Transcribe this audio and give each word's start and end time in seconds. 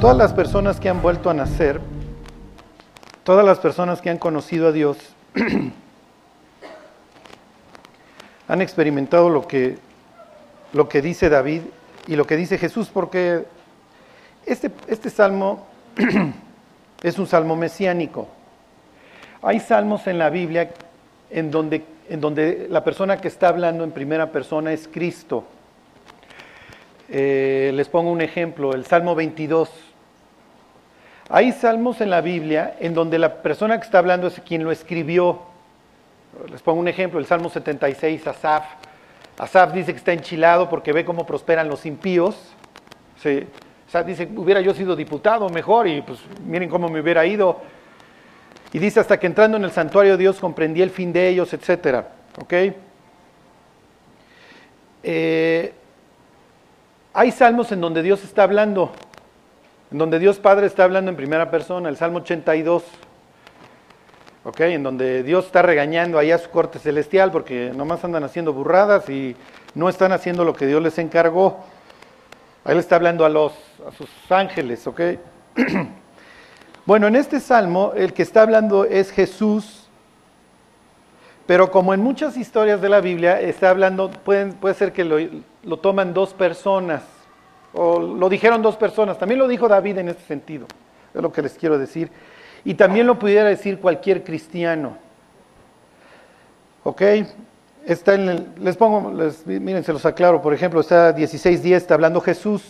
Todas 0.00 0.16
las 0.16 0.32
personas 0.32 0.78
que 0.78 0.88
han 0.88 1.02
vuelto 1.02 1.28
a 1.28 1.34
nacer, 1.34 1.80
todas 3.24 3.44
las 3.44 3.58
personas 3.58 4.00
que 4.00 4.10
han 4.10 4.18
conocido 4.18 4.68
a 4.68 4.72
Dios, 4.72 4.96
han 8.48 8.62
experimentado 8.62 9.28
lo 9.28 9.48
que, 9.48 9.76
lo 10.72 10.88
que 10.88 11.02
dice 11.02 11.28
David 11.28 11.62
y 12.06 12.14
lo 12.14 12.28
que 12.28 12.36
dice 12.36 12.58
Jesús, 12.58 12.90
porque 12.94 13.44
este, 14.46 14.70
este 14.86 15.10
salmo 15.10 15.66
es 17.02 17.18
un 17.18 17.26
salmo 17.26 17.56
mesiánico. 17.56 18.28
Hay 19.42 19.58
salmos 19.58 20.06
en 20.06 20.18
la 20.18 20.30
Biblia 20.30 20.70
en 21.28 21.50
donde, 21.50 21.84
en 22.08 22.20
donde 22.20 22.68
la 22.70 22.84
persona 22.84 23.20
que 23.20 23.26
está 23.26 23.48
hablando 23.48 23.82
en 23.82 23.90
primera 23.90 24.30
persona 24.30 24.72
es 24.72 24.86
Cristo. 24.86 25.42
Eh, 27.08 27.72
les 27.74 27.88
pongo 27.88 28.12
un 28.12 28.20
ejemplo, 28.20 28.74
el 28.74 28.86
Salmo 28.86 29.16
22. 29.16 29.87
Hay 31.30 31.52
salmos 31.52 32.00
en 32.00 32.08
la 32.10 32.22
Biblia 32.22 32.76
en 32.80 32.94
donde 32.94 33.18
la 33.18 33.42
persona 33.42 33.78
que 33.78 33.84
está 33.84 33.98
hablando 33.98 34.28
es 34.28 34.40
quien 34.40 34.64
lo 34.64 34.72
escribió. 34.72 35.42
Les 36.50 36.62
pongo 36.62 36.80
un 36.80 36.88
ejemplo, 36.88 37.18
el 37.18 37.26
Salmo 37.26 37.50
76, 37.50 38.26
Asaf. 38.26 38.64
Asaf 39.38 39.72
dice 39.72 39.92
que 39.92 39.98
está 39.98 40.12
enchilado 40.12 40.70
porque 40.70 40.92
ve 40.92 41.04
cómo 41.04 41.26
prosperan 41.26 41.68
los 41.68 41.84
impíos. 41.84 42.34
Sí. 43.22 43.46
Asaf 43.88 44.06
dice, 44.06 44.28
hubiera 44.36 44.62
yo 44.62 44.72
sido 44.72 44.96
diputado 44.96 45.48
mejor 45.50 45.86
y 45.86 46.00
pues 46.00 46.18
miren 46.46 46.70
cómo 46.70 46.88
me 46.88 47.00
hubiera 47.00 47.26
ido. 47.26 47.60
Y 48.72 48.78
dice, 48.78 49.00
hasta 49.00 49.18
que 49.18 49.26
entrando 49.26 49.56
en 49.56 49.64
el 49.64 49.70
santuario 49.70 50.12
de 50.12 50.18
Dios 50.18 50.38
comprendí 50.40 50.80
el 50.80 50.90
fin 50.90 51.12
de 51.12 51.28
ellos, 51.28 51.52
etc. 51.52 52.04
¿Ok? 52.40 52.54
Eh, 55.02 55.72
hay 57.12 57.30
salmos 57.32 57.70
en 57.72 57.80
donde 57.80 58.02
Dios 58.02 58.24
está 58.24 58.42
hablando, 58.42 58.92
en 59.90 59.98
donde 59.98 60.18
Dios 60.18 60.38
Padre 60.38 60.66
está 60.66 60.84
hablando 60.84 61.10
en 61.10 61.16
primera 61.16 61.50
persona, 61.50 61.88
el 61.88 61.96
Salmo 61.96 62.18
82, 62.18 62.84
¿ok? 64.44 64.60
En 64.60 64.82
donde 64.82 65.22
Dios 65.22 65.46
está 65.46 65.62
regañando 65.62 66.18
allá 66.18 66.34
a 66.34 66.38
su 66.38 66.50
corte 66.50 66.78
celestial 66.78 67.30
porque 67.30 67.72
nomás 67.74 68.04
andan 68.04 68.24
haciendo 68.24 68.52
burradas 68.52 69.08
y 69.08 69.34
no 69.74 69.88
están 69.88 70.12
haciendo 70.12 70.44
lo 70.44 70.52
que 70.52 70.66
Dios 70.66 70.82
les 70.82 70.98
encargó. 70.98 71.64
Le 72.66 72.78
está 72.78 72.96
hablando 72.96 73.24
a, 73.24 73.30
los, 73.30 73.52
a 73.86 73.92
sus 73.92 74.10
ángeles, 74.30 74.86
¿ok? 74.86 75.00
bueno, 76.84 77.06
en 77.06 77.16
este 77.16 77.40
salmo 77.40 77.92
el 77.96 78.12
que 78.12 78.22
está 78.22 78.42
hablando 78.42 78.84
es 78.84 79.10
Jesús, 79.10 79.88
pero 81.46 81.70
como 81.70 81.94
en 81.94 82.00
muchas 82.02 82.36
historias 82.36 82.82
de 82.82 82.90
la 82.90 83.00
Biblia, 83.00 83.40
está 83.40 83.70
hablando, 83.70 84.10
pueden, 84.10 84.52
puede 84.52 84.74
ser 84.74 84.92
que 84.92 85.02
lo, 85.02 85.16
lo 85.62 85.78
toman 85.78 86.12
dos 86.12 86.34
personas, 86.34 87.02
o 87.72 88.00
lo 88.00 88.28
dijeron 88.28 88.62
dos 88.62 88.76
personas, 88.76 89.18
también 89.18 89.38
lo 89.38 89.48
dijo 89.48 89.68
David 89.68 89.98
en 89.98 90.08
este 90.08 90.22
sentido, 90.24 90.66
es 91.14 91.20
lo 91.20 91.32
que 91.32 91.42
les 91.42 91.54
quiero 91.54 91.78
decir, 91.78 92.10
y 92.64 92.74
también 92.74 93.06
lo 93.06 93.18
pudiera 93.18 93.48
decir 93.48 93.78
cualquier 93.78 94.24
cristiano. 94.24 94.96
¿Ok? 96.84 97.02
Está 97.84 98.14
en 98.14 98.28
el, 98.28 98.48
les 98.60 98.76
pongo, 98.76 99.12
miren, 99.46 99.84
se 99.84 99.92
los 99.92 100.04
aclaro, 100.04 100.42
por 100.42 100.54
ejemplo, 100.54 100.80
está 100.80 101.14
16.10, 101.14 101.74
está 101.74 101.94
hablando 101.94 102.20
Jesús, 102.20 102.62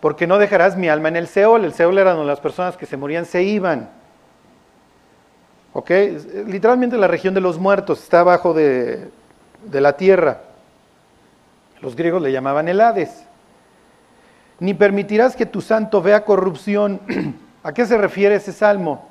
porque 0.00 0.26
no 0.26 0.38
dejarás 0.38 0.76
mi 0.76 0.88
alma 0.88 1.08
en 1.08 1.16
el 1.16 1.28
Seol, 1.28 1.64
el 1.64 1.74
Seol 1.74 1.98
era 1.98 2.12
donde 2.12 2.26
las 2.26 2.40
personas 2.40 2.76
que 2.76 2.86
se 2.86 2.96
morían 2.96 3.24
se 3.24 3.42
iban. 3.42 3.90
¿Ok? 5.72 5.90
Literalmente 6.46 6.96
la 6.96 7.08
región 7.08 7.34
de 7.34 7.40
los 7.40 7.58
muertos, 7.58 8.02
está 8.02 8.20
abajo 8.20 8.54
de, 8.54 9.08
de 9.64 9.80
la 9.80 9.96
tierra. 9.96 10.42
Los 11.80 11.96
griegos 11.96 12.22
le 12.22 12.32
llamaban 12.32 12.68
el 12.68 12.80
Hades. 12.80 13.24
Ni 14.60 14.74
permitirás 14.74 15.36
que 15.36 15.46
tu 15.46 15.60
santo 15.60 16.02
vea 16.02 16.24
corrupción. 16.24 17.00
¿A 17.62 17.72
qué 17.72 17.86
se 17.86 17.96
refiere 17.98 18.34
ese 18.36 18.52
salmo? 18.52 19.08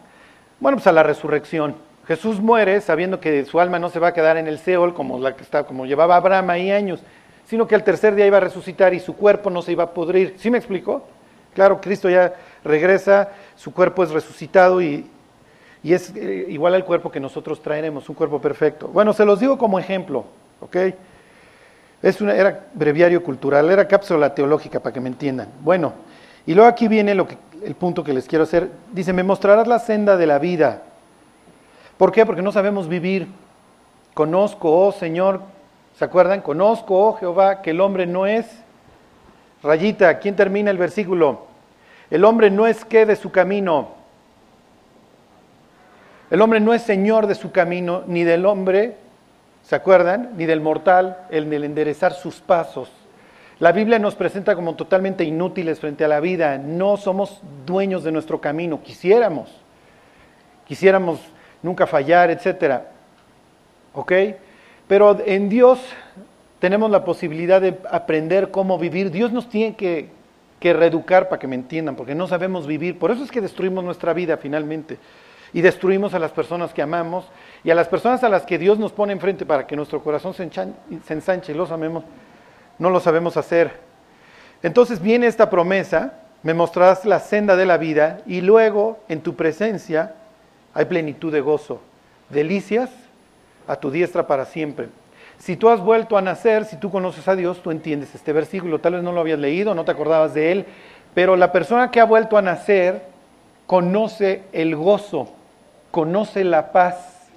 Bueno, 0.59 0.77
pues 0.77 0.87
a 0.87 0.91
la 0.91 1.03
resurrección. 1.03 1.75
Jesús 2.07 2.39
muere 2.39 2.81
sabiendo 2.81 3.19
que 3.19 3.45
su 3.45 3.59
alma 3.59 3.79
no 3.79 3.89
se 3.89 3.99
va 3.99 4.09
a 4.09 4.13
quedar 4.13 4.37
en 4.37 4.47
el 4.47 4.59
Seol 4.59 4.93
como, 4.93 5.19
la 5.19 5.35
que 5.35 5.43
está, 5.43 5.63
como 5.63 5.85
llevaba 5.85 6.15
Abraham 6.17 6.49
ahí 6.49 6.71
años, 6.71 7.01
sino 7.45 7.67
que 7.67 7.75
al 7.75 7.83
tercer 7.83 8.15
día 8.15 8.27
iba 8.27 8.37
a 8.37 8.41
resucitar 8.41 8.93
y 8.93 8.99
su 8.99 9.15
cuerpo 9.15 9.49
no 9.49 9.61
se 9.61 9.71
iba 9.71 9.85
a 9.85 9.91
pudrir. 9.91 10.35
¿Sí 10.37 10.51
me 10.51 10.57
explicó? 10.57 11.05
Claro, 11.53 11.79
Cristo 11.79 12.09
ya 12.09 12.33
regresa, 12.63 13.29
su 13.55 13.73
cuerpo 13.73 14.03
es 14.03 14.11
resucitado 14.11 14.81
y, 14.81 15.09
y 15.83 15.93
es 15.93 16.13
eh, 16.15 16.47
igual 16.49 16.73
al 16.73 16.83
cuerpo 16.83 17.11
que 17.11 17.19
nosotros 17.19 17.61
traeremos, 17.61 18.09
un 18.09 18.15
cuerpo 18.15 18.41
perfecto. 18.41 18.87
Bueno, 18.87 19.13
se 19.13 19.25
los 19.25 19.39
digo 19.39 19.57
como 19.57 19.79
ejemplo, 19.79 20.25
¿ok? 20.61 20.77
Es 22.03 22.19
era 22.19 22.65
breviario 22.73 23.23
cultural, 23.23 23.71
era 23.71 23.87
cápsula 23.87 24.35
teológica 24.35 24.81
para 24.81 24.91
que 24.91 24.99
me 24.99 25.07
entiendan. 25.07 25.47
Bueno, 25.61 25.93
y 26.45 26.53
luego 26.53 26.69
aquí 26.69 26.89
viene 26.89 27.15
lo 27.15 27.25
que, 27.25 27.37
el 27.63 27.75
punto 27.75 28.03
que 28.03 28.13
les 28.13 28.27
quiero 28.27 28.43
hacer. 28.43 28.69
Dice, 28.91 29.13
me 29.13 29.23
mostrarás 29.23 29.67
la 29.67 29.79
senda 29.79 30.17
de 30.17 30.27
la 30.27 30.37
vida. 30.37 30.81
¿Por 31.97 32.11
qué? 32.11 32.25
Porque 32.25 32.41
no 32.41 32.51
sabemos 32.51 32.89
vivir. 32.89 33.29
Conozco, 34.13 34.69
oh 34.69 34.91
Señor, 34.91 35.41
¿se 35.97 36.03
acuerdan? 36.03 36.41
Conozco, 36.41 36.99
oh 36.99 37.13
Jehová, 37.13 37.61
que 37.61 37.69
el 37.69 37.79
hombre 37.79 38.05
no 38.05 38.27
es. 38.27 38.47
Rayita, 39.63 40.19
¿quién 40.19 40.35
termina 40.35 40.71
el 40.71 40.77
versículo? 40.77 41.47
El 42.11 42.25
hombre 42.25 42.51
no 42.51 42.67
es 42.67 42.83
que 42.83 43.05
de 43.05 43.15
su 43.15 43.31
camino. 43.31 43.91
El 46.29 46.41
hombre 46.41 46.59
no 46.59 46.73
es 46.73 46.81
señor 46.81 47.27
de 47.27 47.35
su 47.35 47.53
camino, 47.53 48.03
ni 48.07 48.25
del 48.25 48.45
hombre 48.45 48.97
¿Se 49.63 49.75
acuerdan? 49.75 50.31
Ni 50.35 50.45
del 50.45 50.59
mortal, 50.59 51.25
el 51.29 51.49
del 51.49 51.63
enderezar 51.63 52.13
sus 52.13 52.41
pasos. 52.41 52.91
La 53.59 53.71
Biblia 53.71 53.97
nos 53.97 54.15
presenta 54.15 54.55
como 54.55 54.75
totalmente 54.75 55.23
inútiles 55.23 55.79
frente 55.79 56.03
a 56.03 56.09
la 56.09 56.19
vida. 56.19 56.57
No 56.57 56.97
somos 56.97 57.39
dueños 57.65 58.03
de 58.03 58.11
nuestro 58.11 58.41
camino. 58.41 58.81
Quisiéramos. 58.83 59.49
Quisiéramos 60.67 61.21
nunca 61.61 61.87
fallar, 61.87 62.29
etc. 62.29 62.81
¿Ok? 63.93 64.11
Pero 64.87 65.17
en 65.25 65.47
Dios 65.47 65.79
tenemos 66.59 66.91
la 66.91 67.05
posibilidad 67.05 67.61
de 67.61 67.79
aprender 67.89 68.51
cómo 68.51 68.77
vivir. 68.77 69.11
Dios 69.11 69.31
nos 69.31 69.47
tiene 69.47 69.75
que, 69.75 70.09
que 70.59 70.73
reeducar 70.73 71.29
para 71.29 71.39
que 71.39 71.47
me 71.47 71.55
entiendan, 71.55 71.95
porque 71.95 72.15
no 72.15 72.27
sabemos 72.27 72.67
vivir. 72.67 72.99
Por 72.99 73.11
eso 73.11 73.23
es 73.23 73.31
que 73.31 73.39
destruimos 73.39 73.83
nuestra 73.85 74.11
vida 74.11 74.35
finalmente 74.35 74.97
y 75.53 75.61
destruimos 75.61 76.13
a 76.13 76.19
las 76.19 76.31
personas 76.31 76.73
que 76.73 76.81
amamos 76.81 77.25
y 77.63 77.69
a 77.69 77.75
las 77.75 77.87
personas 77.87 78.23
a 78.23 78.29
las 78.29 78.43
que 78.43 78.57
Dios 78.57 78.79
nos 78.79 78.91
pone 78.91 79.13
enfrente 79.13 79.45
para 79.45 79.67
que 79.67 79.75
nuestro 79.75 80.03
corazón 80.03 80.33
se, 80.33 80.49
ensanche 81.09 81.51
y 81.51 81.55
los 81.55 81.71
amemos, 81.71 82.03
no 82.79 82.89
lo 82.89 82.99
sabemos 82.99 83.37
hacer. 83.37 83.71
Entonces 84.63 84.99
viene 84.99 85.27
esta 85.27 85.49
promesa, 85.49 86.13
me 86.41 86.53
mostrarás 86.53 87.05
la 87.05 87.19
senda 87.19 87.55
de 87.55 87.65
la 87.65 87.77
vida 87.77 88.19
y 88.25 88.41
luego 88.41 88.99
en 89.07 89.21
tu 89.21 89.35
presencia 89.35 90.15
hay 90.73 90.85
plenitud 90.85 91.31
de 91.31 91.41
gozo, 91.41 91.81
delicias 92.29 92.89
a 93.67 93.75
tu 93.75 93.91
diestra 93.91 94.25
para 94.25 94.45
siempre. 94.45 94.89
Si 95.37 95.55
tú 95.55 95.69
has 95.69 95.81
vuelto 95.81 96.17
a 96.17 96.21
nacer, 96.21 96.65
si 96.65 96.77
tú 96.77 96.89
conoces 96.89 97.27
a 97.27 97.35
Dios, 97.35 97.61
tú 97.61 97.69
entiendes 97.69 98.15
este 98.15 98.33
versículo. 98.33 98.79
Tal 98.79 98.93
vez 98.93 99.03
no 99.03 99.11
lo 99.11 99.19
habías 99.19 99.39
leído, 99.39 99.75
no 99.75 99.83
te 99.83 99.91
acordabas 99.91 100.33
de 100.33 100.51
él, 100.51 100.65
pero 101.13 101.35
la 101.35 101.51
persona 101.51 101.91
que 101.91 101.99
ha 101.99 102.05
vuelto 102.05 102.37
a 102.37 102.41
nacer 102.41 103.03
conoce 103.67 104.43
el 104.53 104.75
gozo 104.75 105.33
conoce 105.93 106.43
la 106.43 106.71
paz. 106.71 107.29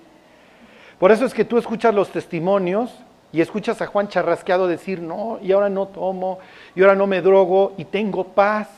Por 0.98 1.12
eso 1.12 1.26
es 1.26 1.34
que 1.34 1.44
tú 1.44 1.58
escuchas 1.58 1.94
los 1.94 2.08
testimonios 2.08 2.90
y 3.30 3.42
escuchas 3.42 3.82
a 3.82 3.86
Juan 3.86 4.08
Charrasqueado 4.08 4.66
decir, 4.66 5.02
no, 5.02 5.38
y 5.42 5.52
ahora 5.52 5.68
no 5.68 5.88
tomo, 5.88 6.38
y 6.74 6.80
ahora 6.80 6.94
no 6.94 7.06
me 7.06 7.20
drogo, 7.20 7.74
y 7.76 7.84
tengo 7.84 8.24
paz. 8.24 8.70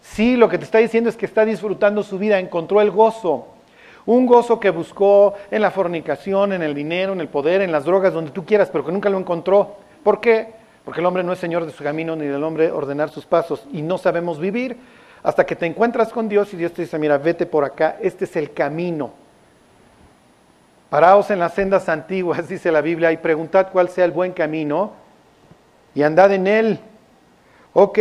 Sí, 0.00 0.36
lo 0.36 0.48
que 0.48 0.56
te 0.56 0.64
está 0.64 0.78
diciendo 0.78 1.10
es 1.10 1.16
que 1.16 1.26
está 1.26 1.44
disfrutando 1.44 2.04
su 2.04 2.16
vida, 2.16 2.38
encontró 2.38 2.80
el 2.80 2.92
gozo. 2.92 3.48
Un 4.06 4.24
gozo 4.24 4.60
que 4.60 4.70
buscó 4.70 5.34
en 5.50 5.62
la 5.62 5.72
fornicación, 5.72 6.52
en 6.52 6.62
el 6.62 6.72
dinero, 6.72 7.12
en 7.12 7.20
el 7.20 7.28
poder, 7.28 7.62
en 7.62 7.72
las 7.72 7.84
drogas, 7.84 8.12
donde 8.12 8.30
tú 8.30 8.44
quieras, 8.46 8.70
pero 8.70 8.86
que 8.86 8.92
nunca 8.92 9.10
lo 9.10 9.18
encontró. 9.18 9.78
¿Por 10.04 10.20
qué? 10.20 10.54
Porque 10.84 11.00
el 11.00 11.06
hombre 11.06 11.24
no 11.24 11.32
es 11.32 11.40
señor 11.40 11.66
de 11.66 11.72
su 11.72 11.82
camino, 11.82 12.14
ni 12.14 12.26
del 12.26 12.44
hombre 12.44 12.70
ordenar 12.70 13.10
sus 13.10 13.26
pasos, 13.26 13.66
y 13.72 13.82
no 13.82 13.98
sabemos 13.98 14.38
vivir 14.38 14.76
hasta 15.26 15.44
que 15.44 15.56
te 15.56 15.66
encuentras 15.66 16.12
con 16.12 16.28
Dios 16.28 16.54
y 16.54 16.56
Dios 16.56 16.72
te 16.72 16.82
dice, 16.82 17.00
mira, 17.00 17.18
vete 17.18 17.46
por 17.46 17.64
acá, 17.64 17.96
este 18.00 18.26
es 18.26 18.36
el 18.36 18.52
camino. 18.52 19.10
Paraos 20.88 21.32
en 21.32 21.40
las 21.40 21.52
sendas 21.52 21.88
antiguas, 21.88 22.48
dice 22.48 22.70
la 22.70 22.80
Biblia, 22.80 23.10
y 23.10 23.16
preguntad 23.16 23.70
cuál 23.72 23.88
sea 23.88 24.04
el 24.04 24.12
buen 24.12 24.30
camino 24.30 24.92
y 25.96 26.04
andad 26.04 26.32
en 26.32 26.46
él. 26.46 26.78
Ok, 27.72 27.98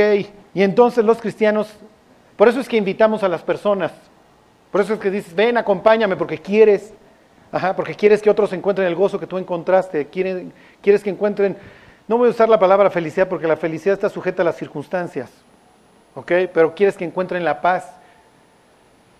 y 0.53 0.61
entonces 0.61 1.03
los 1.03 1.17
cristianos, 1.17 1.73
por 2.35 2.47
eso 2.47 2.59
es 2.59 2.69
que 2.69 2.77
invitamos 2.77 3.23
a 3.23 3.27
las 3.27 3.41
personas, 3.41 3.91
por 4.71 4.81
eso 4.81 4.93
es 4.93 4.99
que 4.99 5.09
dices, 5.09 5.33
ven, 5.33 5.57
acompáñame, 5.57 6.15
porque 6.17 6.37
quieres, 6.37 6.93
ajá, 7.51 7.75
porque 7.75 7.95
quieres 7.95 8.21
que 8.21 8.29
otros 8.29 8.53
encuentren 8.53 8.87
el 8.87 8.93
gozo 8.93 9.19
que 9.19 9.25
tú 9.25 9.39
encontraste, 9.39 10.09
quieres, 10.09 10.43
quieres 10.79 11.01
que 11.01 11.09
encuentren, 11.09 11.57
no 12.07 12.19
voy 12.19 12.27
a 12.27 12.31
usar 12.31 12.49
la 12.49 12.59
palabra 12.59 12.91
felicidad 12.91 13.27
porque 13.27 13.47
la 13.47 13.57
felicidad 13.57 13.95
está 13.95 14.09
sujeta 14.09 14.43
a 14.43 14.45
las 14.45 14.57
circunstancias. 14.57 15.31
¿Ok? 16.15 16.31
Pero 16.53 16.73
quieres 16.73 16.97
que 16.97 17.05
encuentren 17.05 17.45
la 17.45 17.61
paz. 17.61 17.91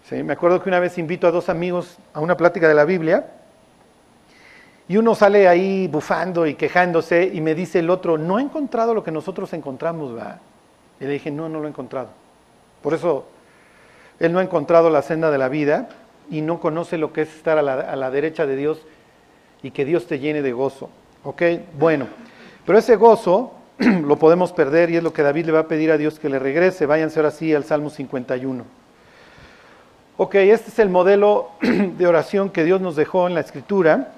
¿Sí? 0.10 0.24
Me 0.24 0.34
acuerdo 0.34 0.62
que 0.62 0.70
una 0.70 0.80
vez 0.80 0.98
invito 0.98 1.28
a 1.28 1.32
dos 1.32 1.50
amigos 1.50 1.98
a 2.14 2.20
una 2.20 2.38
plática 2.38 2.68
de 2.68 2.74
la 2.74 2.86
Biblia 2.86 3.28
y 4.88 4.98
uno 4.98 5.16
sale 5.16 5.48
ahí 5.48 5.88
bufando 5.88 6.46
y 6.46 6.56
quejándose 6.56 7.32
y 7.34 7.42
me 7.42 7.56
dice 7.56 7.80
el 7.80 7.90
otro, 7.90 8.18
no 8.18 8.40
he 8.40 8.44
encontrado 8.44 8.94
lo 8.94 9.04
que 9.04 9.12
nosotros 9.12 9.52
encontramos, 9.54 10.16
¿va? 10.16 10.40
Y 11.00 11.06
le 11.06 11.12
dije, 11.12 11.32
no, 11.32 11.50
no 11.50 11.60
lo 11.60 11.66
he 11.66 11.70
encontrado. 11.70 12.10
Por 12.84 12.94
eso 12.94 13.26
él 14.20 14.32
no 14.32 14.40
ha 14.40 14.44
encontrado 14.44 14.90
la 14.90 15.02
senda 15.02 15.32
de 15.32 15.40
la 15.40 15.50
vida 15.50 15.90
y 16.30 16.42
no 16.42 16.60
conoce 16.60 16.98
lo 16.98 17.12
que 17.12 17.22
es 17.22 17.36
estar 17.36 17.58
a 17.58 17.64
la, 17.64 17.74
a 17.74 17.96
la 17.96 18.12
derecha 18.12 18.46
de 18.46 18.56
Dios 18.56 18.86
y 19.64 19.72
que 19.72 19.86
Dios 19.86 20.06
te 20.06 20.20
llene 20.20 20.44
de 20.44 20.54
gozo. 20.54 20.90
¿Ok? 21.24 21.42
Bueno, 21.80 22.08
pero 22.64 22.78
ese 22.78 22.96
gozo 22.96 23.55
lo 24.04 24.18
podemos 24.18 24.54
perder 24.54 24.90
y 24.90 24.98
es 24.98 25.04
lo 25.04 25.14
que 25.14 25.22
David 25.22 25.46
le 25.46 25.52
va 25.52 25.60
a 25.60 25.68
pedir 25.68 25.92
a 25.92 25.98
Dios 25.98 26.20
que 26.20 26.30
le 26.30 26.40
regrese. 26.40 26.86
Váyanse 26.86 27.20
ahora 27.20 27.32
sí 27.32 27.54
al 27.54 27.64
Salmo 27.64 27.90
51. 27.90 28.64
Ok, 30.18 30.36
este 30.36 30.70
es 30.70 30.80
el 30.80 30.90
modelo 30.90 31.52
de 31.62 32.08
oración 32.08 32.50
que 32.50 32.64
Dios 32.64 32.80
nos 32.80 32.96
dejó 32.96 33.28
en 33.28 33.34
la 33.34 33.42
Escritura 33.42 34.14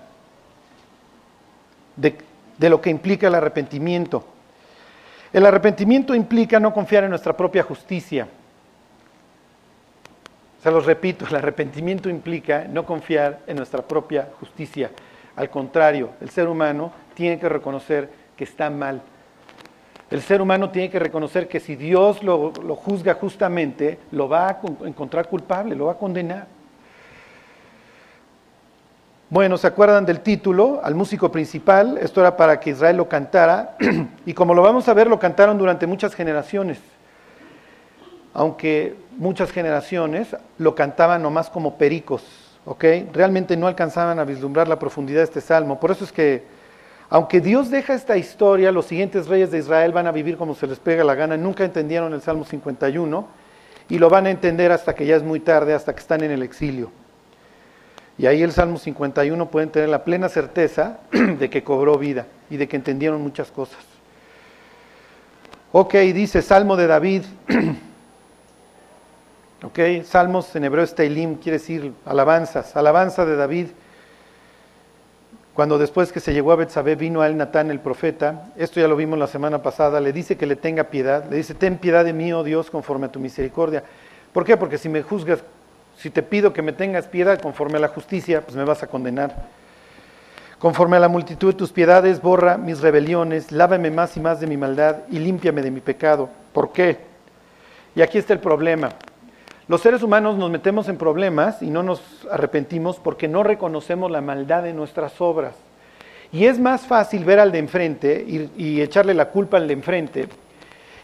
de, 1.95 2.15
de 2.57 2.69
lo 2.69 2.81
que 2.81 2.89
implica 2.89 3.27
el 3.27 3.36
arrepentimiento. 3.36 4.25
El 5.33 5.45
arrepentimiento 5.45 6.15
implica 6.15 6.60
no 6.60 6.74
confiar 6.74 7.03
en 7.03 7.10
nuestra 7.10 7.36
propia 7.36 7.63
justicia. 7.63 8.27
Se 10.62 10.71
los 10.71 10.86
repito, 10.86 11.25
el 11.27 11.36
arrepentimiento 11.36 12.10
implica 12.10 12.65
no 12.65 12.86
confiar 12.86 13.39
en 13.48 13.57
nuestra 13.57 13.81
propia 13.81 14.30
justicia. 14.39 14.92
Al 15.36 15.50
contrario, 15.50 16.12
el 16.19 16.30
ser 16.30 16.48
humano 16.48 16.92
tiene 17.13 17.39
que 17.39 17.48
reconocer 17.48 18.10
que 18.36 18.44
está 18.44 18.69
mal. 18.69 19.01
El 20.09 20.21
ser 20.21 20.42
humano 20.42 20.69
tiene 20.69 20.89
que 20.89 21.00
reconocer 21.00 21.48
que 21.48 21.59
si 21.59 21.75
Dios 21.75 22.24
lo, 22.24 22.54
lo 22.63 22.75
juzga 22.75 23.15
justamente, 23.15 24.00
lo 24.12 24.30
va 24.30 24.48
a 24.48 24.59
encontrar 24.86 25.27
culpable, 25.27 25.75
lo 25.75 25.88
va 25.88 25.94
a 25.94 25.98
condenar. 25.98 26.48
Bueno, 29.30 29.57
¿se 29.57 29.68
acuerdan 29.68 30.06
del 30.06 30.21
título? 30.21 30.80
Al 30.81 30.95
músico 30.95 31.30
principal, 31.30 31.98
esto 31.98 32.21
era 32.21 32.38
para 32.38 32.62
que 32.62 32.69
Israel 32.69 32.95
lo 32.95 33.09
cantara, 33.09 33.75
y 34.25 34.33
como 34.33 34.54
lo 34.54 34.62
vamos 34.62 34.88
a 34.88 34.94
ver, 34.94 35.07
lo 35.07 35.19
cantaron 35.19 35.57
durante 35.57 35.86
muchas 35.86 36.15
generaciones, 36.15 36.80
aunque 38.33 38.95
muchas 39.18 39.51
generaciones 39.51 40.33
lo 40.57 40.75
cantaban 40.75 41.21
nomás 41.21 41.50
como 41.50 41.77
pericos, 41.77 42.24
¿ok? 42.63 42.86
Realmente 43.12 43.57
no 43.57 43.68
alcanzaban 43.68 44.18
a 44.18 44.24
vislumbrar 44.24 44.69
la 44.69 44.80
profundidad 44.80 45.19
de 45.19 45.25
este 45.25 45.42
salmo. 45.42 45.77
Por 45.77 45.92
eso 45.92 46.06
es 46.06 46.13
que, 46.13 46.45
aunque 47.09 47.39
Dios 47.39 47.69
deja 47.69 47.94
esta 47.94 48.18
historia, 48.18 48.71
los 48.71 48.86
siguientes 48.86 49.27
reyes 49.27 49.51
de 49.51 49.59
Israel 49.59 49.94
van 49.94 50.07
a 50.07 50.12
vivir 50.12 50.38
como 50.38 50.56
se 50.56 50.68
les 50.68 50.80
pega 50.80 51.04
la 51.04 51.15
gana, 51.15 51.38
nunca 51.38 51.63
entendieron 51.63 52.13
el 52.13 52.21
Salmo 52.21 52.44
51, 52.44 53.27
y 53.89 54.00
lo 54.00 54.09
van 54.09 54.25
a 54.25 54.30
entender 54.30 54.71
hasta 54.71 54.94
que 54.94 55.06
ya 55.06 55.15
es 55.15 55.24
muy 55.24 55.39
tarde, 55.39 55.74
hasta 55.74 55.94
que 55.94 56.01
están 56.01 56.24
en 56.24 56.31
el 56.31 56.44
exilio. 56.44 56.92
Y 58.18 58.25
ahí 58.25 58.42
el 58.42 58.51
Salmo 58.51 58.77
51 58.77 59.50
pueden 59.50 59.69
tener 59.69 59.89
la 59.89 60.04
plena 60.04 60.27
certeza 60.27 61.00
de 61.12 61.50
que 61.50 61.63
cobró 61.63 61.98
vida 61.98 62.25
y 62.50 62.57
de 62.57 62.68
que 62.68 62.75
entendieron 62.75 63.21
muchas 63.21 63.51
cosas. 63.51 63.80
Ok, 65.71 65.94
dice 65.94 66.42
Salmo 66.42 66.75
de 66.75 66.88
David. 66.88 67.24
ok, 69.63 70.03
Salmos 70.03 70.56
en 70.56 70.63
hebreo 70.63 70.83
es 70.83 70.95
Teilim, 70.95 71.36
quiere 71.36 71.60
decir 71.60 71.94
alabanzas, 72.06 72.75
alabanza 72.75 73.25
de 73.25 73.36
David. 73.36 73.68
Cuando 75.57 75.80
después 75.80 76.12
que 76.12 76.19
se 76.19 76.33
llegó 76.33 76.51
a 76.51 76.56
Betsabé 76.56 76.94
vino 76.94 77.21
a 77.21 77.25
él 77.25 77.36
Natán 77.36 77.71
el 77.71 77.80
profeta, 77.80 78.51
esto 78.57 78.80
ya 78.80 78.88
lo 78.88 78.95
vimos 78.95 79.18
la 79.18 79.25
semana 79.25 79.63
pasada, 79.63 80.00
le 80.00 80.13
dice 80.13 80.38
que 80.38 80.45
le 80.45 80.56
tenga 80.56 80.83
piedad, 80.83 81.25
le 81.31 81.38
dice, 81.38 81.56
ten 81.56 81.80
piedad 81.80 82.06
de 82.06 82.13
mí, 82.13 82.31
oh 82.31 82.44
Dios, 82.44 82.69
conforme 82.69 83.07
a 83.07 83.12
tu 83.12 83.19
misericordia. 83.19 83.83
¿Por 84.33 84.45
qué? 84.45 84.56
Porque 84.56 84.77
si 84.77 84.88
me 84.88 85.01
juzgas 85.01 85.39
si 85.98 86.12
te 86.12 86.21
pido 86.21 86.54
que 86.54 86.62
me 86.62 86.74
tengas 86.74 87.07
piedad 87.07 87.42
conforme 87.42 87.77
a 87.77 87.81
la 87.81 87.88
justicia, 87.88 88.42
pues 88.42 88.56
me 88.56 88.65
vas 88.65 88.83
a 88.83 88.88
condenar. 88.88 89.33
Conforme 90.59 90.98
a 90.98 91.00
la 91.00 91.07
multitud 91.07 91.54
de 91.54 91.57
tus 91.57 91.71
piedades, 91.71 92.21
borra 92.21 92.60
mis 92.60 92.81
rebeliones, 92.81 93.51
lávame 93.51 93.89
más 93.89 94.15
y 94.15 94.19
más 94.19 94.39
de 94.39 94.45
mi 94.45 94.57
maldad 94.57 94.98
y 95.10 95.18
límpiame 95.18 95.63
de 95.63 95.71
mi 95.71 95.80
pecado. 95.80 96.30
¿Por 96.53 96.71
qué? 96.71 97.00
Y 97.95 98.03
aquí 98.03 98.19
está 98.19 98.31
el 98.33 98.39
problema. 98.42 98.89
Los 99.67 99.81
seres 99.81 100.01
humanos 100.01 100.37
nos 100.37 100.49
metemos 100.49 100.87
en 100.87 100.97
problemas 100.97 101.61
y 101.61 101.69
no 101.69 101.83
nos 101.83 102.01
arrepentimos 102.31 102.99
porque 102.99 103.27
no 103.27 103.43
reconocemos 103.43 104.09
la 104.09 104.21
maldad 104.21 104.63
de 104.63 104.73
nuestras 104.73 105.19
obras. 105.19 105.55
Y 106.31 106.45
es 106.45 106.57
más 106.57 106.87
fácil 106.87 107.25
ver 107.25 107.39
al 107.39 107.51
de 107.51 107.59
enfrente 107.59 108.49
y, 108.55 108.81
echarle 108.81 109.13
la 109.13 109.29
culpa 109.29 109.57
al 109.57 109.67
de 109.67 109.73
enfrente. 109.73 110.29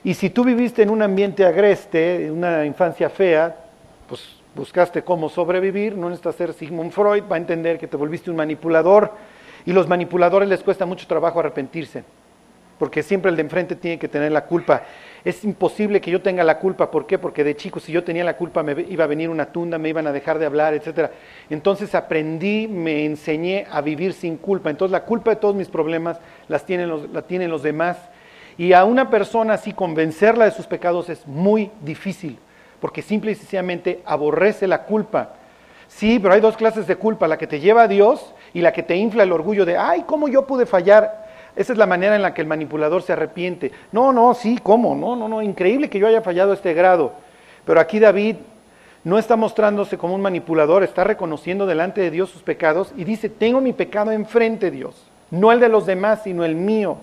Y 0.06 0.14
si 0.14 0.30
tú 0.30 0.46
viviste 0.46 0.82
en 0.82 0.90
un 0.90 1.02
ambiente 1.02 1.46
agreste, 1.46 2.28
en 2.28 2.32
una 2.38 2.66
infancia 2.66 3.10
fea, 3.10 3.54
pues 4.08 4.38
buscaste 4.56 5.02
cómo 5.02 5.28
sobrevivir, 5.28 5.98
no 5.98 6.10
necesitas 6.10 6.36
ser 6.36 6.54
Sigmund 6.54 6.92
Freud, 6.92 7.24
va 7.30 7.36
a 7.36 7.40
entender 7.40 7.78
que 7.78 7.88
te 7.88 7.98
volviste 7.98 8.30
un 8.30 8.38
manipulador 8.38 9.12
y 9.66 9.74
los 9.74 9.90
manipuladores 9.90 10.48
les 10.48 10.64
cuesta 10.64 10.86
mucho 10.86 11.06
trabajo 11.08 11.40
arrepentirse, 11.40 12.04
porque 12.84 13.02
siempre 13.02 13.32
el 13.32 13.38
de 13.38 13.44
enfrente 13.44 13.78
tiene 13.78 13.98
que 13.98 14.10
tener 14.10 14.30
la 14.34 14.44
culpa. 14.44 14.84
Es 15.24 15.46
imposible 15.46 16.02
que 16.02 16.12
yo 16.12 16.22
tenga 16.22 16.44
la 16.44 16.60
culpa, 16.60 16.92
¿por 16.92 17.08
qué? 17.08 17.18
Porque 17.18 17.42
de 17.42 17.56
chico 17.56 17.80
si 17.80 17.94
yo 17.94 18.04
tenía 18.04 18.26
la 18.26 18.36
culpa 18.36 18.62
me 18.62 18.74
iba 18.90 19.06
a 19.06 19.08
venir 19.08 19.30
una 19.30 19.46
tunda, 19.46 19.78
me 19.78 19.88
iban 19.88 20.06
a 20.06 20.12
dejar 20.12 20.38
de 20.38 20.46
hablar, 20.46 20.74
etc. 20.74 21.10
Entonces 21.50 21.96
aprendí, 21.96 22.68
me 22.68 23.06
enseñé 23.06 23.66
a 23.72 23.80
vivir 23.80 24.12
sin 24.12 24.36
culpa. 24.36 24.70
Entonces 24.70 24.92
la 24.92 25.06
culpa 25.06 25.32
de 25.32 25.38
todos 25.38 25.56
mis 25.56 25.70
problemas 25.70 26.20
las 26.50 26.66
tienen 26.66 26.90
los, 26.90 27.10
la 27.10 27.22
tienen 27.22 27.50
los 27.50 27.64
demás. 27.64 27.96
Y 28.58 28.74
a 28.74 28.84
una 28.84 29.10
persona 29.10 29.54
así 29.54 29.72
convencerla 29.72 30.44
de 30.44 30.52
sus 30.52 30.68
pecados 30.68 31.08
es 31.08 31.26
muy 31.26 31.72
difícil 31.80 32.38
porque 32.82 33.02
simple 33.02 33.32
y 33.32 33.36
sencillamente 33.36 34.02
aborrece 34.04 34.68
la 34.68 34.84
culpa. 34.84 35.36
Sí, 35.88 36.20
pero 36.20 36.34
hay 36.34 36.42
dos 36.42 36.58
clases 36.58 36.86
de 36.86 36.98
culpa, 36.98 37.30
la 37.30 37.38
que 37.38 37.48
te 37.48 37.62
lleva 37.62 37.84
a 37.84 37.88
Dios 37.88 38.34
y 38.54 38.60
la 38.60 38.74
que 38.74 38.84
te 38.84 38.98
infla 38.98 39.24
el 39.24 39.32
orgullo 39.32 39.64
de, 39.64 39.78
ay, 39.78 40.04
¿cómo 40.06 40.28
yo 40.28 40.46
pude 40.46 40.66
fallar? 40.66 41.23
Esa 41.56 41.74
es 41.74 41.78
la 41.78 41.86
manera 41.86 42.16
en 42.16 42.22
la 42.22 42.34
que 42.34 42.42
el 42.42 42.48
manipulador 42.48 43.04
se 43.04 43.14
arrepiente. 43.14 43.72
No, 43.92 44.12
no, 44.12 44.34
sí, 44.34 44.60
¿cómo? 44.62 44.96
No, 44.96 45.16
no, 45.16 45.28
no, 45.28 45.42
increíble 45.42 45.90
que 45.90 46.00
yo 46.00 46.08
haya 46.08 46.22
fallado 46.22 46.52
a 46.52 46.56
este 46.56 46.74
grado. 46.74 47.14
Pero 47.66 47.80
aquí 47.80 48.00
David 48.00 48.38
no 49.04 49.18
está 49.18 49.36
mostrándose 49.36 49.98
como 49.98 50.16
un 50.16 50.22
manipulador, 50.22 50.84
está 50.84 51.04
reconociendo 51.04 51.66
delante 51.66 52.02
de 52.02 52.12
Dios 52.12 52.30
sus 52.30 52.42
pecados 52.42 52.94
y 52.96 53.04
dice, 53.04 53.30
tengo 53.30 53.62
mi 53.62 53.74
pecado 53.74 54.12
enfrente, 54.12 54.72
Dios, 54.72 54.96
no 55.30 55.52
el 55.52 55.60
de 55.60 55.70
los 55.70 55.86
demás, 55.86 56.22
sino 56.24 56.46
el 56.46 56.56
mío. 56.56 56.98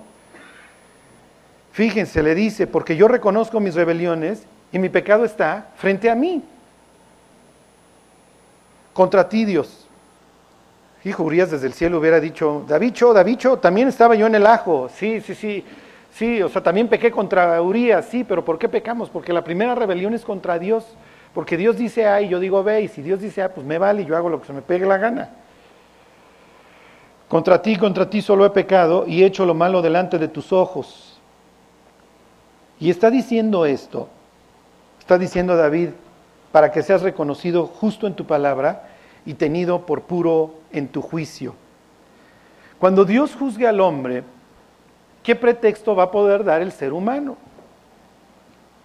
Fíjense, 1.73 2.23
le 2.23 2.35
dice, 2.35 2.67
porque 2.67 2.96
yo 2.96 3.06
reconozco 3.06 3.61
mis 3.61 3.75
rebeliones 3.75 4.44
y 4.73 4.79
mi 4.79 4.88
pecado 4.88 5.25
está 5.25 5.69
frente 5.76 6.11
a 6.11 6.14
mí. 6.14 6.43
Contra 8.93 9.29
ti, 9.29 9.44
Dios. 9.44 9.87
Hijo 11.05 11.23
Urias 11.23 11.50
desde 11.50 11.67
el 11.67 11.73
cielo 11.73 11.99
hubiera 11.99 12.20
dicho, 12.20 12.64
Davicho, 12.69 13.12
Davicho, 13.12 13.58
también 13.58 13.89
estaba 13.89 14.15
yo 14.15 14.27
en 14.27 14.34
el 14.34 14.46
ajo. 14.46 14.89
Sí, 14.94 15.20
sí, 15.20 15.34
sí. 15.34 15.65
Sí, 16.13 16.43
o 16.43 16.48
sea, 16.48 16.63
también 16.63 16.89
pequé 16.89 17.10
contra 17.10 17.63
Urias, 17.63 18.06
sí, 18.06 18.24
pero 18.24 18.44
¿por 18.44 18.58
qué 18.58 18.69
pecamos? 18.69 19.08
Porque 19.08 19.32
la 19.32 19.44
primera 19.44 19.74
rebelión 19.74 20.13
es 20.13 20.24
contra 20.24 20.58
Dios. 20.58 20.84
Porque 21.32 21.56
Dios 21.56 21.77
dice 21.77 22.06
A 22.06 22.20
y 22.20 22.29
yo 22.29 22.41
digo 22.41 22.65
B, 22.65 22.82
y 22.82 22.89
si 22.89 23.01
Dios 23.01 23.20
dice 23.20 23.43
A, 23.43 23.55
pues 23.55 23.65
me 23.65 23.79
vale 23.79 24.03
y 24.03 24.06
yo 24.06 24.17
hago 24.17 24.29
lo 24.29 24.41
que 24.41 24.46
se 24.46 24.53
me 24.53 24.63
pegue 24.63 24.84
la 24.84 24.98
gana. 24.98 25.31
Contra 27.29 27.63
ti, 27.63 27.77
contra 27.77 28.10
ti 28.10 28.20
solo 28.20 28.44
he 28.44 28.51
pecado 28.51 29.05
y 29.06 29.22
he 29.22 29.27
hecho 29.27 29.46
lo 29.46 29.55
malo 29.55 29.82
delante 29.82 30.19
de 30.19 30.27
tus 30.27 30.53
ojos. 30.53 31.20
Y 32.81 32.91
está 32.91 33.10
diciendo 33.10 33.67
esto 33.67 34.08
Está 35.10 35.19
diciendo 35.19 35.56
David, 35.56 35.89
para 36.53 36.70
que 36.70 36.84
seas 36.84 37.03
reconocido 37.03 37.67
justo 37.67 38.06
en 38.06 38.15
tu 38.15 38.27
palabra 38.27 38.90
y 39.27 39.34
tenido 39.34 39.86
por 39.86 40.03
puro 40.03 40.55
en 40.72 40.89
tu 40.89 41.03
juicio. 41.03 41.55
Cuando 42.79 43.05
Dios 43.05 43.34
juzgue 43.34 43.67
al 43.67 43.81
hombre, 43.81 44.24
¿qué 45.22 45.36
pretexto 45.36 45.94
va 45.94 46.05
a 46.05 46.10
poder 46.10 46.44
dar 46.44 46.62
el 46.62 46.72
ser 46.72 46.93
humano? 46.93 47.36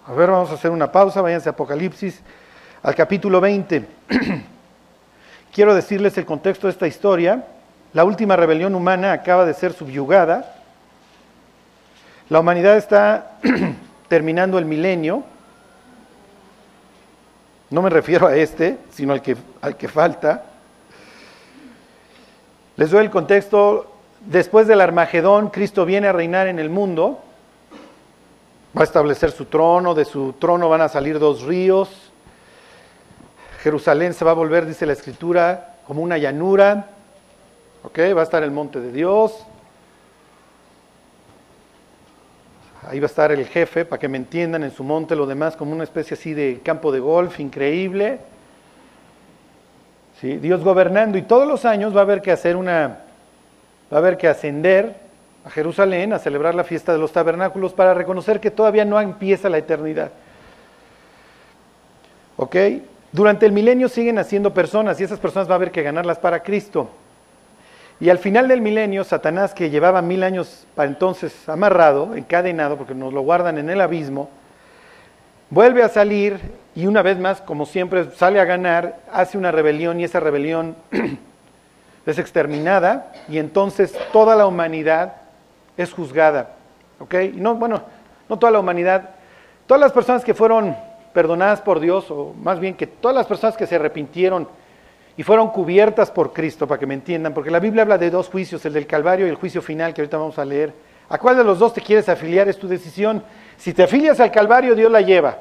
A 0.05 0.13
ver, 0.13 0.29
vamos 0.29 0.51
a 0.51 0.55
hacer 0.55 0.71
una 0.71 0.91
pausa, 0.91 1.21
váyanse 1.21 1.49
a 1.49 1.53
Apocalipsis 1.53 2.21
al 2.83 2.93
capítulo 2.93 3.41
20. 3.41 3.85
Quiero 5.53 5.73
decirles 5.73 6.17
el 6.17 6.25
contexto 6.25 6.67
de 6.67 6.71
esta 6.71 6.87
historia. 6.87 7.45
La 7.93 8.03
última 8.03 8.35
rebelión 8.35 8.75
humana 8.75 9.13
acaba 9.13 9.45
de 9.45 9.53
ser 9.53 9.73
subyugada. 9.73 10.55
La 12.29 12.41
humanidad 12.41 12.77
está 12.77 13.37
terminando 14.09 14.59
el 14.59 14.65
milenio 14.65 15.23
no 17.69 17.81
me 17.81 17.89
refiero 17.89 18.27
a 18.27 18.35
este, 18.35 18.77
sino 18.91 19.13
al 19.13 19.21
que, 19.21 19.35
al 19.61 19.75
que 19.75 19.87
falta. 19.87 20.45
Les 22.77 22.91
doy 22.91 23.05
el 23.05 23.11
contexto. 23.11 23.91
Después 24.21 24.67
del 24.67 24.81
Armagedón, 24.81 25.49
Cristo 25.49 25.85
viene 25.85 26.07
a 26.07 26.11
reinar 26.11 26.47
en 26.47 26.59
el 26.59 26.69
mundo. 26.69 27.19
Va 28.77 28.81
a 28.81 28.83
establecer 28.83 29.31
su 29.31 29.45
trono. 29.45 29.95
De 29.95 30.05
su 30.05 30.33
trono 30.33 30.69
van 30.69 30.81
a 30.81 30.89
salir 30.89 31.17
dos 31.19 31.43
ríos. 31.43 31.89
Jerusalén 33.61 34.13
se 34.13 34.25
va 34.25 34.31
a 34.31 34.35
volver, 34.35 34.65
dice 34.65 34.85
la 34.85 34.93
Escritura, 34.93 35.77
como 35.87 36.01
una 36.01 36.17
llanura. 36.17 36.89
¿Ok? 37.83 37.97
Va 38.15 38.21
a 38.21 38.23
estar 38.23 38.43
el 38.43 38.51
monte 38.51 38.79
de 38.79 38.91
Dios. 38.91 39.45
Ahí 42.87 42.99
va 42.99 43.05
a 43.05 43.07
estar 43.07 43.31
el 43.31 43.45
jefe, 43.47 43.83
para 43.83 43.99
que 43.99 44.07
me 44.07 44.17
entiendan, 44.17 44.63
en 44.63 44.71
su 44.71 44.83
monte, 44.83 45.15
lo 45.15 45.25
demás 45.25 45.55
como 45.55 45.71
una 45.71 45.83
especie 45.83 46.15
así 46.15 46.33
de 46.33 46.61
campo 46.63 46.91
de 46.91 46.99
golf 46.99 47.39
increíble. 47.39 48.19
¿Sí? 50.21 50.37
Dios 50.37 50.63
gobernando 50.63 51.17
y 51.17 51.23
todos 51.23 51.47
los 51.47 51.65
años 51.65 51.95
va 51.95 52.01
a 52.01 52.03
haber 52.03 52.21
que 52.21 52.31
hacer 52.31 52.55
una, 52.55 52.99
va 53.91 53.97
a 53.97 53.99
haber 53.99 54.17
que 54.17 54.27
ascender 54.27 54.95
a 55.43 55.49
Jerusalén 55.49 56.13
a 56.13 56.19
celebrar 56.19 56.55
la 56.55 56.63
fiesta 56.63 56.93
de 56.93 56.99
los 56.99 57.11
tabernáculos 57.11 57.73
para 57.73 57.93
reconocer 57.93 58.39
que 58.39 58.51
todavía 58.51 58.85
no 58.85 59.01
empieza 59.01 59.49
la 59.49 59.57
eternidad. 59.57 60.11
¿Ok? 62.37 62.55
Durante 63.11 63.45
el 63.45 63.51
milenio 63.51 63.89
siguen 63.89 64.19
haciendo 64.19 64.53
personas 64.53 64.99
y 64.99 65.03
esas 65.03 65.19
personas 65.19 65.49
va 65.49 65.53
a 65.53 65.55
haber 65.55 65.71
que 65.71 65.83
ganarlas 65.83 66.19
para 66.19 66.43
Cristo. 66.43 66.89
Y 67.99 68.09
al 68.09 68.19
final 68.19 68.47
del 68.47 68.61
milenio, 68.61 69.03
Satanás, 69.03 69.53
que 69.53 69.69
llevaba 69.69 70.01
mil 70.01 70.23
años 70.23 70.67
para 70.75 70.89
entonces 70.89 71.47
amarrado, 71.47 72.15
encadenado, 72.15 72.77
porque 72.77 72.93
nos 72.93 73.13
lo 73.13 73.21
guardan 73.21 73.57
en 73.57 73.69
el 73.69 73.79
abismo, 73.79 74.29
vuelve 75.49 75.81
a 75.81 75.89
salir 75.89 76.39
y 76.75 76.87
una 76.87 77.01
vez 77.01 77.17
más, 77.17 77.39
como 77.39 77.65
siempre, 77.65 78.11
sale 78.11 78.41
a 78.41 78.45
ganar, 78.45 78.99
hace 79.11 79.37
una 79.37 79.51
rebelión 79.51 79.99
y 79.99 80.03
esa 80.03 80.19
rebelión 80.19 80.75
es 82.05 82.19
exterminada 82.19 83.13
y 83.29 83.37
entonces 83.37 83.97
toda 84.11 84.35
la 84.35 84.45
humanidad 84.45 85.13
es 85.77 85.93
juzgada. 85.93 86.51
¿Ok? 86.99 87.15
No, 87.33 87.55
bueno, 87.55 87.81
no 88.27 88.37
toda 88.37 88.51
la 88.51 88.59
humanidad, 88.59 89.11
todas 89.67 89.79
las 89.79 89.93
personas 89.93 90.25
que 90.25 90.33
fueron 90.33 90.75
perdonadas 91.13 91.61
por 91.61 91.79
Dios, 91.79 92.11
o 92.11 92.33
más 92.41 92.59
bien 92.59 92.75
que 92.75 92.87
todas 92.87 93.15
las 93.15 93.25
personas 93.25 93.55
que 93.55 93.67
se 93.67 93.75
arrepintieron 93.75 94.49
y 95.17 95.23
fueron 95.23 95.49
cubiertas 95.49 96.11
por 96.11 96.33
Cristo, 96.33 96.67
para 96.67 96.79
que 96.79 96.85
me 96.85 96.93
entiendan, 96.93 97.33
porque 97.33 97.49
la 97.49 97.59
Biblia 97.59 97.83
habla 97.83 97.97
de 97.97 98.09
dos 98.09 98.27
juicios, 98.27 98.65
el 98.65 98.73
del 98.73 98.85
Calvario 98.85 99.25
y 99.25 99.29
el 99.29 99.35
juicio 99.35 99.61
final 99.61 99.93
que 99.93 100.01
ahorita 100.01 100.17
vamos 100.17 100.37
a 100.37 100.45
leer. 100.45 100.73
¿A 101.07 101.17
cuál 101.17 101.37
de 101.37 101.43
los 101.43 101.59
dos 101.59 101.73
te 101.73 101.81
quieres 101.81 102.09
afiliar? 102.09 102.49
Es 102.49 102.57
tu 102.57 102.67
decisión. 102.67 103.23
Si 103.57 103.73
te 103.73 103.83
afilias 103.83 104.19
al 104.19 104.31
Calvario, 104.31 104.75
Dios 104.75 104.91
la 104.91 105.01
lleva. 105.01 105.37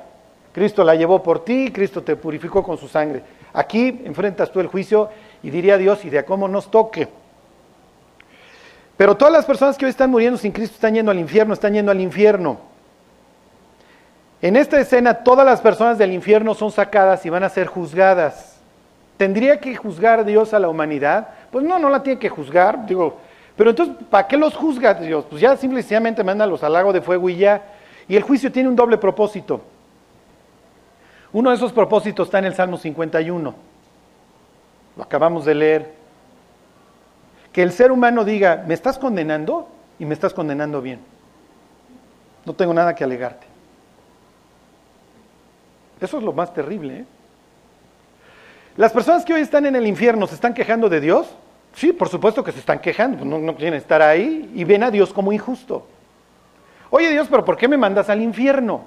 Cristo 0.52 0.84
la 0.84 0.94
llevó 0.94 1.22
por 1.22 1.44
ti, 1.44 1.72
Cristo 1.72 2.02
te 2.02 2.14
purificó 2.14 2.62
con 2.62 2.78
su 2.78 2.86
sangre. 2.86 3.22
Aquí 3.52 4.02
enfrentas 4.04 4.52
tú 4.52 4.60
el 4.60 4.68
juicio 4.68 5.08
y 5.42 5.50
diría 5.50 5.76
Dios, 5.76 6.04
y 6.04 6.10
de 6.10 6.20
a 6.20 6.24
cómo 6.24 6.46
nos 6.46 6.70
toque. 6.70 7.08
Pero 8.96 9.16
todas 9.16 9.32
las 9.32 9.44
personas 9.44 9.76
que 9.76 9.86
hoy 9.86 9.90
están 9.90 10.10
muriendo 10.10 10.38
sin 10.38 10.52
Cristo 10.52 10.74
están 10.76 10.94
yendo 10.94 11.10
al 11.10 11.18
infierno, 11.18 11.54
están 11.54 11.74
yendo 11.74 11.90
al 11.90 12.00
infierno. 12.00 12.60
En 14.40 14.56
esta 14.56 14.78
escena 14.78 15.24
todas 15.24 15.44
las 15.44 15.60
personas 15.60 15.98
del 15.98 16.12
infierno 16.12 16.54
son 16.54 16.70
sacadas 16.70 17.26
y 17.26 17.30
van 17.30 17.42
a 17.42 17.48
ser 17.48 17.66
juzgadas. 17.66 18.53
¿Tendría 19.16 19.61
que 19.61 19.76
juzgar 19.76 20.25
Dios 20.25 20.54
a 20.54 20.59
la 20.59 20.68
humanidad? 20.68 21.28
Pues 21.50 21.64
no, 21.64 21.78
no 21.78 21.88
la 21.88 22.02
tiene 22.02 22.18
que 22.18 22.28
juzgar. 22.28 22.85
Digo, 22.87 23.18
pero 23.56 23.71
entonces, 23.71 23.97
¿para 24.11 24.26
qué 24.26 24.37
los 24.37 24.56
juzga 24.56 24.94
Dios? 24.94 25.25
Pues 25.28 25.40
ya 25.40 25.56
simplemente 25.56 26.25
mándalos 26.25 26.62
al 26.64 26.73
lago 26.73 26.92
de 26.92 27.00
fuego 27.00 27.28
y 27.28 27.37
ya. 27.37 27.62
Y 28.09 28.16
el 28.16 28.23
juicio 28.23 28.50
tiene 28.50 28.68
un 28.68 28.76
doble 28.76 28.99
propósito. 28.99 29.61
Uno 31.33 31.50
de 31.50 31.56
esos 31.56 31.73
propósitos 31.73 32.28
está 32.28 32.38
en 32.38 32.47
el 32.47 32.54
Salmo 32.54 32.76
51. 32.76 33.54
Lo 34.97 35.02
acabamos 35.02 35.44
de 35.44 35.54
leer. 35.54 35.94
Que 37.52 37.62
el 37.62 37.73
ser 37.73 37.92
humano 37.92 38.25
diga, 38.25 38.64
me 38.66 38.75
estás 38.75 38.99
condenando 38.99 39.68
y 39.99 40.04
me 40.04 40.14
estás 40.14 40.35
condenando 40.35 40.83
bien. 40.83 41.00
No 42.44 42.52
tengo 42.52 42.75
nada 42.75 42.94
que 42.94 43.04
alegarte. 43.04 43.47
Eso 46.00 46.18
es 46.18 46.25
lo 46.25 46.33
más 46.33 46.52
terrible. 46.52 46.99
¿eh? 46.99 47.04
Las 48.76 48.92
personas 48.92 49.24
que 49.24 49.32
hoy 49.34 49.40
están 49.40 49.66
en 49.66 49.76
el 49.76 49.86
infierno 49.86 50.26
se 50.26 50.34
están 50.34 50.54
quejando 50.54 50.88
de 50.88 51.00
Dios. 51.00 51.28
Sí, 51.74 51.92
por 51.92 52.08
supuesto 52.08 52.42
que 52.44 52.52
se 52.52 52.60
están 52.60 52.78
quejando, 52.78 53.24
no, 53.24 53.54
quieren 53.56 53.74
estar 53.74 54.00
ahí 54.00 54.50
y 54.54 54.64
ven 54.64 54.84
a 54.84 54.90
Dios 54.90 55.12
como 55.12 55.32
injusto. 55.32 55.86
Oye 56.90 57.10
Dios, 57.10 57.26
pero 57.28 57.44
¿por 57.44 57.56
qué 57.56 57.66
me 57.66 57.76
mandas 57.76 58.08
al 58.08 58.22
infierno? 58.22 58.84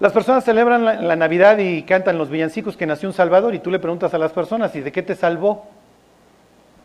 Las 0.00 0.12
personas 0.12 0.44
celebran 0.44 0.84
la, 0.84 1.16
Navidad 1.16 1.58
y 1.58 1.84
cantan 1.84 2.18
los 2.18 2.28
villancicos 2.28 2.76
que 2.76 2.84
nació 2.84 3.08
un 3.08 3.14
Salvador 3.14 3.54
y 3.54 3.60
tú 3.60 3.70
le 3.70 3.78
preguntas 3.78 4.12
a 4.12 4.18
las 4.18 4.32
personas, 4.32 4.74
¿y 4.74 4.80
de 4.80 4.92
qué 4.92 5.02
te 5.02 5.14
salvó? 5.14 5.66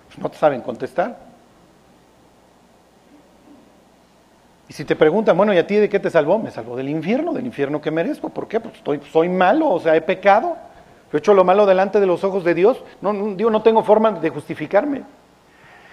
Pues 0.07 0.19
no 0.19 0.29
te 0.29 0.37
saben 0.37 0.61
contestar. 0.61 1.30
Y 4.71 4.73
si 4.73 4.85
te 4.85 4.95
preguntan, 4.95 5.35
bueno, 5.35 5.53
¿y 5.53 5.57
a 5.57 5.67
ti 5.67 5.75
de 5.75 5.89
qué 5.89 5.99
te 5.99 6.09
salvó? 6.09 6.39
Me 6.39 6.49
salvó 6.49 6.77
del 6.77 6.87
infierno, 6.87 7.33
del 7.33 7.45
infierno 7.45 7.81
que 7.81 7.91
merezco. 7.91 8.29
¿Por 8.29 8.47
qué? 8.47 8.61
Pues 8.61 8.75
estoy, 8.75 9.01
soy 9.11 9.27
malo, 9.27 9.67
o 9.67 9.81
sea, 9.81 9.97
he 9.97 10.01
pecado. 10.01 10.55
He 11.11 11.17
hecho 11.17 11.33
lo 11.33 11.43
malo 11.43 11.65
delante 11.65 11.99
de 11.99 12.05
los 12.05 12.23
ojos 12.23 12.45
de 12.45 12.53
Dios. 12.53 12.81
No, 13.01 13.11
no, 13.11 13.61
tengo 13.63 13.83
forma 13.83 14.11
de 14.11 14.29
justificarme. 14.29 15.03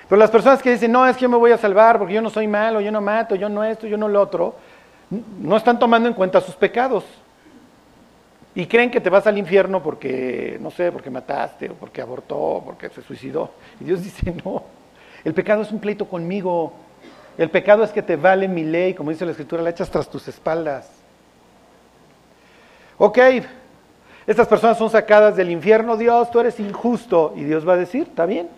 Pero 0.09 0.17
las 0.17 0.31
personas 0.31 0.63
que 0.63 0.71
dicen, 0.71 0.93
no, 0.93 1.05
es 1.09 1.17
que 1.17 1.23
yo 1.23 1.29
me 1.29 1.37
voy 1.37 1.51
a 1.51 1.59
salvar 1.59 1.99
porque 1.99 2.15
yo 2.15 2.23
no 2.23 2.31
soy 2.31 2.47
malo, 2.47 2.81
yo 2.81 2.93
no 2.93 3.01
mato, 3.01 3.35
yo 3.35 3.49
no 3.49 3.65
esto, 3.65 3.89
yo 3.89 3.97
no 3.97 4.07
lo 4.07 4.23
otro, 4.23 4.55
no 5.41 5.57
están 5.57 5.81
tomando 5.81 6.09
en 6.09 6.15
cuenta 6.15 6.41
sus 6.41 6.55
pecados. 6.55 7.05
Y 8.55 8.65
creen 8.67 8.93
que 8.93 9.01
te 9.01 9.11
vas 9.11 9.27
al 9.27 9.39
infierno 9.39 9.83
porque, 9.83 10.57
no 10.61 10.71
sé, 10.71 10.93
porque 10.93 11.11
mataste, 11.11 11.69
o 11.69 11.75
porque 11.75 12.01
abortó, 12.01 12.39
o 12.39 12.65
porque 12.65 12.91
se 12.91 13.03
suicidó. 13.03 13.51
Y 13.81 13.87
Dios 13.87 14.05
dice, 14.05 14.33
no, 14.45 14.63
el 15.25 15.35
pecado 15.35 15.63
es 15.63 15.73
un 15.73 15.81
pleito 15.81 16.05
conmigo. 16.05 16.87
El 17.39 17.51
pecado 17.51 17.85
es 17.85 17.91
que 17.91 18.03
te 18.03 18.17
vale 18.17 18.49
mi 18.49 18.65
ley, 18.65 18.95
como 18.95 19.11
dice 19.11 19.25
la 19.25 19.31
escritura, 19.31 19.63
la 19.63 19.71
echas 19.71 19.91
tras 19.91 20.11
tus 20.11 20.27
espaldas. 20.29 20.91
Ok, 22.99 23.19
estas 24.27 24.49
personas 24.49 24.77
son 24.77 24.91
sacadas 24.91 25.37
del 25.37 25.51
infierno, 25.51 25.97
Dios, 25.97 26.31
tú 26.31 26.41
eres 26.41 26.59
injusto. 26.61 27.33
Y 27.37 27.45
Dios 27.45 27.67
va 27.67 27.75
a 27.75 27.77
decir, 27.77 28.03
está 28.03 28.27
bien, 28.27 28.49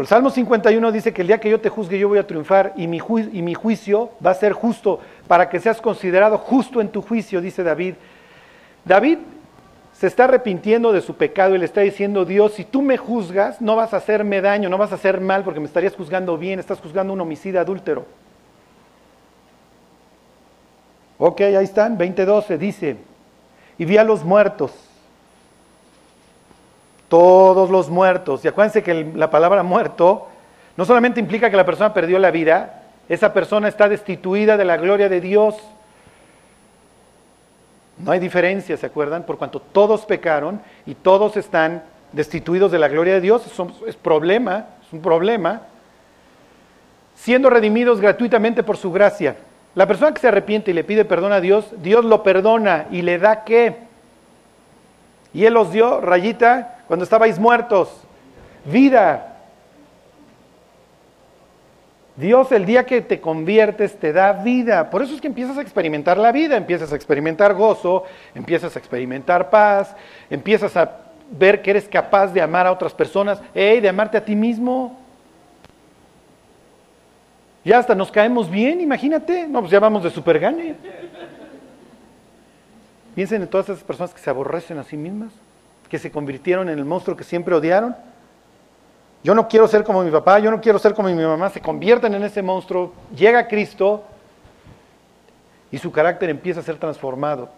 el 0.00 0.06
Salmo 0.06 0.28
51 0.28 0.92
dice 0.92 1.14
que 1.14 1.22
el 1.22 1.28
día 1.28 1.38
que 1.38 1.48
yo 1.48 1.58
te 1.58 1.70
juzgue 1.70 1.98
yo 1.98 2.08
voy 2.08 2.18
a 2.18 2.26
triunfar 2.26 2.74
y 2.76 2.86
mi, 2.86 3.00
y 3.32 3.40
mi 3.40 3.54
juicio 3.54 4.10
va 4.24 4.32
a 4.32 4.34
ser 4.34 4.52
justo 4.52 5.00
para 5.26 5.48
que 5.48 5.58
seas 5.58 5.80
considerado 5.80 6.36
justo 6.36 6.82
en 6.82 6.88
tu 6.88 7.00
juicio, 7.00 7.40
dice 7.40 7.62
David. 7.62 7.94
David 8.84 9.18
se 9.98 10.06
está 10.06 10.24
arrepintiendo 10.24 10.92
de 10.92 11.00
su 11.00 11.14
pecado 11.14 11.54
y 11.54 11.58
le 11.58 11.64
está 11.64 11.80
diciendo, 11.80 12.24
Dios, 12.24 12.52
si 12.52 12.64
tú 12.64 12.82
me 12.82 12.98
juzgas, 12.98 13.60
no 13.60 13.76
vas 13.76 13.94
a 13.94 13.98
hacerme 13.98 14.42
daño, 14.42 14.68
no 14.68 14.76
vas 14.76 14.92
a 14.92 14.96
hacer 14.96 15.20
mal 15.20 15.42
porque 15.42 15.60
me 15.60 15.66
estarías 15.66 15.94
juzgando 15.94 16.36
bien, 16.36 16.58
estás 16.58 16.80
juzgando 16.80 17.12
un 17.12 17.20
homicida 17.20 17.62
adúltero. 17.62 18.04
Ok, 21.18 21.40
ahí 21.40 21.64
están, 21.64 21.96
20.12 21.96 22.58
dice, 22.58 22.96
y 23.78 23.84
vi 23.86 23.96
a 23.96 24.04
los 24.04 24.22
muertos 24.22 24.72
todos 27.08 27.70
los 27.70 27.88
muertos. 27.88 28.44
Y 28.44 28.48
acuérdense 28.48 28.82
que 28.82 29.12
la 29.14 29.30
palabra 29.30 29.62
muerto 29.62 30.28
no 30.76 30.84
solamente 30.84 31.20
implica 31.20 31.50
que 31.50 31.56
la 31.56 31.64
persona 31.64 31.94
perdió 31.94 32.18
la 32.18 32.30
vida, 32.30 32.82
esa 33.08 33.32
persona 33.32 33.68
está 33.68 33.88
destituida 33.88 34.56
de 34.56 34.64
la 34.64 34.76
gloria 34.76 35.08
de 35.08 35.20
Dios. 35.20 35.56
No 37.98 38.12
hay 38.12 38.18
diferencia, 38.18 38.76
¿se 38.76 38.86
acuerdan? 38.86 39.24
Por 39.24 39.38
cuanto 39.38 39.60
todos 39.60 40.04
pecaron 40.04 40.60
y 40.84 40.94
todos 40.94 41.36
están 41.36 41.82
destituidos 42.12 42.70
de 42.70 42.78
la 42.78 42.88
gloria 42.88 43.14
de 43.14 43.20
Dios, 43.20 43.42
es 43.86 43.96
problema, 43.96 44.66
es 44.86 44.92
un 44.92 45.00
problema. 45.00 45.62
Siendo 47.14 47.48
redimidos 47.48 48.00
gratuitamente 48.00 48.62
por 48.62 48.76
su 48.76 48.92
gracia. 48.92 49.36
La 49.74 49.86
persona 49.86 50.12
que 50.12 50.20
se 50.20 50.28
arrepiente 50.28 50.70
y 50.70 50.74
le 50.74 50.84
pide 50.84 51.04
perdón 51.04 51.32
a 51.32 51.40
Dios, 51.40 51.66
Dios 51.82 52.04
lo 52.04 52.22
perdona 52.22 52.86
y 52.90 53.02
le 53.02 53.18
da 53.18 53.44
qué? 53.44 53.76
Y 55.32 55.44
Él 55.44 55.54
los 55.54 55.70
dio, 55.70 56.00
rayita, 56.00 56.78
cuando 56.86 57.04
estabais 57.04 57.38
muertos, 57.38 57.90
vida. 58.64 59.35
Dios 62.16 62.50
el 62.52 62.64
día 62.64 62.86
que 62.86 63.02
te 63.02 63.20
conviertes 63.20 63.98
te 63.98 64.12
da 64.12 64.32
vida. 64.32 64.90
Por 64.90 65.02
eso 65.02 65.14
es 65.14 65.20
que 65.20 65.26
empiezas 65.26 65.58
a 65.58 65.62
experimentar 65.62 66.16
la 66.16 66.32
vida, 66.32 66.56
empiezas 66.56 66.92
a 66.92 66.96
experimentar 66.96 67.54
gozo, 67.54 68.04
empiezas 68.34 68.74
a 68.74 68.78
experimentar 68.78 69.50
paz, 69.50 69.94
empiezas 70.30 70.76
a 70.76 70.98
ver 71.30 71.60
que 71.60 71.70
eres 71.70 71.88
capaz 71.88 72.28
de 72.28 72.40
amar 72.40 72.66
a 72.66 72.72
otras 72.72 72.94
personas, 72.94 73.40
hey, 73.54 73.80
de 73.80 73.88
amarte 73.88 74.16
a 74.16 74.24
ti 74.24 74.34
mismo. 74.34 74.98
Ya 77.64 77.78
hasta 77.78 77.94
nos 77.94 78.10
caemos 78.10 78.50
bien, 78.50 78.80
imagínate. 78.80 79.46
No, 79.46 79.60
pues 79.60 79.70
ya 79.72 79.80
vamos 79.80 80.02
de 80.02 80.10
supergane. 80.10 80.74
Piensen 83.14 83.42
en 83.42 83.48
todas 83.48 83.68
esas 83.68 83.82
personas 83.82 84.14
que 84.14 84.20
se 84.20 84.30
aborrecen 84.30 84.78
a 84.78 84.84
sí 84.84 84.96
mismas 84.96 85.32
que 85.88 85.98
se 85.98 86.10
convirtieron 86.10 86.68
en 86.68 86.78
el 86.78 86.84
monstruo 86.84 87.16
que 87.16 87.24
siempre 87.24 87.54
odiaron. 87.54 87.96
Yo 89.26 89.34
no 89.34 89.48
quiero 89.48 89.66
ser 89.66 89.82
como 89.82 90.04
mi 90.04 90.10
papá, 90.12 90.38
yo 90.38 90.52
no 90.52 90.60
quiero 90.60 90.78
ser 90.78 90.94
como 90.94 91.08
mi 91.08 91.20
mamá, 91.20 91.50
se 91.50 91.60
convierten 91.60 92.14
en 92.14 92.22
ese 92.22 92.42
monstruo, 92.42 92.92
llega 93.12 93.48
Cristo 93.48 94.04
y 95.72 95.78
su 95.78 95.90
carácter 95.90 96.30
empieza 96.30 96.60
a 96.60 96.62
ser 96.62 96.76
transformado. 96.76 97.48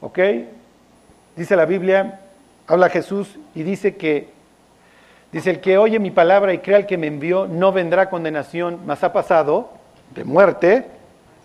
¿Ok? 0.00 0.18
Dice 1.36 1.54
la 1.54 1.66
Biblia, 1.66 2.18
habla 2.66 2.88
Jesús 2.88 3.38
y 3.54 3.62
dice 3.62 3.94
que, 3.94 4.28
dice, 5.30 5.50
el 5.50 5.60
que 5.60 5.78
oye 5.78 6.00
mi 6.00 6.10
palabra 6.10 6.52
y 6.52 6.58
crea 6.58 6.78
el 6.78 6.86
que 6.86 6.98
me 6.98 7.06
envió, 7.06 7.46
no 7.46 7.70
vendrá 7.70 8.10
condenación, 8.10 8.80
mas 8.86 9.04
ha 9.04 9.12
pasado 9.12 9.70
de 10.16 10.24
muerte 10.24 10.84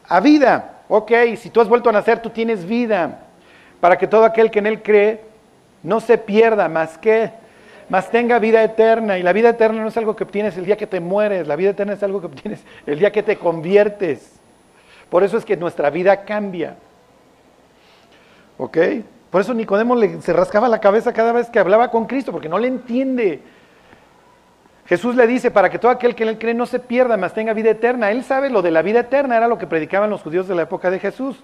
a 0.07 0.19
vida. 0.19 0.79
Ok, 0.87 1.11
si 1.37 1.51
tú 1.51 1.61
has 1.61 1.69
vuelto 1.69 1.89
a 1.89 1.93
nacer, 1.93 2.23
tú 2.23 2.31
tienes 2.31 2.65
vida, 2.65 3.19
para 3.81 3.99
que 3.99 4.07
todo 4.07 4.25
aquel 4.25 4.49
que 4.49 4.57
en 4.57 4.65
él 4.65 4.81
cree 4.81 5.21
no 5.83 5.99
se 5.99 6.17
pierda 6.17 6.67
más 6.69 6.97
que, 6.97 7.37
más 7.89 8.09
tenga 8.09 8.39
vida 8.39 8.63
eterna. 8.63 9.17
Y 9.17 9.23
la 9.23 9.33
vida 9.33 9.49
eterna 9.49 9.81
no 9.81 9.89
es 9.89 9.97
algo 9.97 10.15
que 10.15 10.23
obtienes 10.23 10.57
el 10.57 10.65
día 10.65 10.77
que 10.77 10.87
te 10.87 10.99
mueres, 10.99 11.47
la 11.47 11.55
vida 11.55 11.71
eterna 11.71 11.93
es 11.93 12.03
algo 12.03 12.21
que 12.21 12.27
obtienes 12.27 12.63
el 12.85 12.99
día 12.99 13.11
que 13.11 13.23
te 13.23 13.37
conviertes. 13.37 14.39
Por 15.09 15.23
eso 15.23 15.37
es 15.37 15.45
que 15.45 15.57
nuestra 15.57 15.89
vida 15.89 16.23
cambia. 16.23 16.75
¿Ok? 18.57 18.77
Por 19.31 19.41
eso 19.41 19.53
Nicodemo 19.53 19.95
le, 19.95 20.21
se 20.21 20.33
rascaba 20.33 20.67
la 20.69 20.79
cabeza 20.79 21.13
cada 21.13 21.31
vez 21.31 21.49
que 21.49 21.59
hablaba 21.59 21.91
con 21.91 22.05
Cristo, 22.05 22.31
porque 22.31 22.49
no 22.49 22.59
le 22.59 22.67
entiende. 22.67 23.41
Jesús 24.85 25.15
le 25.15 25.27
dice, 25.27 25.51
para 25.51 25.69
que 25.69 25.77
todo 25.77 25.91
aquel 25.91 26.15
que 26.15 26.23
en 26.23 26.29
él 26.29 26.39
cree 26.39 26.55
no 26.55 26.65
se 26.65 26.79
pierda, 26.79 27.15
mas 27.15 27.33
tenga 27.33 27.53
vida 27.53 27.69
eterna. 27.69 28.11
Él 28.11 28.23
sabe 28.23 28.49
lo 28.49 28.63
de 28.63 28.71
la 28.71 28.81
vida 28.81 29.01
eterna, 29.01 29.37
era 29.37 29.47
lo 29.47 29.57
que 29.57 29.67
predicaban 29.67 30.09
los 30.09 30.21
judíos 30.21 30.47
de 30.47 30.55
la 30.55 30.63
época 30.63 30.89
de 30.89 30.99
Jesús. 30.99 31.43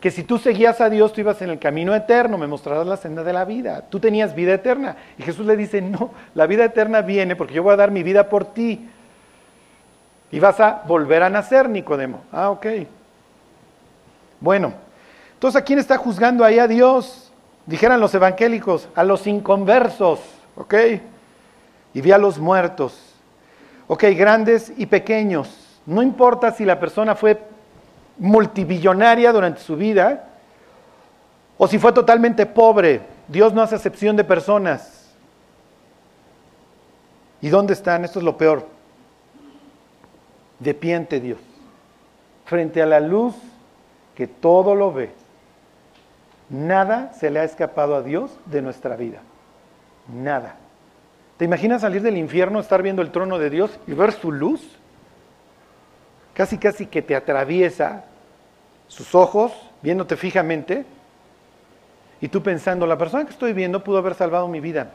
Que 0.00 0.10
si 0.10 0.22
tú 0.22 0.38
seguías 0.38 0.80
a 0.80 0.90
Dios, 0.90 1.12
tú 1.12 1.20
ibas 1.20 1.40
en 1.42 1.50
el 1.50 1.58
camino 1.58 1.94
eterno, 1.94 2.36
me 2.36 2.46
mostrarás 2.46 2.86
la 2.86 2.96
senda 2.96 3.22
de 3.24 3.32
la 3.32 3.44
vida. 3.44 3.84
Tú 3.88 4.00
tenías 4.00 4.34
vida 4.34 4.54
eterna. 4.54 4.96
Y 5.18 5.22
Jesús 5.22 5.46
le 5.46 5.56
dice, 5.56 5.80
no, 5.80 6.10
la 6.34 6.46
vida 6.46 6.64
eterna 6.64 7.00
viene 7.00 7.36
porque 7.36 7.54
yo 7.54 7.62
voy 7.62 7.72
a 7.72 7.76
dar 7.76 7.90
mi 7.90 8.02
vida 8.02 8.28
por 8.28 8.44
ti. 8.52 8.88
Y 10.30 10.40
vas 10.40 10.60
a 10.60 10.82
volver 10.86 11.22
a 11.22 11.30
nacer, 11.30 11.68
Nicodemo. 11.68 12.22
Ah, 12.32 12.50
ok. 12.50 12.66
Bueno, 14.40 14.74
entonces 15.32 15.60
¿a 15.60 15.64
quién 15.64 15.78
está 15.78 15.96
juzgando 15.96 16.44
ahí 16.44 16.58
a 16.58 16.68
Dios? 16.68 17.32
Dijeran 17.66 18.00
los 18.00 18.14
evangélicos, 18.14 18.88
a 18.94 19.04
los 19.04 19.26
inconversos, 19.26 20.20
¿ok? 20.56 20.74
y 21.94 22.00
vi 22.00 22.10
a 22.10 22.18
los 22.18 22.38
muertos. 22.38 22.98
Ok, 23.86 24.04
grandes 24.16 24.72
y 24.76 24.86
pequeños. 24.86 25.78
No 25.86 26.02
importa 26.02 26.50
si 26.50 26.64
la 26.64 26.80
persona 26.80 27.14
fue 27.14 27.40
multibillonaria 28.18 29.32
durante 29.32 29.60
su 29.60 29.76
vida 29.76 30.28
o 31.56 31.66
si 31.66 31.78
fue 31.78 31.92
totalmente 31.92 32.46
pobre. 32.46 33.02
Dios 33.28 33.52
no 33.52 33.62
hace 33.62 33.76
excepción 33.76 34.16
de 34.16 34.24
personas. 34.24 35.12
¿Y 37.40 37.48
dónde 37.48 37.74
están? 37.74 38.04
Esto 38.04 38.18
es 38.18 38.24
lo 38.24 38.36
peor. 38.36 38.66
De 40.58 40.74
pie 40.74 40.94
ante 40.94 41.20
Dios. 41.20 41.38
Frente 42.44 42.82
a 42.82 42.86
la 42.86 43.00
luz 43.00 43.34
que 44.14 44.26
todo 44.26 44.74
lo 44.74 44.92
ve. 44.92 45.10
Nada 46.48 47.12
se 47.14 47.30
le 47.30 47.40
ha 47.40 47.44
escapado 47.44 47.96
a 47.96 48.02
Dios 48.02 48.30
de 48.46 48.62
nuestra 48.62 48.96
vida. 48.96 49.20
Nada. 50.12 50.56
¿Te 51.36 51.44
imaginas 51.44 51.80
salir 51.80 52.02
del 52.02 52.16
infierno, 52.16 52.60
estar 52.60 52.82
viendo 52.82 53.02
el 53.02 53.10
trono 53.10 53.38
de 53.38 53.50
Dios 53.50 53.78
y 53.86 53.92
ver 53.92 54.12
su 54.12 54.30
luz? 54.30 54.78
Casi, 56.34 56.58
casi 56.58 56.86
que 56.86 57.00
te 57.00 57.14
atraviesa 57.14 58.04
sus 58.88 59.14
ojos, 59.14 59.52
viéndote 59.82 60.16
fijamente, 60.16 60.84
y 62.20 62.28
tú 62.28 62.42
pensando, 62.42 62.86
la 62.86 62.98
persona 62.98 63.24
que 63.24 63.30
estoy 63.30 63.52
viendo 63.52 63.82
pudo 63.84 63.98
haber 63.98 64.14
salvado 64.14 64.48
mi 64.48 64.60
vida, 64.60 64.90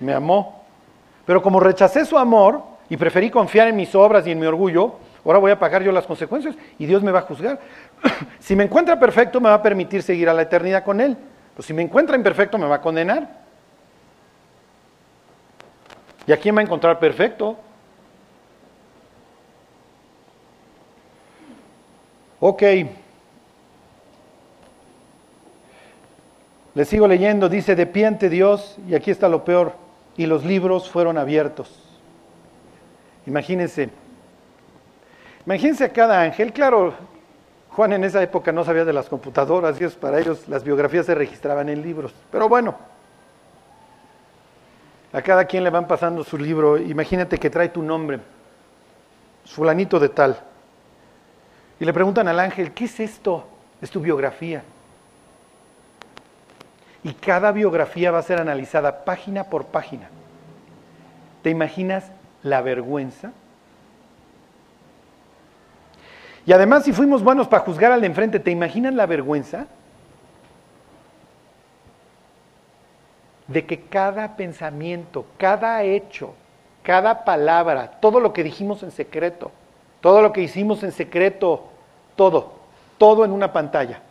me 0.00 0.12
amó, 0.12 0.64
pero 1.24 1.40
como 1.42 1.60
rechacé 1.60 2.04
su 2.04 2.18
amor 2.18 2.62
y 2.88 2.96
preferí 2.96 3.30
confiar 3.30 3.68
en 3.68 3.76
mis 3.76 3.94
obras 3.94 4.26
y 4.26 4.32
en 4.32 4.38
mi 4.38 4.46
orgullo, 4.46 4.94
ahora 5.24 5.38
voy 5.38 5.50
a 5.50 5.58
pagar 5.58 5.82
yo 5.82 5.92
las 5.92 6.06
consecuencias 6.06 6.54
y 6.78 6.86
Dios 6.86 7.02
me 7.02 7.12
va 7.12 7.20
a 7.20 7.22
juzgar. 7.22 7.60
si 8.40 8.56
me 8.56 8.64
encuentra 8.64 8.98
perfecto, 8.98 9.40
me 9.40 9.48
va 9.48 9.56
a 9.56 9.62
permitir 9.62 10.02
seguir 10.02 10.28
a 10.28 10.34
la 10.34 10.42
eternidad 10.42 10.82
con 10.82 11.00
Él, 11.00 11.16
pero 11.54 11.66
si 11.66 11.72
me 11.72 11.82
encuentra 11.82 12.16
imperfecto, 12.16 12.58
me 12.58 12.66
va 12.66 12.76
a 12.76 12.80
condenar. 12.80 13.28
¿Y 16.26 16.32
a 16.32 16.36
quién 16.38 16.56
va 16.56 16.60
a 16.60 16.64
encontrar 16.64 16.98
perfecto? 16.98 17.56
Ok. 22.40 22.62
Le 26.74 26.84
sigo 26.84 27.08
leyendo, 27.08 27.48
dice, 27.48 27.74
de 27.74 27.86
pie 27.86 28.06
ante 28.06 28.28
Dios, 28.28 28.76
y 28.86 28.94
aquí 28.94 29.10
está 29.10 29.28
lo 29.28 29.44
peor, 29.44 29.72
y 30.16 30.26
los 30.26 30.44
libros 30.44 30.90
fueron 30.90 31.16
abiertos. 31.16 31.82
Imagínense, 33.26 33.88
imagínense 35.46 35.84
a 35.84 35.92
cada 35.92 36.20
ángel, 36.20 36.52
claro, 36.52 36.92
Juan 37.70 37.94
en 37.94 38.04
esa 38.04 38.22
época 38.22 38.52
no 38.52 38.62
sabía 38.62 38.84
de 38.84 38.92
las 38.92 39.08
computadoras, 39.08 39.80
y 39.80 39.84
es 39.84 39.94
para 39.94 40.20
ellos 40.20 40.46
las 40.48 40.64
biografías 40.64 41.06
se 41.06 41.14
registraban 41.14 41.70
en 41.70 41.80
libros, 41.80 42.14
pero 42.30 42.46
bueno, 42.46 42.74
a 45.14 45.22
cada 45.22 45.46
quien 45.46 45.64
le 45.64 45.70
van 45.70 45.86
pasando 45.86 46.22
su 46.24 46.36
libro. 46.36 46.76
Imagínate 46.76 47.38
que 47.38 47.48
trae 47.48 47.70
tu 47.70 47.82
nombre, 47.82 48.20
fulanito 49.46 49.98
de 49.98 50.10
tal. 50.10 50.38
Y 51.78 51.84
le 51.84 51.92
preguntan 51.92 52.28
al 52.28 52.40
ángel, 52.40 52.72
¿qué 52.72 52.84
es 52.84 53.00
esto? 53.00 53.46
Es 53.80 53.90
tu 53.90 54.00
biografía. 54.00 54.62
Y 57.02 57.12
cada 57.12 57.52
biografía 57.52 58.10
va 58.10 58.18
a 58.18 58.22
ser 58.22 58.40
analizada 58.40 59.04
página 59.04 59.44
por 59.44 59.66
página. 59.66 60.08
¿Te 61.42 61.50
imaginas 61.50 62.10
la 62.42 62.62
vergüenza? 62.62 63.32
Y 66.44 66.52
además, 66.52 66.84
si 66.84 66.92
fuimos 66.92 67.22
buenos 67.22 67.48
para 67.48 67.64
juzgar 67.64 67.92
al 67.92 68.00
de 68.00 68.06
enfrente, 68.06 68.40
¿te 68.40 68.50
imaginas 68.50 68.94
la 68.94 69.06
vergüenza? 69.06 69.66
de 73.48 73.64
que 73.64 73.80
cada 73.80 74.36
pensamiento, 74.36 75.24
cada 75.36 75.82
hecho, 75.82 76.34
cada 76.82 77.24
palabra, 77.24 77.92
todo 78.00 78.20
lo 78.20 78.32
que 78.32 78.42
dijimos 78.42 78.82
en 78.82 78.90
secreto, 78.90 79.52
todo 80.00 80.22
lo 80.22 80.32
que 80.32 80.42
hicimos 80.42 80.82
en 80.82 80.92
secreto, 80.92 81.64
todo, 82.14 82.52
todo 82.98 83.24
en 83.24 83.32
una 83.32 83.52
pantalla. 83.52 84.02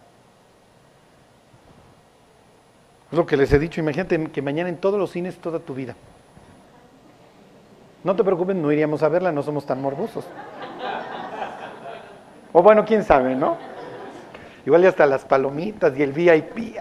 Es 3.12 3.18
lo 3.18 3.26
que 3.26 3.38
les 3.38 3.52
he 3.54 3.60
dicho, 3.60 3.80
imagínate 3.80 4.32
que 4.32 4.42
mañana 4.42 4.70
en 4.70 4.78
todos 4.78 5.00
los 5.00 5.12
cines 5.12 5.38
toda 5.38 5.60
tu 5.60 5.74
vida. 5.74 5.96
No 8.04 8.16
te 8.16 8.24
preocupes, 8.24 8.56
no 8.56 8.72
iríamos 8.72 9.02
a 9.04 9.10
verla, 9.10 9.32
no 9.32 9.42
somos 9.42 9.66
tan 9.66 9.82
morbosos. 9.82 10.26
O 12.54 12.62
bueno, 12.62 12.86
quién 12.86 13.04
sabe, 13.04 13.36
¿no? 13.36 13.58
Igual 14.66 14.84
ya 14.84 14.90
hasta 14.90 15.06
las 15.06 15.26
palomitas 15.26 15.98
y 15.98 16.04
el 16.04 16.12
VIP. 16.14 16.78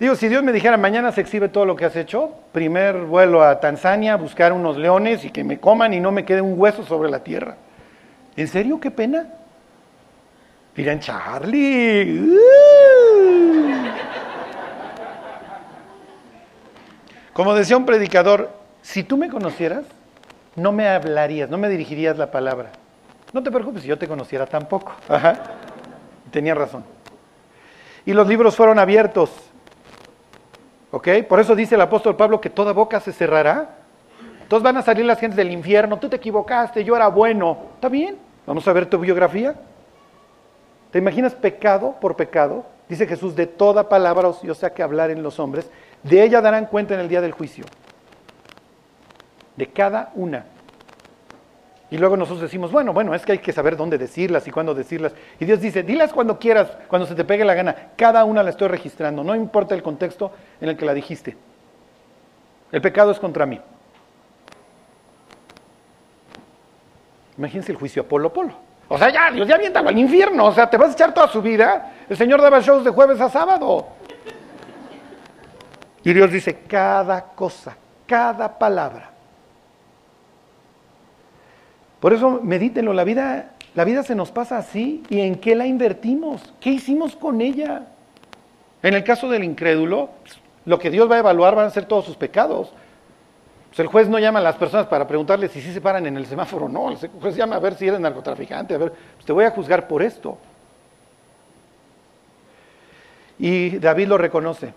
Digo, 0.00 0.14
si 0.14 0.28
Dios 0.28 0.42
me 0.42 0.52
dijera, 0.52 0.78
mañana 0.78 1.12
se 1.12 1.20
exhibe 1.20 1.50
todo 1.50 1.66
lo 1.66 1.76
que 1.76 1.84
has 1.84 1.94
hecho, 1.94 2.32
primer 2.52 3.02
vuelo 3.02 3.44
a 3.44 3.60
Tanzania, 3.60 4.16
buscar 4.16 4.50
unos 4.54 4.78
leones 4.78 5.26
y 5.26 5.30
que 5.30 5.44
me 5.44 5.60
coman 5.60 5.92
y 5.92 6.00
no 6.00 6.10
me 6.10 6.24
quede 6.24 6.40
un 6.40 6.58
hueso 6.58 6.86
sobre 6.86 7.10
la 7.10 7.22
tierra. 7.22 7.56
¿En 8.34 8.48
serio? 8.48 8.80
¿Qué 8.80 8.90
pena? 8.90 9.26
Dirán, 10.74 11.00
Charlie. 11.00 12.18
Uh". 12.18 12.38
Como 17.34 17.54
decía 17.54 17.76
un 17.76 17.84
predicador, 17.84 18.50
si 18.80 19.02
tú 19.02 19.18
me 19.18 19.28
conocieras, 19.28 19.84
no 20.56 20.72
me 20.72 20.88
hablarías, 20.88 21.50
no 21.50 21.58
me 21.58 21.68
dirigirías 21.68 22.16
la 22.16 22.30
palabra. 22.30 22.70
No 23.34 23.42
te 23.42 23.50
preocupes, 23.50 23.82
si 23.82 23.88
yo 23.88 23.98
te 23.98 24.08
conociera 24.08 24.46
tampoco. 24.46 24.94
Ajá. 25.10 25.38
Tenía 26.30 26.54
razón. 26.54 26.84
Y 28.06 28.14
los 28.14 28.26
libros 28.26 28.56
fueron 28.56 28.78
abiertos. 28.78 29.49
¿Ok? 30.90 31.08
Por 31.28 31.40
eso 31.40 31.54
dice 31.54 31.74
el 31.74 31.80
apóstol 31.80 32.16
Pablo 32.16 32.40
que 32.40 32.50
toda 32.50 32.72
boca 32.72 33.00
se 33.00 33.12
cerrará. 33.12 33.76
Entonces 34.42 34.64
van 34.64 34.76
a 34.76 34.82
salir 34.82 35.04
las 35.04 35.20
gentes 35.20 35.36
del 35.36 35.52
infierno, 35.52 35.98
tú 35.98 36.08
te 36.08 36.16
equivocaste, 36.16 36.82
yo 36.82 36.96
era 36.96 37.08
bueno. 37.08 37.56
¿Está 37.74 37.88
bien? 37.88 38.18
Vamos 38.46 38.66
a 38.66 38.72
ver 38.72 38.86
tu 38.86 38.98
biografía. 38.98 39.54
¿Te 40.90 40.98
imaginas 40.98 41.34
pecado 41.34 41.94
por 42.00 42.16
pecado? 42.16 42.66
Dice 42.88 43.06
Jesús, 43.06 43.36
de 43.36 43.46
toda 43.46 43.88
palabra 43.88 44.32
sea 44.32 44.74
que 44.74 44.82
hablar 44.82 45.10
en 45.10 45.22
los 45.22 45.38
hombres, 45.38 45.70
de 46.02 46.24
ella 46.24 46.40
darán 46.40 46.66
cuenta 46.66 46.94
en 46.94 47.00
el 47.00 47.08
día 47.08 47.20
del 47.20 47.30
juicio. 47.30 47.64
De 49.54 49.68
cada 49.68 50.10
una. 50.16 50.46
Y 51.90 51.98
luego 51.98 52.16
nosotros 52.16 52.42
decimos, 52.42 52.70
bueno, 52.70 52.92
bueno, 52.92 53.14
es 53.14 53.26
que 53.26 53.32
hay 53.32 53.38
que 53.38 53.52
saber 53.52 53.76
dónde 53.76 53.98
decirlas 53.98 54.46
y 54.46 54.52
cuándo 54.52 54.74
decirlas. 54.74 55.12
Y 55.40 55.44
Dios 55.44 55.60
dice, 55.60 55.82
dilas 55.82 56.12
cuando 56.12 56.38
quieras, 56.38 56.70
cuando 56.86 57.06
se 57.06 57.16
te 57.16 57.24
pegue 57.24 57.44
la 57.44 57.54
gana. 57.54 57.74
Cada 57.96 58.24
una 58.24 58.44
la 58.44 58.50
estoy 58.50 58.68
registrando, 58.68 59.24
no 59.24 59.34
importa 59.34 59.74
el 59.74 59.82
contexto 59.82 60.30
en 60.60 60.68
el 60.68 60.76
que 60.76 60.84
la 60.84 60.94
dijiste. 60.94 61.36
El 62.70 62.80
pecado 62.80 63.10
es 63.10 63.18
contra 63.18 63.44
mí. 63.44 63.60
Imagínense 67.36 67.72
el 67.72 67.78
juicio 67.78 68.02
Apolo 68.02 68.32
Polo. 68.32 68.54
O 68.86 68.96
sea, 68.96 69.10
ya, 69.10 69.32
Dios 69.32 69.48
ya 69.48 69.56
aviéntalo 69.56 69.88
al 69.88 69.98
infierno. 69.98 70.46
O 70.46 70.52
sea, 70.52 70.70
te 70.70 70.76
vas 70.76 70.90
a 70.90 70.92
echar 70.92 71.12
toda 71.12 71.26
su 71.26 71.42
vida. 71.42 71.92
El 72.08 72.16
Señor 72.16 72.40
daba 72.40 72.60
shows 72.60 72.84
de 72.84 72.90
jueves 72.90 73.20
a 73.20 73.28
sábado. 73.28 73.88
Y 76.04 76.12
Dios 76.12 76.30
dice, 76.30 76.60
cada 76.68 77.22
cosa, 77.22 77.76
cada 78.06 78.56
palabra 78.56 79.09
por 82.00 82.12
eso 82.12 82.40
medítenlo, 82.42 82.92
la 82.92 83.04
vida, 83.04 83.52
la 83.74 83.84
vida 83.84 84.02
se 84.02 84.14
nos 84.14 84.30
pasa 84.30 84.56
así 84.56 85.02
y 85.10 85.20
en 85.20 85.36
qué 85.36 85.54
la 85.54 85.66
invertimos, 85.66 86.52
qué 86.60 86.70
hicimos 86.70 87.14
con 87.14 87.40
ella. 87.40 87.86
En 88.82 88.94
el 88.94 89.04
caso 89.04 89.28
del 89.28 89.44
incrédulo, 89.44 90.10
lo 90.64 90.78
que 90.78 90.90
Dios 90.90 91.10
va 91.10 91.16
a 91.16 91.20
evaluar 91.20 91.54
van 91.54 91.66
a 91.66 91.70
ser 91.70 91.84
todos 91.84 92.06
sus 92.06 92.16
pecados. 92.16 92.72
Pues 93.68 93.78
el 93.80 93.86
juez 93.86 94.08
no 94.08 94.18
llama 94.18 94.40
a 94.40 94.42
las 94.42 94.56
personas 94.56 94.86
para 94.86 95.06
preguntarles 95.06 95.52
si 95.52 95.60
sí 95.60 95.72
se 95.72 95.80
paran 95.80 96.06
en 96.06 96.16
el 96.16 96.26
semáforo, 96.26 96.68
no, 96.68 96.90
el 96.90 96.96
juez 96.96 97.36
llama 97.36 97.56
a 97.56 97.60
ver 97.60 97.74
si 97.74 97.86
eres 97.86 98.00
narcotraficante, 98.00 98.74
a 98.74 98.78
ver, 98.78 98.92
pues 99.14 99.24
te 99.24 99.32
voy 99.32 99.44
a 99.44 99.50
juzgar 99.50 99.86
por 99.86 100.02
esto. 100.02 100.38
Y 103.38 103.78
David 103.78 104.08
lo 104.08 104.18
reconoce. 104.18 104.74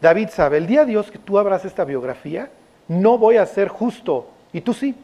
David 0.00 0.28
sabe, 0.28 0.58
el 0.58 0.66
día 0.66 0.80
de 0.80 0.92
Dios 0.92 1.10
que 1.10 1.18
tú 1.18 1.38
abras 1.38 1.64
esta 1.64 1.84
biografía, 1.84 2.50
no 2.86 3.18
voy 3.18 3.36
a 3.36 3.46
ser 3.46 3.68
justo, 3.68 4.28
y 4.52 4.60
tú 4.60 4.74
sí. 4.74 4.94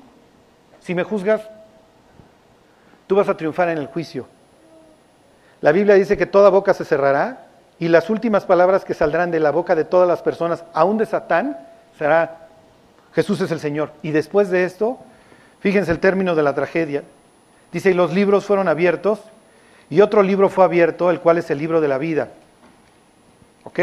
Si 0.81 0.95
me 0.95 1.03
juzgas, 1.03 1.49
tú 3.13 3.17
vas 3.17 3.29
a 3.29 3.37
triunfar 3.37 3.69
en 3.69 3.77
el 3.77 3.89
juicio. 3.89 4.27
La 5.61 5.71
Biblia 5.71 5.97
dice 5.97 6.17
que 6.17 6.25
toda 6.25 6.49
boca 6.49 6.73
se 6.73 6.87
cerrará 6.87 7.45
y 7.79 7.89
las 7.89 8.09
últimas 8.09 8.47
palabras 8.47 8.87
que 8.87 8.95
saldrán 8.95 9.31
de 9.31 9.39
la 9.39 9.51
boca 9.51 9.75
de 9.75 9.85
todas 9.85 10.09
las 10.09 10.23
personas, 10.23 10.65
aún 10.73 10.97
de 10.97 11.05
Satán, 11.05 11.59
será 11.99 12.49
Jesús 13.15 13.39
es 13.43 13.51
el 13.51 13.61
Señor. 13.61 13.93
Y 14.01 14.13
después 14.13 14.49
de 14.49 14.65
esto, 14.65 14.99
fíjense 15.61 15.93
el 15.93 15.99
término 15.99 16.35
de 16.35 16.43
la 16.43 16.55
tragedia. 16.55 17.03
Dice, 17.71 17.91
y 17.91 17.93
los 17.93 18.15
libros 18.15 18.47
fueron 18.47 18.67
abiertos, 18.67 19.21
y 19.91 20.01
otro 20.01 20.23
libro 20.23 20.49
fue 20.49 20.65
abierto, 20.65 21.11
el 21.11 21.21
cual 21.21 21.37
es 21.37 21.51
el 21.51 21.59
libro 21.59 21.83
de 21.83 21.89
la 21.89 21.99
vida. 21.99 22.29
¿Ok? 23.65 23.79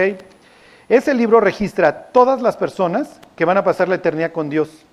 Ese 0.90 1.14
libro 1.14 1.40
registra 1.40 1.88
a 1.88 2.04
todas 2.06 2.42
las 2.42 2.58
personas 2.58 3.20
que 3.36 3.46
van 3.46 3.58
a 3.58 3.64
pasar 3.64 3.90
la 3.90 3.94
eternidad 3.94 4.32
con 4.32 4.50
Dios. 4.50 4.88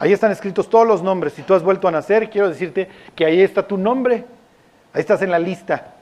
Ahí 0.00 0.14
están 0.14 0.32
escritos 0.32 0.70
todos 0.70 0.86
los 0.86 1.02
nombres. 1.02 1.34
Si 1.34 1.42
tú 1.42 1.52
has 1.52 1.62
vuelto 1.62 1.86
a 1.86 1.90
nacer, 1.90 2.30
quiero 2.30 2.48
decirte 2.48 2.88
que 3.14 3.26
ahí 3.26 3.42
está 3.42 3.68
tu 3.68 3.76
nombre. 3.76 4.24
Ahí 4.94 5.00
estás 5.00 5.20
en 5.20 5.30
la 5.30 5.38
lista. 5.38 5.92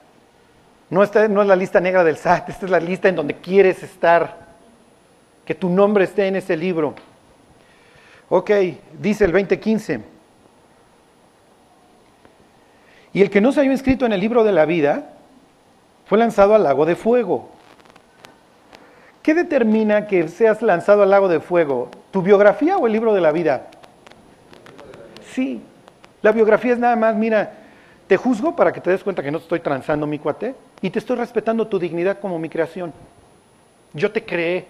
No, 0.89 1.03
está, 1.03 1.27
no 1.27 1.41
es 1.41 1.47
la 1.49 1.55
lista 1.57 1.81
negra 1.81 2.05
del 2.05 2.15
SAT, 2.15 2.49
esta 2.49 2.65
es 2.65 2.71
la 2.71 2.79
lista 2.79 3.09
en 3.09 3.17
donde 3.17 3.35
quieres 3.35 3.83
estar. 3.83 4.47
Que 5.45 5.53
tu 5.53 5.69
nombre 5.69 6.05
esté 6.05 6.27
en 6.27 6.37
ese 6.37 6.55
libro. 6.55 6.95
Ok, 8.29 8.51
dice 8.99 9.25
el 9.25 9.33
2015. 9.33 9.99
Y 13.11 13.21
el 13.21 13.29
que 13.29 13.41
no 13.41 13.51
se 13.51 13.59
haya 13.59 13.71
inscrito 13.71 14.05
en 14.05 14.13
el 14.13 14.21
libro 14.21 14.45
de 14.45 14.53
la 14.53 14.63
vida 14.63 15.09
fue 16.05 16.17
lanzado 16.17 16.55
al 16.55 16.63
lago 16.63 16.85
de 16.85 16.95
fuego. 16.95 17.49
¿Qué 19.21 19.33
determina 19.33 20.07
que 20.07 20.29
seas 20.29 20.61
lanzado 20.61 21.03
al 21.03 21.09
lago 21.09 21.27
de 21.27 21.41
fuego? 21.41 21.89
¿Tu 22.11 22.21
biografía 22.21 22.77
o 22.77 22.87
el 22.87 22.93
libro 22.93 23.13
de 23.13 23.21
la 23.21 23.33
vida? 23.33 23.67
Sí, 25.33 25.61
la 26.21 26.31
biografía 26.31 26.73
es 26.73 26.79
nada 26.79 26.95
más, 26.95 27.15
mira, 27.15 27.51
te 28.07 28.17
juzgo 28.17 28.55
para 28.55 28.71
que 28.71 28.81
te 28.81 28.89
des 28.89 29.03
cuenta 29.03 29.21
que 29.21 29.31
no 29.31 29.37
te 29.37 29.43
estoy 29.43 29.59
transando 29.59 30.07
mi 30.07 30.19
cuate 30.19 30.55
y 30.81 30.89
te 30.89 30.99
estoy 30.99 31.15
respetando 31.15 31.67
tu 31.67 31.77
dignidad 31.77 32.19
como 32.19 32.39
mi 32.39 32.49
creación. 32.49 32.91
Yo 33.93 34.11
te 34.11 34.25
creé. 34.25 34.65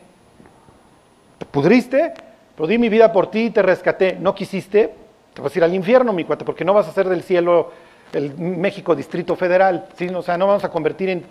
Te 1.37 1.45
pudriste, 1.45 2.13
pero 2.55 2.67
di 2.67 2.77
mi 2.77 2.89
vida 2.89 3.11
por 3.13 3.31
ti 3.31 3.45
y 3.45 3.49
te 3.49 3.61
rescaté. 3.61 4.17
No 4.19 4.35
quisiste, 4.35 4.93
te 5.33 5.41
vas 5.41 5.55
a 5.55 5.59
ir 5.59 5.63
al 5.63 5.73
infierno, 5.73 6.11
mi 6.11 6.25
cuate, 6.25 6.43
porque 6.43 6.65
no 6.65 6.73
vas 6.73 6.87
a 6.87 6.89
hacer 6.89 7.07
del 7.07 7.23
cielo 7.23 7.71
el 8.11 8.37
México 8.37 8.95
Distrito 8.95 9.35
Federal. 9.35 9.87
¿sí? 9.97 10.09
O 10.09 10.21
sea, 10.21 10.37
no 10.37 10.47
vamos 10.47 10.63
a 10.63 10.69
convertir 10.69 11.09
en 11.09 11.23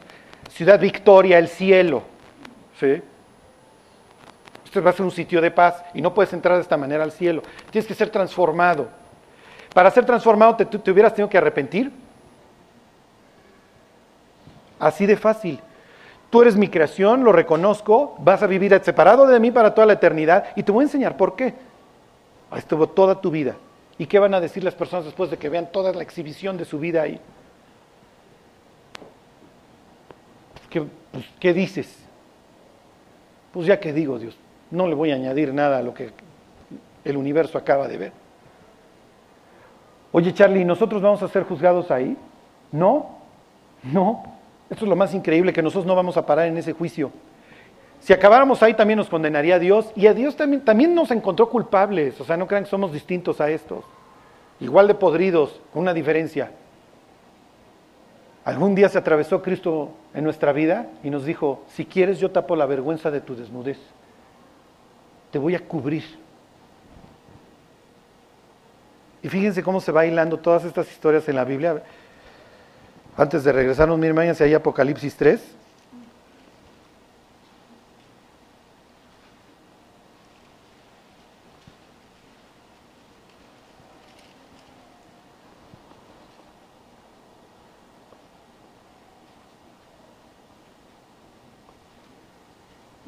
Ciudad 0.50 0.80
Victoria 0.80 1.38
el 1.38 1.48
cielo. 1.48 2.02
¿sí? 2.80 3.02
Este 4.64 4.80
va 4.80 4.90
a 4.90 4.92
ser 4.94 5.04
un 5.04 5.10
sitio 5.10 5.40
de 5.40 5.50
paz 5.50 5.84
y 5.92 6.00
no 6.00 6.14
puedes 6.14 6.32
entrar 6.32 6.56
de 6.56 6.62
esta 6.62 6.76
manera 6.76 7.04
al 7.04 7.12
cielo. 7.12 7.42
Tienes 7.70 7.86
que 7.86 7.94
ser 7.94 8.10
transformado. 8.10 8.88
Para 9.74 9.90
ser 9.90 10.04
transformado 10.04 10.56
te, 10.56 10.90
hubieras 10.90 11.14
tenido 11.14 11.28
que 11.28 11.38
arrepentir. 11.38 11.92
Así 14.78 15.06
de 15.06 15.16
fácil. 15.16 15.60
Tú 16.30 16.42
eres 16.42 16.56
mi 16.56 16.68
creación, 16.68 17.24
lo 17.24 17.32
reconozco, 17.32 18.14
vas 18.18 18.42
a 18.42 18.46
vivir 18.46 18.78
separado 18.84 19.26
de 19.26 19.40
mí 19.40 19.50
para 19.50 19.74
toda 19.74 19.86
la 19.86 19.94
eternidad 19.94 20.44
y 20.56 20.62
te 20.62 20.72
voy 20.72 20.82
a 20.82 20.86
enseñar 20.86 21.16
por 21.16 21.36
qué. 21.36 21.54
Estuvo 22.56 22.88
toda 22.88 23.20
tu 23.20 23.30
vida. 23.30 23.56
¿Y 23.98 24.06
qué 24.06 24.18
van 24.18 24.34
a 24.34 24.40
decir 24.40 24.62
las 24.62 24.74
personas 24.74 25.06
después 25.06 25.30
de 25.30 25.38
que 25.38 25.48
vean 25.48 25.72
toda 25.72 25.92
la 25.92 26.02
exhibición 26.02 26.56
de 26.56 26.64
su 26.64 26.78
vida 26.78 27.02
ahí? 27.02 27.20
¿Qué, 30.70 30.82
pues, 31.12 31.24
¿qué 31.40 31.52
dices? 31.52 31.96
Pues 33.52 33.66
ya 33.66 33.80
que 33.80 33.92
digo, 33.92 34.18
Dios, 34.18 34.36
no 34.70 34.86
le 34.86 34.94
voy 34.94 35.10
a 35.10 35.14
añadir 35.14 35.52
nada 35.52 35.78
a 35.78 35.82
lo 35.82 35.94
que 35.94 36.12
el 37.04 37.16
universo 37.16 37.58
acaba 37.58 37.88
de 37.88 37.98
ver. 37.98 38.12
Oye, 40.12 40.32
Charlie, 40.32 40.64
¿nosotros 40.64 41.02
vamos 41.02 41.22
a 41.22 41.28
ser 41.28 41.44
juzgados 41.44 41.90
ahí? 41.90 42.16
No, 42.72 43.18
no. 43.82 44.24
Esto 44.70 44.84
es 44.84 44.88
lo 44.88 44.96
más 44.96 45.14
increíble, 45.14 45.52
que 45.52 45.62
nosotros 45.62 45.86
no 45.86 45.94
vamos 45.94 46.16
a 46.16 46.26
parar 46.26 46.46
en 46.46 46.56
ese 46.56 46.72
juicio. 46.72 47.10
Si 48.00 48.12
acabáramos 48.12 48.62
ahí 48.62 48.74
también 48.74 48.98
nos 48.98 49.08
condenaría 49.08 49.56
a 49.56 49.58
Dios 49.58 49.90
y 49.96 50.06
a 50.06 50.14
Dios 50.14 50.36
también, 50.36 50.64
también 50.64 50.94
nos 50.94 51.10
encontró 51.10 51.48
culpables. 51.48 52.20
O 52.20 52.24
sea, 52.24 52.36
no 52.36 52.46
crean 52.46 52.64
que 52.64 52.70
somos 52.70 52.92
distintos 52.92 53.40
a 53.40 53.50
estos. 53.50 53.84
Igual 54.60 54.88
de 54.88 54.94
podridos, 54.94 55.60
con 55.72 55.82
una 55.82 55.94
diferencia. 55.94 56.50
Algún 58.44 58.74
día 58.74 58.88
se 58.88 58.98
atravesó 58.98 59.42
Cristo 59.42 59.90
en 60.14 60.24
nuestra 60.24 60.52
vida 60.52 60.86
y 61.02 61.10
nos 61.10 61.24
dijo, 61.24 61.64
si 61.68 61.84
quieres 61.84 62.18
yo 62.18 62.30
tapo 62.30 62.56
la 62.56 62.66
vergüenza 62.66 63.10
de 63.10 63.20
tu 63.20 63.36
desnudez. 63.36 63.78
Te 65.30 65.38
voy 65.38 65.54
a 65.54 65.60
cubrir. 65.60 66.04
Y 69.22 69.28
fíjense 69.28 69.62
cómo 69.62 69.80
se 69.80 69.92
va 69.92 70.06
hilando 70.06 70.38
todas 70.38 70.64
estas 70.64 70.90
historias 70.90 71.28
en 71.28 71.36
la 71.36 71.44
Biblia. 71.44 71.82
Antes 73.16 73.42
de 73.42 73.52
regresarnos, 73.52 73.98
miren, 73.98 74.14
váyanse 74.14 74.44
ahí 74.44 74.54
Apocalipsis 74.54 75.16
3. 75.16 75.40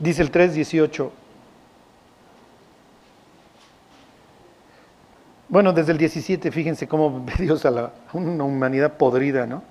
Dice 0.00 0.22
el 0.22 0.32
3.18. 0.32 1.10
Bueno, 5.50 5.72
desde 5.72 5.90
el 5.90 5.98
17, 5.98 6.52
fíjense 6.52 6.86
cómo 6.86 7.24
ve 7.26 7.32
Dios 7.36 7.66
a, 7.66 7.72
la, 7.72 7.90
una 8.12 8.44
humanidad 8.44 8.92
podrida, 8.92 9.46
¿no? 9.46 9.64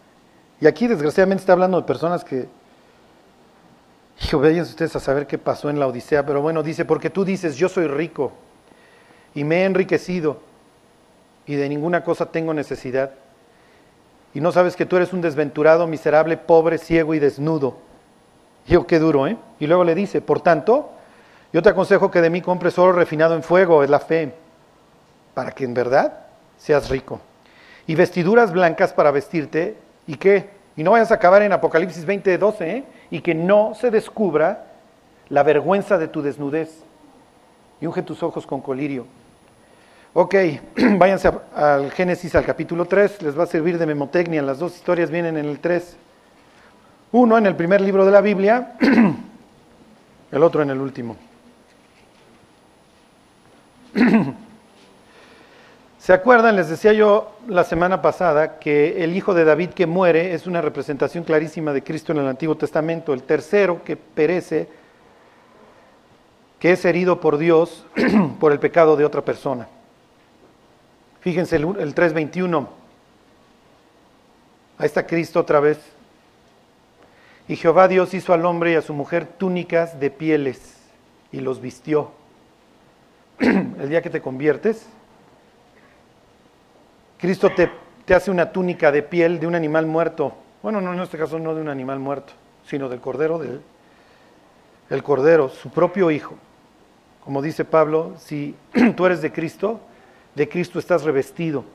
Y 0.59 0.67
aquí 0.67 0.87
desgraciadamente 0.87 1.41
está 1.41 1.53
hablando 1.53 1.79
de 1.79 1.87
personas 1.87 2.25
que, 2.25 2.49
hijo, 4.21 4.39
vayan 4.39 4.63
ustedes 4.63 4.93
a 4.97 4.99
saber 4.99 5.25
qué 5.25 5.37
pasó 5.37 5.69
en 5.69 5.79
la 5.79 5.87
Odisea, 5.87 6.25
pero 6.25 6.41
bueno, 6.41 6.63
dice, 6.63 6.83
porque 6.83 7.09
tú 7.09 7.23
dices, 7.23 7.55
yo 7.55 7.69
soy 7.69 7.87
rico 7.87 8.33
y 9.33 9.45
me 9.45 9.61
he 9.61 9.65
enriquecido 9.65 10.41
y 11.45 11.55
de 11.55 11.69
ninguna 11.69 12.03
cosa 12.03 12.25
tengo 12.25 12.53
necesidad. 12.53 13.11
Y 14.33 14.41
no 14.41 14.51
sabes 14.51 14.75
que 14.75 14.85
tú 14.85 14.97
eres 14.97 15.13
un 15.13 15.21
desventurado, 15.21 15.87
miserable, 15.87 16.35
pobre, 16.35 16.77
ciego 16.77 17.13
y 17.13 17.19
desnudo. 17.19 17.77
Hijo, 18.67 18.85
qué 18.85 18.99
duro, 18.99 19.27
¿eh? 19.27 19.37
Y 19.61 19.67
luego 19.67 19.85
le 19.85 19.95
dice, 19.95 20.19
por 20.19 20.41
tanto, 20.41 20.91
yo 21.53 21.61
te 21.61 21.69
aconsejo 21.69 22.11
que 22.11 22.19
de 22.19 22.29
mí 22.29 22.41
compres 22.41 22.77
oro 22.77 22.91
refinado 22.91 23.33
en 23.33 23.43
fuego, 23.43 23.81
es 23.81 23.89
la 23.89 24.01
fe, 24.01 24.33
para 25.39 25.51
que 25.51 25.63
en 25.63 25.73
verdad 25.73 26.11
seas 26.57 26.89
rico. 26.89 27.21
Y 27.87 27.95
vestiduras 27.95 28.51
blancas 28.51 28.91
para 28.91 29.09
vestirte 29.09 29.77
¿Y 30.05 30.15
qué? 30.15 30.49
Y 30.75 30.83
no 30.83 30.91
vayas 30.91 31.11
a 31.11 31.15
acabar 31.15 31.41
en 31.43 31.53
Apocalipsis 31.53 32.03
20, 32.03 32.37
12, 32.37 32.69
¿eh? 32.69 32.83
Y 33.09 33.21
que 33.21 33.33
no 33.33 33.73
se 33.73 33.89
descubra 33.89 34.65
la 35.29 35.43
vergüenza 35.43 35.97
de 35.97 36.09
tu 36.09 36.21
desnudez. 36.21 36.83
Y 37.79 37.85
unge 37.85 38.01
tus 38.01 38.21
ojos 38.21 38.45
con 38.45 38.59
colirio. 38.59 39.05
Ok, 40.11 40.35
váyanse 40.97 41.31
al 41.55 41.89
Génesis, 41.91 42.35
al 42.35 42.43
capítulo 42.43 42.83
3, 42.83 43.21
les 43.21 43.39
va 43.39 43.43
a 43.43 43.47
servir 43.47 43.77
de 43.77 43.85
memotecnia. 43.85 44.41
Las 44.41 44.59
dos 44.59 44.75
historias 44.75 45.09
vienen 45.09 45.37
en 45.37 45.45
el 45.45 45.59
3. 45.59 45.95
Uno 47.13 47.37
en 47.37 47.45
el 47.45 47.55
primer 47.55 47.79
libro 47.79 48.05
de 48.05 48.11
la 48.11 48.19
Biblia, 48.19 48.73
el 50.33 50.43
otro 50.43 50.63
en 50.63 50.69
el 50.71 50.81
último. 50.81 51.15
¿Se 56.09 56.13
acuerdan? 56.13 56.55
Les 56.55 56.67
decía 56.67 56.91
yo 56.91 57.35
la 57.47 57.63
semana 57.63 58.01
pasada 58.01 58.57
que 58.57 59.03
el 59.03 59.15
hijo 59.15 59.35
de 59.35 59.45
David 59.45 59.69
que 59.69 59.85
muere 59.85 60.33
es 60.33 60.47
una 60.47 60.59
representación 60.59 61.23
clarísima 61.23 61.71
de 61.71 61.83
Cristo 61.83 62.13
en 62.13 62.17
el 62.17 62.27
Antiguo 62.27 62.57
Testamento. 62.57 63.13
El 63.13 63.21
tercero 63.21 63.83
que 63.83 63.95
perece, 63.95 64.67
que 66.57 66.71
es 66.71 66.83
herido 66.83 67.21
por 67.21 67.37
Dios 67.37 67.85
por 68.39 68.51
el 68.51 68.59
pecado 68.59 68.95
de 68.95 69.05
otra 69.05 69.21
persona. 69.21 69.67
Fíjense 71.21 71.57
el, 71.57 71.65
el 71.77 71.93
3.21. 71.93 72.67
Ahí 74.79 74.85
está 74.87 75.05
Cristo 75.05 75.39
otra 75.39 75.59
vez. 75.59 75.77
Y 77.47 77.55
Jehová 77.55 77.87
Dios 77.87 78.15
hizo 78.15 78.33
al 78.33 78.47
hombre 78.47 78.71
y 78.71 78.75
a 78.77 78.81
su 78.81 78.95
mujer 78.95 79.27
túnicas 79.27 79.99
de 79.99 80.09
pieles 80.09 80.75
y 81.31 81.41
los 81.41 81.61
vistió. 81.61 82.09
el 83.39 83.89
día 83.89 84.01
que 84.01 84.09
te 84.09 84.21
conviertes, 84.21 84.87
Cristo 87.19 87.49
te, 87.51 87.69
hace 88.13 88.31
una 88.31 88.51
túnica 88.51 88.91
de 88.91 89.03
piel 89.03 89.39
de 89.39 89.47
un 89.47 89.53
animal 89.53 89.85
muerto. 89.85 90.33
Bueno, 90.63 90.79
no 90.79 90.93
en 90.93 91.01
este 91.01 91.17
caso 91.17 91.37
no 91.37 91.53
de 91.53 91.61
un 91.61 91.67
animal 91.67 91.99
muerto, 91.99 92.33
sino 92.65 92.87
del 92.87 93.01
cordero, 93.01 93.37
del 93.37 93.61
el 94.89 95.03
cordero, 95.03 95.49
su 95.49 95.69
propio 95.69 96.09
hijo. 96.09 96.35
Como 97.23 97.41
dice 97.41 97.65
Pablo, 97.65 98.13
si 98.17 98.55
tú 98.95 99.05
eres 99.05 99.21
de 99.21 99.31
Cristo, 99.31 99.81
de 100.33 100.47
Cristo 100.47 100.79
estás 100.79 101.03
revestido. 101.03 101.65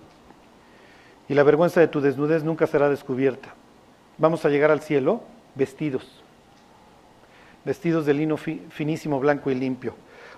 Y 1.29 1.35
la 1.35 1.43
vergüenza 1.43 1.79
de 1.79 1.89
tu 1.89 2.01
desnudez 2.01 2.43
nunca 2.43 2.67
será 2.67 2.89
descubierta. 2.89 3.55
Vamos 4.19 4.45
a 4.45 4.49
llegar 4.49 4.71
al 4.71 4.81
cielo 4.81 5.23
vestidos. 5.55 6.23
Vestidos 7.65 8.07
de 8.07 8.15
lino 8.15 8.37
finísimo, 8.37 9.21
blanco 9.21 9.51
y 9.51 9.55
limpio. 9.55 9.95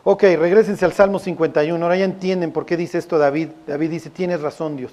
Ok, 0.08 0.22
regresense 0.22 0.84
al 0.84 0.92
Salmo 0.92 1.18
51. 1.18 1.84
Ahora 1.84 1.96
ya 1.96 2.04
entienden 2.04 2.52
por 2.52 2.64
qué 2.64 2.76
dice 2.76 2.96
esto 2.96 3.18
David. 3.18 3.48
David 3.66 3.90
dice, 3.90 4.08
tienes 4.08 4.40
razón 4.40 4.76
Dios. 4.76 4.92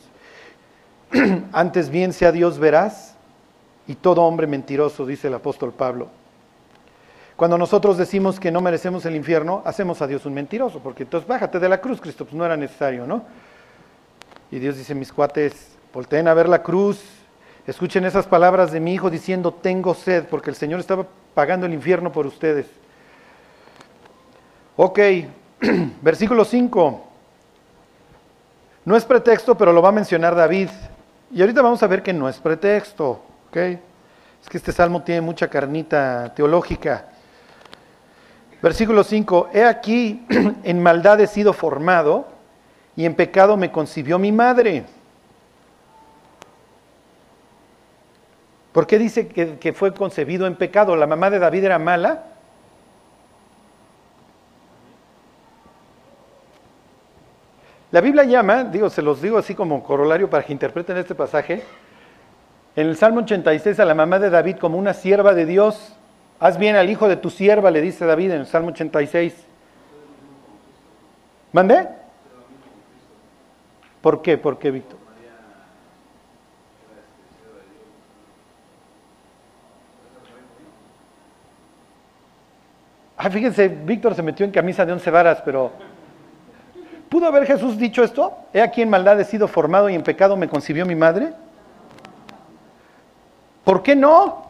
Antes 1.54 1.92
bien 1.92 2.14
sea 2.14 2.32
Dios 2.32 2.58
verás 2.58 3.16
y 3.86 3.94
todo 3.94 4.24
hombre 4.24 4.48
mentiroso, 4.48 5.06
dice 5.06 5.28
el 5.28 5.36
apóstol 5.36 5.72
Pablo. 5.72 6.08
Cuando 7.36 7.60
nosotros 7.60 7.96
decimos 7.96 8.40
que 8.40 8.50
no 8.50 8.60
merecemos 8.60 9.06
el 9.06 9.16
infierno, 9.16 9.62
hacemos 9.66 10.02
a 10.02 10.08
Dios 10.08 10.26
un 10.26 10.34
mentiroso, 10.34 10.80
porque 10.80 11.04
entonces 11.04 11.30
bájate 11.30 11.60
de 11.60 11.70
la 11.70 11.80
cruz, 11.80 12.02
Cristo, 12.02 12.26
pues 12.26 12.34
no 12.34 12.44
era 12.44 12.58
necesario, 12.58 13.06
¿no? 13.06 13.22
Y 14.50 14.58
Dios 14.58 14.78
dice, 14.78 14.96
mis 14.96 15.14
cuates, 15.14 15.78
volteen 15.94 16.28
a 16.28 16.34
ver 16.34 16.50
la 16.50 16.64
cruz, 16.64 17.04
escuchen 17.68 18.04
esas 18.06 18.26
palabras 18.26 18.72
de 18.72 18.80
mi 18.80 18.96
hijo 18.96 19.12
diciendo, 19.12 19.54
tengo 19.54 19.94
sed, 19.94 20.26
porque 20.26 20.50
el 20.50 20.56
Señor 20.56 20.80
estaba 20.80 21.06
pagando 21.36 21.68
el 21.68 21.74
infierno 21.76 22.12
por 22.12 22.26
ustedes. 22.26 22.66
Ok, 24.76 25.00
versículo 26.02 26.44
5. 26.44 27.08
No 28.86 28.96
es 28.96 29.06
pretexto, 29.06 29.56
pero 29.56 29.72
lo 29.72 29.84
va 29.84 29.90
a 29.90 29.94
mencionar 29.94 30.36
David. 30.36 30.70
Y 31.32 31.42
ahorita 31.42 31.62
vamos 31.62 31.84
a 31.84 31.88
ver 31.88 32.02
que 32.02 32.12
no 32.12 32.28
es 32.28 32.38
pretexto, 32.40 33.22
¿ok? 33.50 33.58
Es 33.58 34.50
que 34.50 34.58
este 34.58 34.72
salmo 34.72 35.04
tiene 35.04 35.22
mucha 35.22 35.48
carnita 35.48 36.34
teológica. 36.36 37.06
Versículo 38.64 39.04
5, 39.04 39.50
he 39.54 39.64
aquí, 39.64 40.26
en 40.64 40.82
maldad 40.82 41.22
he 41.22 41.28
sido 41.28 41.54
formado 41.54 42.28
y 42.96 43.06
en 43.06 43.14
pecado 43.14 43.56
me 43.58 43.72
concibió 43.72 44.18
mi 44.18 44.32
madre. 44.32 44.86
¿Por 48.72 48.88
qué 48.88 48.98
dice 48.98 49.28
que, 49.28 49.60
que 49.60 49.72
fue 49.72 49.94
concebido 49.94 50.48
en 50.48 50.56
pecado? 50.56 50.96
¿La 50.96 51.06
mamá 51.06 51.30
de 51.30 51.38
David 51.38 51.66
era 51.66 51.78
mala? 51.78 52.33
La 57.94 58.02
Biblia 58.02 58.24
llama, 58.24 58.64
digo, 58.64 58.90
se 58.90 59.04
los 59.04 59.22
digo 59.22 59.38
así 59.38 59.54
como 59.54 59.84
corolario 59.84 60.28
para 60.28 60.44
que 60.44 60.52
interpreten 60.52 60.98
este 60.98 61.14
pasaje, 61.14 61.62
en 62.76 62.88
el 62.88 62.98
Salmo 62.98 63.20
86 63.20 63.80
a 63.80 63.86
la 63.86 63.94
mamá 63.94 64.18
de 64.18 64.32
David 64.32 64.58
como 64.58 64.80
una 64.80 64.96
sierva 64.96 65.36
de 65.36 65.46
Dios. 65.46 65.96
Haz 66.40 66.58
bien 66.58 66.76
al 66.76 66.90
hijo 66.90 67.08
de 67.08 67.18
tu 67.18 67.30
sierva, 67.30 67.70
le 67.70 67.82
dice 67.82 68.04
David 68.08 68.32
en 68.32 68.40
el 68.40 68.48
Salmo 68.48 68.70
86. 68.70 69.46
¿Mandé? 71.52 71.88
¿Por 74.02 74.24
qué? 74.24 74.40
¿Por 74.40 74.58
qué, 74.58 74.72
Víctor? 74.72 74.98
Ah, 83.18 83.30
fíjense, 83.30 83.68
Víctor 83.68 84.16
se 84.16 84.24
metió 84.24 84.48
en 84.48 84.52
camisa 84.52 84.84
de 84.84 84.94
once 84.94 85.12
varas, 85.12 85.44
pero 85.46 85.93
¿Pudo 87.14 87.28
haber 87.28 87.46
Jesús 87.46 87.78
dicho 87.78 88.04
esto? 88.04 88.36
He 88.52 88.60
aquí 88.60 88.82
en 88.82 88.90
maldad 88.90 89.22
he 89.22 89.24
sido 89.24 89.48
formado 89.48 89.88
y 89.88 89.94
en 89.94 90.02
pecado 90.02 90.36
me 90.36 90.50
concibió 90.50 90.84
mi 90.84 90.96
madre. 90.96 91.32
¿Por 93.64 93.84
qué 93.84 93.96
no? 93.96 94.48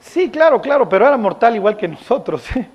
Sí, 0.00 0.30
claro, 0.30 0.60
claro, 0.60 0.86
pero 0.86 1.06
era 1.06 1.16
mortal 1.16 1.56
igual 1.56 1.78
que 1.78 1.88
nosotros. 1.88 2.44
¿eh? 2.56 2.68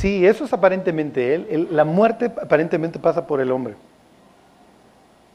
Sí, 0.00 0.26
eso 0.26 0.44
es 0.46 0.52
aparentemente 0.54 1.34
él. 1.34 1.68
la 1.72 1.84
muerte 1.84 2.32
aparentemente 2.40 2.98
pasa 2.98 3.26
por 3.26 3.38
el 3.38 3.52
hombre. 3.52 3.74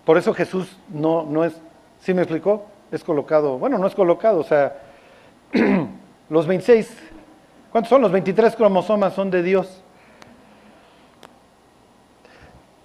Por 0.04 0.17
eso 0.17 0.34
Jesús 0.34 0.75
no, 0.89 1.21
no 1.23 1.45
es, 1.45 1.54
¿sí 1.99 2.15
me 2.15 2.23
explicó? 2.23 2.65
Es 2.91 3.04
colocado, 3.04 3.60
bueno, 3.60 3.78
no 3.78 3.86
es 3.86 3.93
colocado, 3.93 4.39
o 4.39 4.43
sea, 4.43 4.75
los 6.30 6.47
26, 6.47 6.97
¿cuántos 7.71 7.91
son? 7.91 8.01
Los 8.01 8.12
23 8.12 8.56
cromosomas 8.56 9.13
son 9.13 9.30
de 9.30 9.43
Dios. 9.43 9.84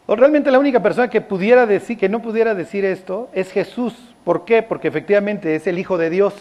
O 0.04 0.14
realmente 0.16 0.50
la 0.50 0.58
única 0.58 0.82
persona 0.82 1.08
que 1.08 1.22
pudiera 1.22 1.64
decir, 1.64 1.96
que 1.96 2.10
no 2.10 2.20
pudiera 2.20 2.54
decir 2.54 2.84
esto, 2.84 3.30
es 3.32 3.50
Jesús. 3.52 3.94
¿Por 4.24 4.44
qué? 4.44 4.62
Porque 4.62 4.88
efectivamente 4.88 5.54
es 5.54 5.66
el 5.66 5.78
Hijo 5.78 5.96
de 5.96 6.10
Dios. 6.10 6.34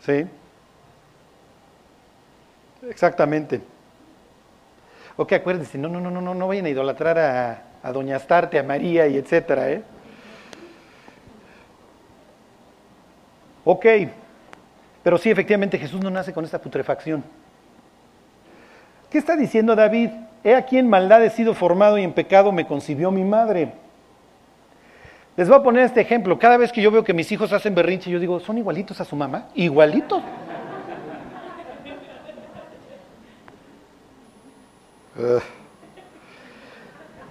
¿Sí? 0.00 0.26
Exactamente. 2.88 3.60
Ok, 5.16 5.32
acuérdense, 5.32 5.78
no, 5.78 5.88
no, 5.88 6.00
no, 6.00 6.10
no, 6.10 6.34
no 6.34 6.48
vayan 6.48 6.66
a 6.66 6.70
idolatrar 6.70 7.18
a, 7.18 7.62
a 7.82 7.92
Doña 7.92 8.16
Astarte, 8.16 8.58
a 8.58 8.62
María 8.62 9.06
y 9.06 9.16
etcétera, 9.16 9.70
¿eh? 9.70 9.82
Ok, 13.64 13.86
pero 15.02 15.18
sí, 15.18 15.30
efectivamente 15.30 15.78
Jesús 15.78 16.00
no 16.00 16.10
nace 16.10 16.32
con 16.32 16.44
esta 16.44 16.60
putrefacción. 16.60 17.22
¿Qué 19.10 19.18
está 19.18 19.36
diciendo 19.36 19.76
David? 19.76 20.10
He 20.42 20.54
aquí 20.54 20.78
en 20.78 20.88
maldad 20.88 21.22
he 21.24 21.30
sido 21.30 21.54
formado 21.54 21.98
y 21.98 22.02
en 22.02 22.12
pecado 22.12 22.50
me 22.50 22.66
concibió 22.66 23.10
mi 23.10 23.22
madre. 23.22 23.72
Les 25.36 25.48
voy 25.48 25.58
a 25.58 25.62
poner 25.62 25.84
este 25.84 26.00
ejemplo. 26.00 26.38
Cada 26.38 26.56
vez 26.56 26.72
que 26.72 26.82
yo 26.82 26.90
veo 26.90 27.04
que 27.04 27.14
mis 27.14 27.30
hijos 27.30 27.52
hacen 27.52 27.74
berrinche, 27.74 28.10
yo 28.10 28.18
digo, 28.18 28.40
¿son 28.40 28.58
igualitos 28.58 29.00
a 29.00 29.04
su 29.04 29.14
mamá? 29.14 29.48
Igualitos. 29.54 30.22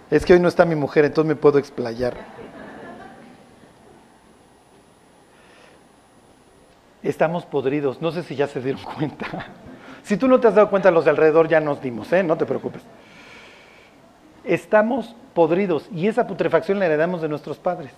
Es 0.09 0.25
que 0.25 0.33
hoy 0.33 0.39
no 0.39 0.47
está 0.47 0.65
mi 0.65 0.75
mujer, 0.75 1.05
entonces 1.05 1.27
me 1.27 1.35
puedo 1.35 1.57
explayar. 1.57 2.15
Estamos 7.03 7.45
podridos, 7.45 8.01
no 8.01 8.11
sé 8.11 8.23
si 8.23 8.35
ya 8.35 8.47
se 8.47 8.61
dieron 8.61 8.83
cuenta. 8.97 9.25
Si 10.03 10.17
tú 10.17 10.27
no 10.27 10.39
te 10.39 10.47
has 10.47 10.55
dado 10.55 10.69
cuenta, 10.69 10.91
los 10.91 11.05
de 11.05 11.11
alrededor 11.11 11.47
ya 11.47 11.59
nos 11.59 11.81
dimos, 11.81 12.11
¿eh? 12.13 12.23
no 12.23 12.37
te 12.37 12.45
preocupes. 12.45 12.81
Estamos 14.43 15.15
podridos 15.33 15.87
y 15.93 16.07
esa 16.07 16.25
putrefacción 16.27 16.79
la 16.79 16.87
heredamos 16.87 17.21
de 17.21 17.29
nuestros 17.29 17.57
padres. 17.57 17.91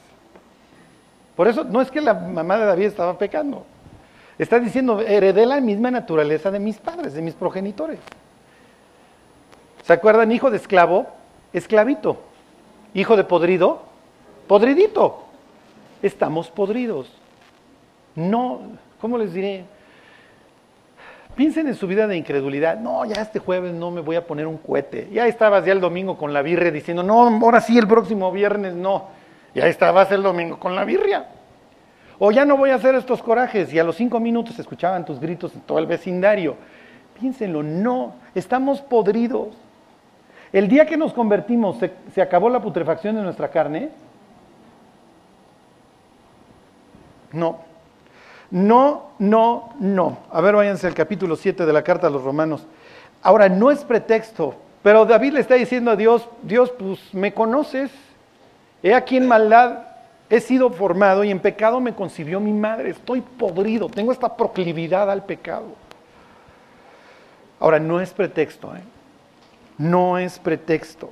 Por 1.36 1.48
eso 1.48 1.64
no 1.64 1.82
es 1.82 1.90
que 1.90 2.02
la 2.02 2.14
mamá 2.14 2.58
de 2.58 2.66
David 2.66 2.86
estaba 2.86 3.18
pecando. 3.18 3.66
Está 4.38 4.60
diciendo, 4.60 5.00
heredé 5.00 5.46
la 5.46 5.62
misma 5.62 5.92
naturaleza 5.92 6.52
de 6.52 6.60
mis 6.60 6.78
padres, 6.78 7.14
de 7.14 7.22
mis 7.22 7.34
progenitores. 7.34 8.00
¿Se 9.84 9.94
acuerdan? 9.94 10.32
Hijo 10.32 10.50
de 10.50 10.58
esclavo, 10.58 11.08
esclavito. 11.52 12.18
Hijo 12.94 13.18
de 13.18 13.24
podrido, 13.26 13.82
podridito. 14.48 15.26
Estamos 16.02 16.50
podridos. 16.50 17.12
No, 18.16 18.62
¿cómo 19.02 19.18
les 19.18 19.34
diré? 19.34 19.66
Piensen 21.36 21.68
en 21.68 21.76
su 21.76 21.88
vida 21.88 22.08
de 22.08 22.16
incredulidad. 22.16 22.78
No, 22.78 23.04
ya 23.06 23.22
este 23.22 23.40
jueves 23.40 23.74
no 23.74 23.92
me 23.92 24.02
voy 24.02 24.16
a 24.16 24.26
poner 24.26 24.48
un 24.48 24.58
cohete. 24.58 25.10
Ya 25.12 25.28
estabas 25.28 25.66
ya 25.66 25.74
el 25.74 25.82
domingo 25.82 26.18
con 26.18 26.32
la 26.32 26.42
birria 26.42 26.72
diciendo, 26.72 27.04
no, 27.04 27.28
ahora 27.28 27.60
sí, 27.60 27.78
el 27.78 27.88
próximo 27.88 28.32
viernes 28.32 28.74
no. 28.76 29.08
Ya 29.54 29.68
estabas 29.68 30.12
el 30.12 30.24
domingo 30.24 30.60
con 30.60 30.76
la 30.76 30.86
birria. 30.86 31.28
O 32.20 32.32
ya 32.32 32.46
no 32.46 32.56
voy 32.56 32.70
a 32.70 32.76
hacer 32.76 32.96
estos 32.96 33.22
corajes. 33.22 33.74
Y 33.74 33.80
a 33.80 33.84
los 33.84 33.98
cinco 33.98 34.20
minutos 34.20 34.58
escuchaban 34.60 35.04
tus 35.04 35.20
gritos 35.20 35.54
en 35.56 35.62
todo 35.62 35.80
el 35.80 35.88
vecindario. 35.88 36.56
Piénsenlo, 37.20 37.64
no, 37.64 38.16
estamos 38.34 38.82
podridos. 38.82 39.63
El 40.54 40.68
día 40.68 40.86
que 40.86 40.96
nos 40.96 41.14
convertimos, 41.14 41.78
¿se, 42.14 42.22
acabó 42.22 42.48
la 42.48 42.62
putrefacción 42.62 43.16
de 43.16 43.24
nuestra 43.24 43.50
carne? 43.50 43.90
No. 47.32 47.58
No, 48.52 49.14
no, 49.18 49.74
no. 49.80 50.20
A 50.32 50.42
ver, 50.42 50.56
váyanse 50.56 50.86
al 50.86 50.94
capítulo 50.94 51.36
7 51.36 51.66
de 51.66 51.74
la 51.74 51.84
carta 51.84 52.06
a 52.06 52.12
los 52.12 52.24
romanos. 52.24 52.68
Ahora, 53.24 53.50
no 53.50 53.72
es 53.72 53.84
pretexto, 53.84 54.54
pero 54.84 55.06
David 55.06 55.34
le 55.34 55.40
está 55.40 55.56
diciendo 55.56 55.90
a 55.90 55.96
Dios, 55.96 56.30
Dios, 56.44 56.72
pues 56.78 57.00
me 57.16 57.34
conoces. 57.34 57.90
He 58.84 58.94
aquí 58.94 59.18
en 59.18 59.28
maldad 59.28 59.88
he 60.30 60.40
sido 60.40 60.70
formado 60.70 61.24
y 61.24 61.32
en 61.32 61.40
pecado 61.40 61.80
me 61.80 61.96
concibió 61.96 62.40
mi 62.40 62.54
madre. 62.54 62.92
Estoy 62.92 63.22
podrido, 63.22 63.90
tengo 63.90 64.12
esta 64.12 64.38
proclividad 64.38 65.10
al 65.10 65.26
pecado. 65.26 65.66
Ahora, 67.60 67.80
no 67.80 68.00
es 68.00 68.12
pretexto. 68.12 68.76
¿eh? 68.76 68.82
No 69.78 70.18
es 70.18 70.40
pretexto. 70.40 71.12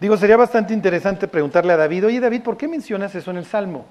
Digo, 0.00 0.16
sería 0.16 0.36
bastante 0.36 0.72
interesante 0.72 1.26
preguntarle 1.26 1.72
a 1.72 1.76
David, 1.76 2.06
oye 2.06 2.20
David, 2.20 2.42
¿por 2.42 2.56
qué 2.56 2.68
mencionas 2.68 3.14
eso 3.14 3.30
en 3.30 3.38
el 3.38 3.44
Salmo? 3.44 3.84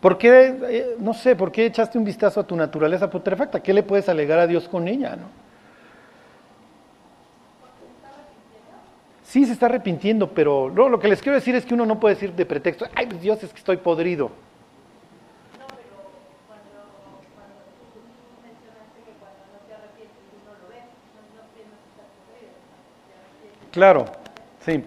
¿Por 0.00 0.18
qué, 0.18 0.54
eh, 0.68 0.96
no 0.98 1.14
sé, 1.14 1.34
por 1.34 1.50
qué 1.50 1.66
echaste 1.66 1.98
un 1.98 2.04
vistazo 2.04 2.38
a 2.38 2.46
tu 2.46 2.54
naturaleza 2.54 3.10
putrefacta? 3.10 3.60
¿Qué 3.60 3.72
le 3.72 3.82
puedes 3.82 4.08
alegar 4.08 4.38
a 4.38 4.46
Dios 4.46 4.68
con 4.68 4.86
ella? 4.86 5.16
¿no? 5.16 5.26
Sí, 9.24 9.46
se 9.46 9.52
está 9.52 9.66
arrepintiendo, 9.66 10.30
pero 10.30 10.68
lo 10.68 11.00
que 11.00 11.08
les 11.08 11.20
quiero 11.20 11.34
decir 11.34 11.56
es 11.56 11.64
que 11.64 11.74
uno 11.74 11.86
no 11.86 11.98
puede 11.98 12.14
decir 12.14 12.32
de 12.34 12.46
pretexto, 12.46 12.86
ay, 12.94 13.06
pues 13.06 13.20
Dios 13.20 13.42
es 13.42 13.50
que 13.50 13.58
estoy 13.58 13.78
podrido. 13.78 14.30
Claro, 23.74 24.04
sí. 24.64 24.84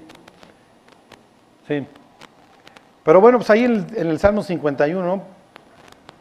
Sí. 1.67 1.85
Pero 3.03 3.19
bueno, 3.19 3.37
pues 3.37 3.49
ahí 3.49 3.65
en 3.65 3.73
el, 3.73 3.97
en 3.97 4.07
el 4.07 4.17
Salmo 4.17 4.43
51, 4.43 5.23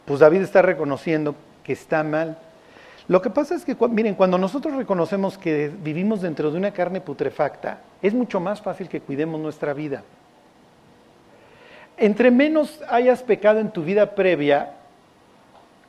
pues 0.03 0.19
David 0.19 0.41
está 0.41 0.61
reconociendo 0.61 1.33
que 1.63 1.71
está 1.71 2.03
mal. 2.03 2.37
Lo 3.07 3.21
que 3.21 3.29
pasa 3.29 3.55
es 3.55 3.63
que, 3.63 3.73
miren, 3.89 4.15
cuando 4.15 4.37
nosotros 4.37 4.75
reconocemos 4.75 5.37
que 5.37 5.69
vivimos 5.69 6.21
dentro 6.21 6.51
de 6.51 6.57
una 6.57 6.71
carne 6.71 6.99
putrefacta, 6.99 7.79
es 8.01 8.13
mucho 8.13 8.41
más 8.41 8.61
fácil 8.61 8.89
que 8.89 8.99
cuidemos 8.99 9.39
nuestra 9.39 9.73
vida. 9.73 10.03
Entre 11.95 12.31
menos 12.31 12.81
hayas 12.89 13.23
pecado 13.23 13.61
en 13.61 13.71
tu 13.71 13.81
vida 13.81 14.13
previa, 14.13 14.73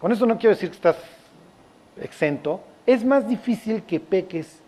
con 0.00 0.12
eso 0.12 0.26
no 0.26 0.38
quiero 0.38 0.54
decir 0.54 0.70
que 0.70 0.76
estás 0.76 0.96
exento, 2.00 2.60
es 2.86 3.04
más 3.04 3.28
difícil 3.28 3.82
que 3.82 3.98
peques 3.98 4.62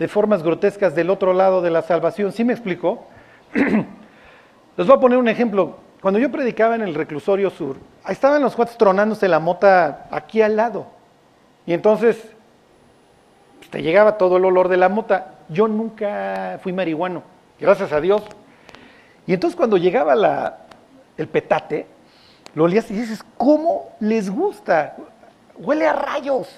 de 0.00 0.08
formas 0.08 0.42
grotescas 0.42 0.94
del 0.94 1.10
otro 1.10 1.34
lado 1.34 1.60
de 1.60 1.70
la 1.70 1.82
salvación. 1.82 2.32
¿Sí 2.32 2.42
me 2.42 2.54
explico? 2.54 3.04
Les 3.54 4.86
voy 4.86 4.96
a 4.96 4.98
poner 4.98 5.18
un 5.18 5.28
ejemplo. 5.28 5.76
Cuando 6.00 6.18
yo 6.18 6.32
predicaba 6.32 6.74
en 6.74 6.80
el 6.80 6.94
reclusorio 6.94 7.50
sur, 7.50 7.76
estaban 8.08 8.40
los 8.40 8.56
cuates 8.56 8.78
tronándose 8.78 9.28
la 9.28 9.40
mota 9.40 10.08
aquí 10.10 10.40
al 10.40 10.56
lado. 10.56 10.86
Y 11.66 11.74
entonces 11.74 12.16
pues, 13.58 13.70
te 13.70 13.82
llegaba 13.82 14.16
todo 14.16 14.38
el 14.38 14.46
olor 14.46 14.68
de 14.68 14.78
la 14.78 14.88
mota. 14.88 15.34
Yo 15.50 15.68
nunca 15.68 16.58
fui 16.62 16.72
marihuano, 16.72 17.22
gracias 17.60 17.92
a 17.92 18.00
Dios. 18.00 18.22
Y 19.26 19.34
entonces 19.34 19.54
cuando 19.54 19.76
llegaba 19.76 20.14
la, 20.14 20.60
el 21.18 21.28
petate, 21.28 21.86
lo 22.54 22.64
olías 22.64 22.90
y 22.90 22.94
dices, 22.94 23.22
¿cómo 23.36 23.90
les 24.00 24.30
gusta? 24.30 24.96
Huele 25.58 25.86
a 25.86 25.92
rayos, 25.92 26.48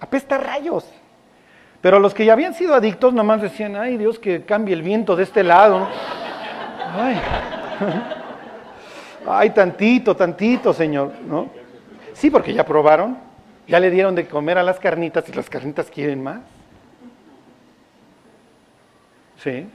apesta 0.00 0.36
a 0.36 0.38
rayos. 0.38 0.86
Pero 1.82 1.98
los 1.98 2.14
que 2.14 2.24
ya 2.24 2.32
habían 2.32 2.54
sido 2.54 2.74
adictos 2.74 3.12
nomás 3.12 3.42
decían, 3.42 3.76
ay 3.76 3.98
Dios, 3.98 4.18
que 4.18 4.44
cambie 4.44 4.72
el 4.72 4.82
viento 4.82 5.16
de 5.16 5.24
este 5.24 5.42
lado. 5.42 5.86
Ay. 6.94 7.20
ay, 9.28 9.50
tantito, 9.50 10.16
tantito, 10.16 10.72
Señor, 10.72 11.12
¿no? 11.26 11.48
Sí, 12.14 12.30
porque 12.30 12.54
ya 12.54 12.64
probaron, 12.64 13.18
ya 13.66 13.80
le 13.80 13.90
dieron 13.90 14.14
de 14.14 14.26
comer 14.28 14.58
a 14.58 14.62
las 14.62 14.78
carnitas 14.78 15.28
y 15.28 15.32
las 15.32 15.50
carnitas 15.50 15.90
quieren 15.90 16.22
más. 16.22 16.40
Sí. 19.42 19.68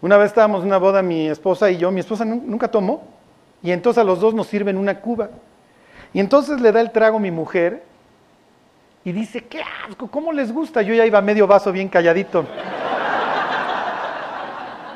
Una 0.00 0.16
vez 0.16 0.26
estábamos 0.26 0.62
en 0.62 0.66
una 0.66 0.78
boda, 0.78 1.00
mi 1.00 1.28
esposa 1.28 1.70
y 1.70 1.76
yo, 1.78 1.90
mi 1.92 2.00
esposa 2.00 2.24
nu- 2.24 2.42
nunca 2.44 2.68
tomó, 2.68 3.04
y 3.62 3.70
entonces 3.70 4.00
a 4.00 4.04
los 4.04 4.20
dos 4.20 4.34
nos 4.34 4.48
sirven 4.48 4.76
una 4.76 5.00
cuba. 5.00 5.30
Y 6.12 6.18
entonces 6.20 6.60
le 6.60 6.72
da 6.72 6.80
el 6.80 6.90
trago 6.90 7.18
mi 7.20 7.30
mujer 7.30 7.84
y 9.04 9.12
dice, 9.12 9.44
qué 9.44 9.62
asco, 9.86 10.08
¿cómo 10.08 10.32
les 10.32 10.50
gusta? 10.50 10.80
Yo 10.80 10.94
ya 10.94 11.04
iba 11.04 11.20
medio 11.20 11.46
vaso 11.46 11.70
bien 11.70 11.88
calladito. 11.88 12.46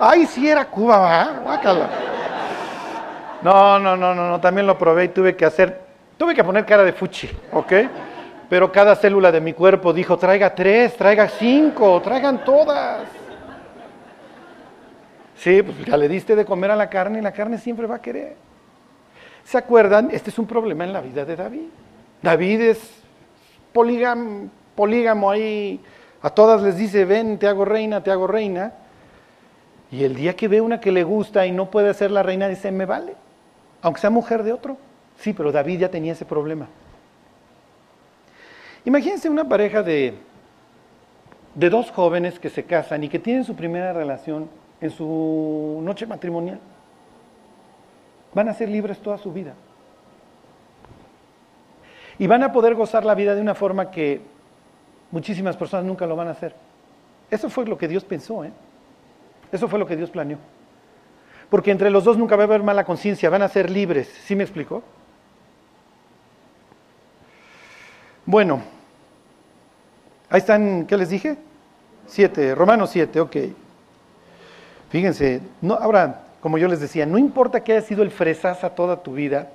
Ay, 0.00 0.26
sí 0.26 0.48
era 0.48 0.64
Cuba, 0.64 1.42
¿verdad? 1.44 1.90
No, 3.42 3.78
no, 3.78 3.96
no, 3.96 4.14
no, 4.14 4.30
no, 4.30 4.40
también 4.40 4.66
lo 4.66 4.78
probé 4.78 5.04
y 5.04 5.08
tuve 5.08 5.36
que 5.36 5.44
hacer, 5.44 5.80
tuve 6.16 6.34
que 6.34 6.42
poner 6.42 6.64
cara 6.64 6.84
de 6.84 6.92
fuchi, 6.92 7.28
¿ok? 7.52 7.72
Pero 8.48 8.72
cada 8.72 8.96
célula 8.96 9.30
de 9.30 9.40
mi 9.40 9.52
cuerpo 9.52 9.92
dijo, 9.92 10.16
traiga 10.16 10.54
tres, 10.54 10.96
traiga 10.96 11.28
cinco, 11.28 12.00
traigan 12.00 12.44
todas. 12.44 13.02
Sí, 15.36 15.62
pues 15.62 15.84
ya 15.84 15.96
le 15.96 16.08
diste 16.08 16.34
de 16.34 16.44
comer 16.44 16.70
a 16.70 16.76
la 16.76 16.88
carne 16.88 17.18
y 17.18 17.22
la 17.22 17.32
carne 17.32 17.58
siempre 17.58 17.86
va 17.86 17.96
a 17.96 18.02
querer. 18.02 18.36
¿Se 19.44 19.58
acuerdan? 19.58 20.08
Este 20.10 20.30
es 20.30 20.38
un 20.38 20.46
problema 20.46 20.84
en 20.84 20.92
la 20.92 21.00
vida 21.00 21.24
de 21.24 21.36
David. 21.36 21.68
David 22.22 22.60
es 22.62 22.97
polígamo, 23.72 24.48
polígamo 24.74 25.30
ahí, 25.30 25.80
a 26.22 26.30
todas 26.30 26.62
les 26.62 26.76
dice, 26.76 27.04
ven, 27.04 27.38
te 27.38 27.46
hago 27.46 27.64
reina, 27.64 28.02
te 28.02 28.10
hago 28.10 28.26
reina. 28.26 28.72
Y 29.90 30.04
el 30.04 30.14
día 30.14 30.36
que 30.36 30.48
ve 30.48 30.60
una 30.60 30.80
que 30.80 30.92
le 30.92 31.04
gusta 31.04 31.46
y 31.46 31.52
no 31.52 31.70
puede 31.70 31.94
ser 31.94 32.10
la 32.10 32.22
reina, 32.22 32.48
dice, 32.48 32.70
me 32.70 32.84
vale, 32.86 33.14
aunque 33.82 34.00
sea 34.00 34.10
mujer 34.10 34.42
de 34.42 34.52
otro. 34.52 34.76
Sí, 35.18 35.32
pero 35.32 35.50
David 35.50 35.80
ya 35.80 35.90
tenía 35.90 36.12
ese 36.12 36.24
problema. 36.24 36.68
Imagínense 38.84 39.28
una 39.28 39.48
pareja 39.48 39.82
de, 39.82 40.14
de 41.54 41.70
dos 41.70 41.90
jóvenes 41.90 42.38
que 42.38 42.50
se 42.50 42.64
casan 42.64 43.04
y 43.04 43.08
que 43.08 43.18
tienen 43.18 43.44
su 43.44 43.54
primera 43.56 43.92
relación 43.92 44.48
en 44.80 44.90
su 44.90 45.80
noche 45.82 46.06
matrimonial. 46.06 46.60
Van 48.34 48.48
a 48.48 48.54
ser 48.54 48.68
libres 48.68 48.98
toda 48.98 49.18
su 49.18 49.32
vida. 49.32 49.54
Y 52.18 52.26
van 52.26 52.42
a 52.42 52.52
poder 52.52 52.74
gozar 52.74 53.04
la 53.04 53.14
vida 53.14 53.34
de 53.34 53.40
una 53.40 53.54
forma 53.54 53.90
que 53.90 54.20
muchísimas 55.10 55.56
personas 55.56 55.86
nunca 55.86 56.06
lo 56.06 56.16
van 56.16 56.28
a 56.28 56.32
hacer. 56.32 56.54
Eso 57.30 57.48
fue 57.48 57.66
lo 57.66 57.78
que 57.78 57.88
Dios 57.88 58.04
pensó, 58.04 58.44
¿eh? 58.44 58.52
Eso 59.52 59.68
fue 59.68 59.78
lo 59.78 59.86
que 59.86 59.96
Dios 59.96 60.10
planeó. 60.10 60.38
Porque 61.50 61.70
entre 61.70 61.90
los 61.90 62.04
dos 62.04 62.18
nunca 62.18 62.36
va 62.36 62.42
a 62.42 62.46
haber 62.46 62.62
mala 62.62 62.84
conciencia, 62.84 63.30
van 63.30 63.42
a 63.42 63.48
ser 63.48 63.70
libres. 63.70 64.08
¿Sí 64.24 64.36
me 64.36 64.44
explicó? 64.44 64.82
Bueno, 68.26 68.60
ahí 70.28 70.38
están, 70.38 70.86
¿qué 70.86 70.96
les 70.96 71.08
dije? 71.08 71.38
Siete, 72.06 72.54
Romanos 72.54 72.90
7, 72.90 73.20
ok. 73.20 73.36
Fíjense, 74.90 75.40
no, 75.62 75.74
ahora, 75.74 76.24
como 76.40 76.58
yo 76.58 76.68
les 76.68 76.80
decía, 76.80 77.06
no 77.06 77.16
importa 77.16 77.64
que 77.64 77.72
haya 77.72 77.86
sido 77.86 78.02
el 78.02 78.10
fresaza 78.10 78.70
toda 78.70 79.02
tu 79.02 79.14
vida, 79.14 79.50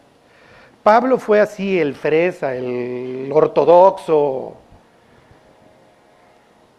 Pablo 0.84 1.17
fue 1.17 1.39
así, 1.39 1.80
el 1.80 1.96
fresa, 1.96 2.54
el 2.56 3.30
ortodoxo, 3.32 4.58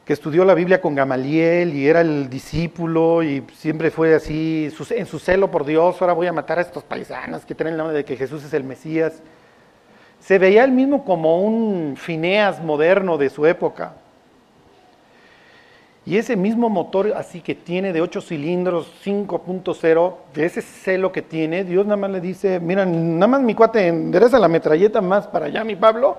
que 0.04 0.12
estudió 0.12 0.44
la 0.44 0.52
Biblia 0.52 0.82
con 0.82 0.94
Gamaliel 0.94 1.74
y 1.74 1.88
era 1.88 2.02
el 2.02 2.28
discípulo 2.28 3.22
y 3.22 3.42
siempre 3.54 3.90
fue 3.90 4.14
así, 4.14 4.70
en 4.90 5.06
su 5.06 5.18
celo 5.18 5.50
por 5.50 5.64
Dios, 5.64 6.02
ahora 6.02 6.12
voy 6.12 6.26
a 6.26 6.32
matar 6.34 6.58
a 6.58 6.62
estos 6.62 6.84
paisanos 6.84 7.46
que 7.46 7.54
tienen 7.54 7.78
la 7.78 7.84
onda 7.84 7.94
de 7.94 8.04
que 8.04 8.16
Jesús 8.16 8.44
es 8.44 8.52
el 8.52 8.64
Mesías. 8.64 9.22
Se 10.20 10.38
veía 10.38 10.64
él 10.64 10.72
mismo 10.72 11.06
como 11.06 11.40
un 11.40 11.96
Fineas 11.96 12.62
moderno 12.62 13.16
de 13.16 13.30
su 13.30 13.46
época. 13.46 13.94
Y 16.06 16.18
ese 16.18 16.36
mismo 16.36 16.68
motor 16.68 17.14
así 17.16 17.40
que 17.40 17.54
tiene 17.54 17.92
de 17.92 18.02
8 18.02 18.20
cilindros, 18.20 18.92
5.0, 19.04 20.14
de 20.34 20.44
ese 20.44 20.60
celo 20.60 21.12
que 21.12 21.22
tiene, 21.22 21.64
Dios 21.64 21.86
nada 21.86 21.96
más 21.96 22.10
le 22.10 22.20
dice, 22.20 22.60
mira, 22.60 22.84
nada 22.84 23.26
más 23.26 23.40
mi 23.40 23.54
cuate, 23.54 23.88
endereza 23.88 24.38
la 24.38 24.48
metralleta 24.48 25.00
más 25.00 25.26
para 25.26 25.46
allá, 25.46 25.64
mi 25.64 25.76
Pablo, 25.76 26.18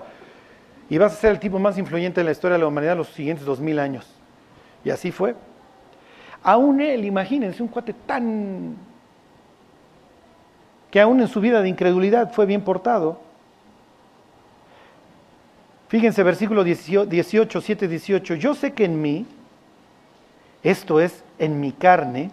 y 0.90 0.98
vas 0.98 1.14
a 1.14 1.16
ser 1.16 1.32
el 1.32 1.40
tipo 1.40 1.60
más 1.60 1.78
influyente 1.78 2.20
en 2.20 2.26
la 2.26 2.32
historia 2.32 2.54
de 2.54 2.62
la 2.62 2.68
humanidad 2.68 2.98
los 2.98 3.10
siguientes 3.10 3.46
dos 3.46 3.60
mil 3.60 3.78
años. 3.78 4.08
Y 4.84 4.90
así 4.90 5.12
fue. 5.12 5.36
Aún 6.42 6.82
él, 6.82 7.06
imagínense, 7.06 7.62
un 7.62 7.70
cuate 7.70 7.94
tan... 7.94 8.76
que 10.90 11.00
aún 11.00 11.20
en 11.22 11.28
su 11.28 11.42
vida 11.42 11.62
de 11.62 11.70
incredulidad 11.70 12.34
fue 12.34 12.48
bien 12.48 12.62
portado. 12.62 13.20
Fíjense, 15.88 16.24
versículo 16.24 16.64
18, 16.64 17.62
7, 17.62 17.88
18. 17.88 18.36
Yo 18.36 18.56
sé 18.56 18.74
que 18.74 18.86
en 18.86 19.02
mí, 19.02 19.26
esto 20.66 21.00
es, 21.00 21.24
en 21.38 21.60
mi 21.60 21.72
carne, 21.72 22.32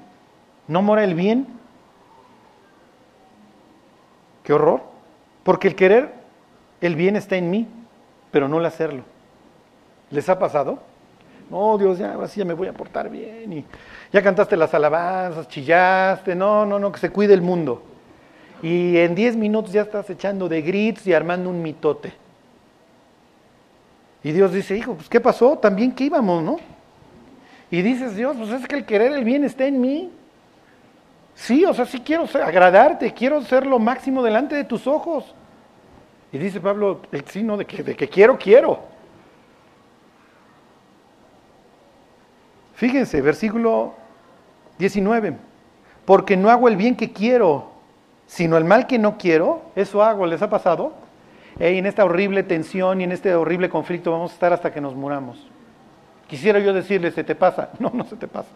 no 0.67 0.81
mora 0.81 1.05
el 1.05 1.15
bien. 1.15 1.47
Qué 4.43 4.55
horror. 4.55 4.83
Porque 5.43 5.69
el 5.69 5.75
querer, 5.75 6.13
el 6.81 6.97
bien 6.97 7.17
está 7.17 7.37
en 7.37 7.51
mí, 7.51 7.69
pero 8.31 8.49
no 8.49 8.59
el 8.59 8.65
hacerlo. 8.65 9.03
¿Les 10.11 10.29
ha 10.31 10.39
pasado? 10.39 10.79
No, 11.51 11.77
Dios, 11.77 11.99
ya, 11.99 12.15
ahora 12.15 12.27
ya 12.27 12.45
me 12.47 12.55
voy 12.55 12.69
a 12.69 12.73
portar 12.73 13.11
bien. 13.11 13.53
Y 13.53 13.65
ya 14.11 14.23
cantaste 14.23 14.57
las 14.57 14.73
alabanzas, 14.73 15.47
chillaste. 15.49 16.35
No, 16.35 16.65
no, 16.65 16.79
no, 16.79 16.91
que 16.91 17.01
se 17.01 17.11
cuide 17.11 17.35
el 17.35 17.43
mundo. 17.43 17.83
Y 18.63 18.97
en 18.97 19.15
10 19.15 19.37
minutos 19.37 19.73
ya 19.73 19.83
estás 19.83 20.09
echando 20.09 20.49
de 20.49 20.63
grits 20.63 21.07
y 21.07 21.13
armando 21.13 21.51
un 21.51 21.61
mitote. 21.61 22.15
Y 24.23 24.33
Dios 24.33 24.53
dice, 24.53 24.75
hijo, 24.75 24.95
pues 24.95 25.11
¿qué 25.11 25.21
pasó? 25.21 25.59
También 25.59 25.93
que 25.93 26.05
íbamos, 26.05 26.43
¿no? 26.43 26.72
Y 27.73 27.81
dices, 27.81 28.15
Dios, 28.15 28.37
pues 28.37 28.51
es 28.51 28.69
que 28.69 28.77
el 28.77 28.85
querer 28.85 29.13
el 29.13 29.25
bien 29.25 29.45
está 29.45 29.65
en 29.65 29.81
mí. 29.81 30.11
Sí, 31.35 31.65
o 31.65 31.73
sea, 31.73 31.87
sí 31.87 32.01
quiero 32.01 32.27
agradarte, 32.35 33.15
quiero 33.15 33.41
ser 33.41 33.65
lo 33.65 33.79
máximo 33.79 34.23
delante 34.23 34.55
de 34.55 34.65
tus 34.65 34.87
ojos. 34.87 35.35
Y 36.31 36.37
dice 36.37 36.61
Pablo, 36.61 37.01
el 37.11 37.25
sí, 37.25 37.43
no, 37.43 37.57
de 37.57 37.65
que, 37.65 37.83
de 37.83 37.97
que 37.97 38.11
quiero, 38.11 38.37
quiero. 38.37 38.79
Fíjense, 42.75 43.23
versículo 43.23 43.95
19. 44.79 45.35
Porque 46.05 46.37
no 46.37 46.51
hago 46.51 46.69
el 46.69 46.77
bien 46.77 46.95
que 46.95 47.11
quiero, 47.11 47.71
sino 48.27 48.59
el 48.59 48.67
mal 48.67 48.87
que 48.87 48.99
no 48.99 49.17
quiero, 49.17 49.63
eso 49.77 50.03
hago. 50.03 50.27
¿Les 50.27 50.43
ha 50.43 50.51
pasado? 50.51 50.93
Ey, 51.59 51.79
en 51.79 51.87
esta 51.87 52.05
horrible 52.05 52.43
tensión 52.43 53.01
y 53.01 53.05
en 53.05 53.13
este 53.13 53.35
horrible 53.35 53.71
conflicto 53.71 54.13
vamos 54.13 54.33
a 54.33 54.35
estar 54.35 54.53
hasta 54.53 54.71
que 54.71 54.83
nos 54.83 54.95
muramos. 54.95 55.52
Quisiera 56.33 56.59
yo 56.61 56.73
decirles, 56.73 57.13
¿se 57.13 57.25
te 57.25 57.35
pasa? 57.35 57.69
No, 57.79 57.91
no 57.93 58.05
se 58.05 58.17
te 58.17 58.27
pasa. 58.27 58.49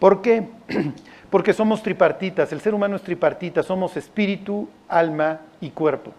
¿Por 0.00 0.20
qué? 0.20 0.48
Porque 1.30 1.52
somos 1.52 1.84
tripartitas, 1.84 2.50
el 2.50 2.60
ser 2.60 2.74
humano 2.74 2.96
es 2.96 3.02
tripartita, 3.02 3.62
somos 3.62 3.96
espíritu, 3.96 4.68
alma 4.88 5.38
y 5.60 5.70
cuerpo. 5.70 6.10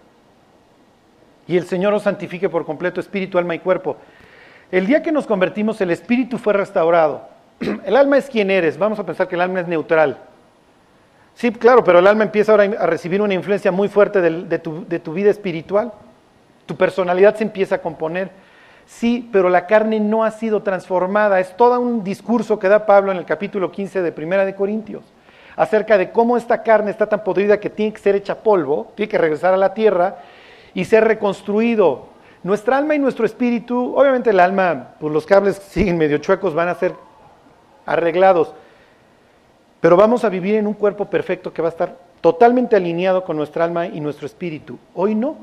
Y 1.45 1.57
el 1.57 1.65
Señor 1.65 1.93
os 1.93 2.03
santifique 2.03 2.47
por 2.47 2.65
completo 2.65 3.01
espíritu, 3.01 3.37
alma 3.37 3.53
y 3.53 3.59
cuerpo. 3.59 3.97
El 4.71 4.87
día 4.87 5.03
que 5.03 5.11
nos 5.11 5.27
convertimos, 5.27 5.81
el 5.81 5.91
espíritu 5.91 6.37
fue 6.37 6.53
restaurado. 6.53 7.27
el 7.85 7.97
alma 7.97 8.17
es 8.17 8.29
quien 8.29 8.49
eres. 8.49 8.77
Vamos 8.77 8.97
a 8.97 9.05
pensar 9.05 9.27
que 9.27 9.35
el 9.35 9.41
alma 9.41 9.59
es 9.59 9.67
neutral. 9.67 10.19
Sí, 11.33 11.51
claro, 11.51 11.83
pero 11.83 11.99
el 11.99 12.07
alma 12.07 12.23
empieza 12.23 12.53
ahora 12.53 12.63
a 12.63 12.85
recibir 12.85 13.21
una 13.21 13.33
influencia 13.33 13.73
muy 13.73 13.89
fuerte 13.89 14.21
de 14.21 14.59
tu 14.59 15.13
vida 15.13 15.31
espiritual. 15.31 15.91
Tu 16.65 16.77
personalidad 16.77 17.35
se 17.35 17.43
empieza 17.43 17.75
a 17.75 17.81
componer. 17.81 18.31
Sí, 18.89 19.29
pero 19.31 19.49
la 19.49 19.67
carne 19.67 19.99
no 19.99 20.23
ha 20.23 20.31
sido 20.31 20.63
transformada. 20.63 21.39
Es 21.39 21.55
todo 21.55 21.79
un 21.79 22.03
discurso 22.03 22.57
que 22.57 22.67
da 22.67 22.87
Pablo 22.87 23.11
en 23.11 23.19
el 23.19 23.25
capítulo 23.25 23.71
15 23.71 24.01
de 24.01 24.11
Primera 24.11 24.45
de 24.45 24.55
Corintios 24.55 25.03
acerca 25.55 25.97
de 25.97 26.11
cómo 26.11 26.37
esta 26.37 26.63
carne 26.63 26.89
está 26.89 27.05
tan 27.05 27.23
podrida 27.23 27.59
que 27.59 27.69
tiene 27.69 27.93
que 27.93 27.99
ser 27.99 28.15
hecha 28.15 28.39
polvo, 28.39 28.91
tiene 28.95 29.09
que 29.09 29.17
regresar 29.17 29.53
a 29.53 29.57
la 29.57 29.75
tierra 29.75 30.17
y 30.73 30.85
ser 30.85 31.03
reconstruido. 31.03 32.07
Nuestra 32.41 32.77
alma 32.77 32.95
y 32.95 32.99
nuestro 32.99 33.25
espíritu, 33.25 33.95
obviamente 33.95 34.31
el 34.31 34.39
alma, 34.39 34.95
pues 34.99 35.13
los 35.13 35.25
cables 35.25 35.57
siguen 35.57 35.97
medio 35.97 36.17
chuecos, 36.17 36.55
van 36.55 36.69
a 36.69 36.75
ser 36.75 36.95
arreglados, 37.85 38.53
pero 39.81 39.97
vamos 39.97 40.23
a 40.23 40.29
vivir 40.29 40.55
en 40.55 40.65
un 40.65 40.73
cuerpo 40.73 41.05
perfecto 41.05 41.53
que 41.53 41.61
va 41.61 41.67
a 41.67 41.71
estar 41.71 41.95
totalmente 42.21 42.75
alineado 42.75 43.23
con 43.23 43.37
nuestra 43.37 43.65
alma 43.65 43.85
y 43.85 44.01
nuestro 44.01 44.25
espíritu. 44.25 44.79
Hoy 44.95 45.13
no. 45.13 45.35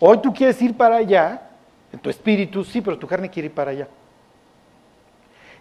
Hoy 0.00 0.18
tú 0.18 0.34
quieres 0.34 0.60
ir 0.60 0.76
para 0.76 0.96
allá, 0.96 1.49
en 1.92 1.98
tu 1.98 2.10
espíritu 2.10 2.64
sí, 2.64 2.80
pero 2.80 2.98
tu 2.98 3.06
carne 3.06 3.30
quiere 3.30 3.46
ir 3.46 3.54
para 3.54 3.70
allá. 3.70 3.88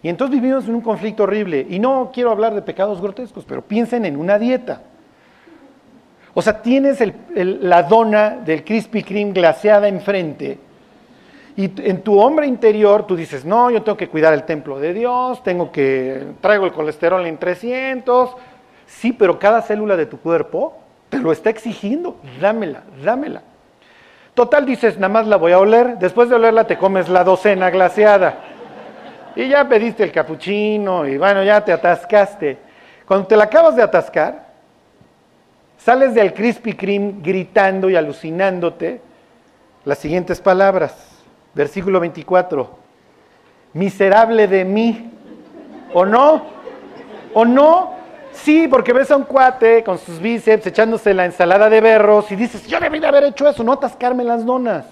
Y 0.01 0.09
entonces 0.09 0.39
vivimos 0.39 0.67
en 0.67 0.75
un 0.75 0.81
conflicto 0.81 1.23
horrible. 1.23 1.65
Y 1.69 1.79
no 1.79 2.11
quiero 2.13 2.31
hablar 2.31 2.53
de 2.53 2.61
pecados 2.61 3.01
grotescos, 3.01 3.43
pero 3.45 3.61
piensen 3.61 4.05
en 4.05 4.15
una 4.15 4.39
dieta. 4.39 4.81
O 6.33 6.41
sea, 6.41 6.61
tienes 6.61 6.99
la 7.35 7.83
dona 7.83 8.29
del 8.29 8.63
Krispy 8.63 9.03
Kreme 9.03 9.33
glaseada 9.33 9.87
enfrente. 9.87 10.59
Y 11.57 11.69
en 11.81 12.01
tu 12.01 12.17
hombre 12.17 12.47
interior 12.47 13.05
tú 13.05 13.17
dices, 13.17 13.43
no, 13.43 13.69
yo 13.69 13.81
tengo 13.81 13.97
que 13.97 14.07
cuidar 14.07 14.33
el 14.33 14.43
templo 14.43 14.79
de 14.79 14.93
Dios, 14.93 15.43
tengo 15.43 15.71
que, 15.71 16.27
traigo 16.39 16.65
el 16.65 16.71
colesterol 16.71 17.25
en 17.25 17.37
300. 17.37 18.35
Sí, 18.85 19.11
pero 19.11 19.37
cada 19.37 19.61
célula 19.61 19.97
de 19.97 20.05
tu 20.05 20.19
cuerpo 20.19 20.77
te 21.09 21.19
lo 21.19 21.33
está 21.33 21.49
exigiendo. 21.49 22.15
Dámela, 22.39 22.83
dámela. 23.03 23.41
Total 24.39 24.65
dices, 24.65 24.95
nada 24.95 25.09
más 25.11 25.27
la 25.27 25.35
voy 25.35 25.51
a 25.51 25.59
oler. 25.59 25.97
Después 25.97 26.29
de 26.29 26.35
olerla 26.35 26.63
te 26.63 26.77
comes 26.77 27.09
la 27.09 27.25
docena 27.25 27.69
glaseada. 27.69 28.35
Y 29.35 29.49
ya 29.49 29.67
pediste 29.67 30.01
el 30.01 30.13
capuchino 30.13 31.05
y 31.05 31.17
bueno, 31.17 31.43
ya 31.43 31.59
te 31.65 31.73
atascaste. 31.73 32.57
Cuando 33.05 33.27
te 33.27 33.35
la 33.35 33.43
acabas 33.43 33.75
de 33.75 33.83
atascar, 33.83 34.45
sales 35.77 36.13
del 36.13 36.33
Krispy 36.33 36.71
Kreme 36.71 37.15
gritando 37.21 37.89
y 37.89 37.97
alucinándote 37.97 39.01
las 39.83 39.97
siguientes 39.97 40.39
palabras. 40.39 40.95
Versículo 41.53 41.99
24. 41.99 42.69
Miserable 43.73 44.47
de 44.47 44.63
mí. 44.63 45.11
¿O 45.93 46.05
no? 46.05 46.43
¿O 47.33 47.43
no? 47.43 47.93
Sí, 48.31 48.67
porque 48.67 48.93
ves 48.93 49.11
a 49.11 49.17
un 49.17 49.23
cuate 49.23 49.83
con 49.83 49.97
sus 49.97 50.19
bíceps 50.19 50.67
echándose 50.67 51.13
la 51.13 51.25
ensalada 51.25 51.69
de 51.69 51.81
berros 51.81 52.31
y 52.31 52.35
dices, 52.35 52.67
yo 52.67 52.79
debí 52.79 52.99
de 52.99 53.07
haber 53.07 53.23
hecho 53.25 53.47
eso, 53.47 53.63
no 53.63 53.73
atascarme 53.73 54.23
las 54.23 54.45
donas. 54.45 54.85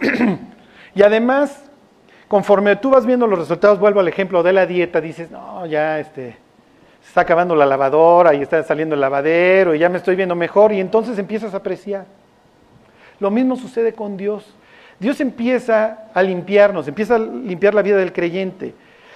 y 0.94 1.02
además, 1.02 1.70
conforme 2.28 2.76
tú 2.76 2.90
vas 2.90 3.04
viendo 3.04 3.26
los 3.26 3.38
resultados, 3.38 3.78
vuelvo 3.78 4.00
al 4.00 4.08
ejemplo 4.08 4.42
de 4.42 4.52
la 4.52 4.66
dieta, 4.66 5.00
dices, 5.00 5.30
no, 5.30 5.66
ya 5.66 5.98
este, 5.98 6.36
se 7.02 7.08
está 7.08 7.22
acabando 7.22 7.54
la 7.54 7.66
lavadora 7.66 8.34
y 8.34 8.42
está 8.42 8.62
saliendo 8.62 8.94
el 8.94 9.00
lavadero 9.00 9.74
y 9.74 9.78
ya 9.78 9.88
me 9.88 9.98
estoy 9.98 10.16
viendo 10.16 10.34
mejor 10.34 10.72
y 10.72 10.80
entonces 10.80 11.18
empiezas 11.18 11.54
a 11.54 11.58
apreciar. 11.58 12.06
Lo 13.18 13.30
mismo 13.30 13.56
sucede 13.56 13.92
con 13.92 14.16
Dios. 14.16 14.54
Dios 14.98 15.20
empieza 15.20 16.04
a 16.12 16.22
limpiarnos, 16.22 16.88
empieza 16.88 17.16
a 17.16 17.18
limpiar 17.18 17.74
la 17.74 17.82
vida 17.82 17.96
del 17.96 18.12
creyente. 18.12 18.74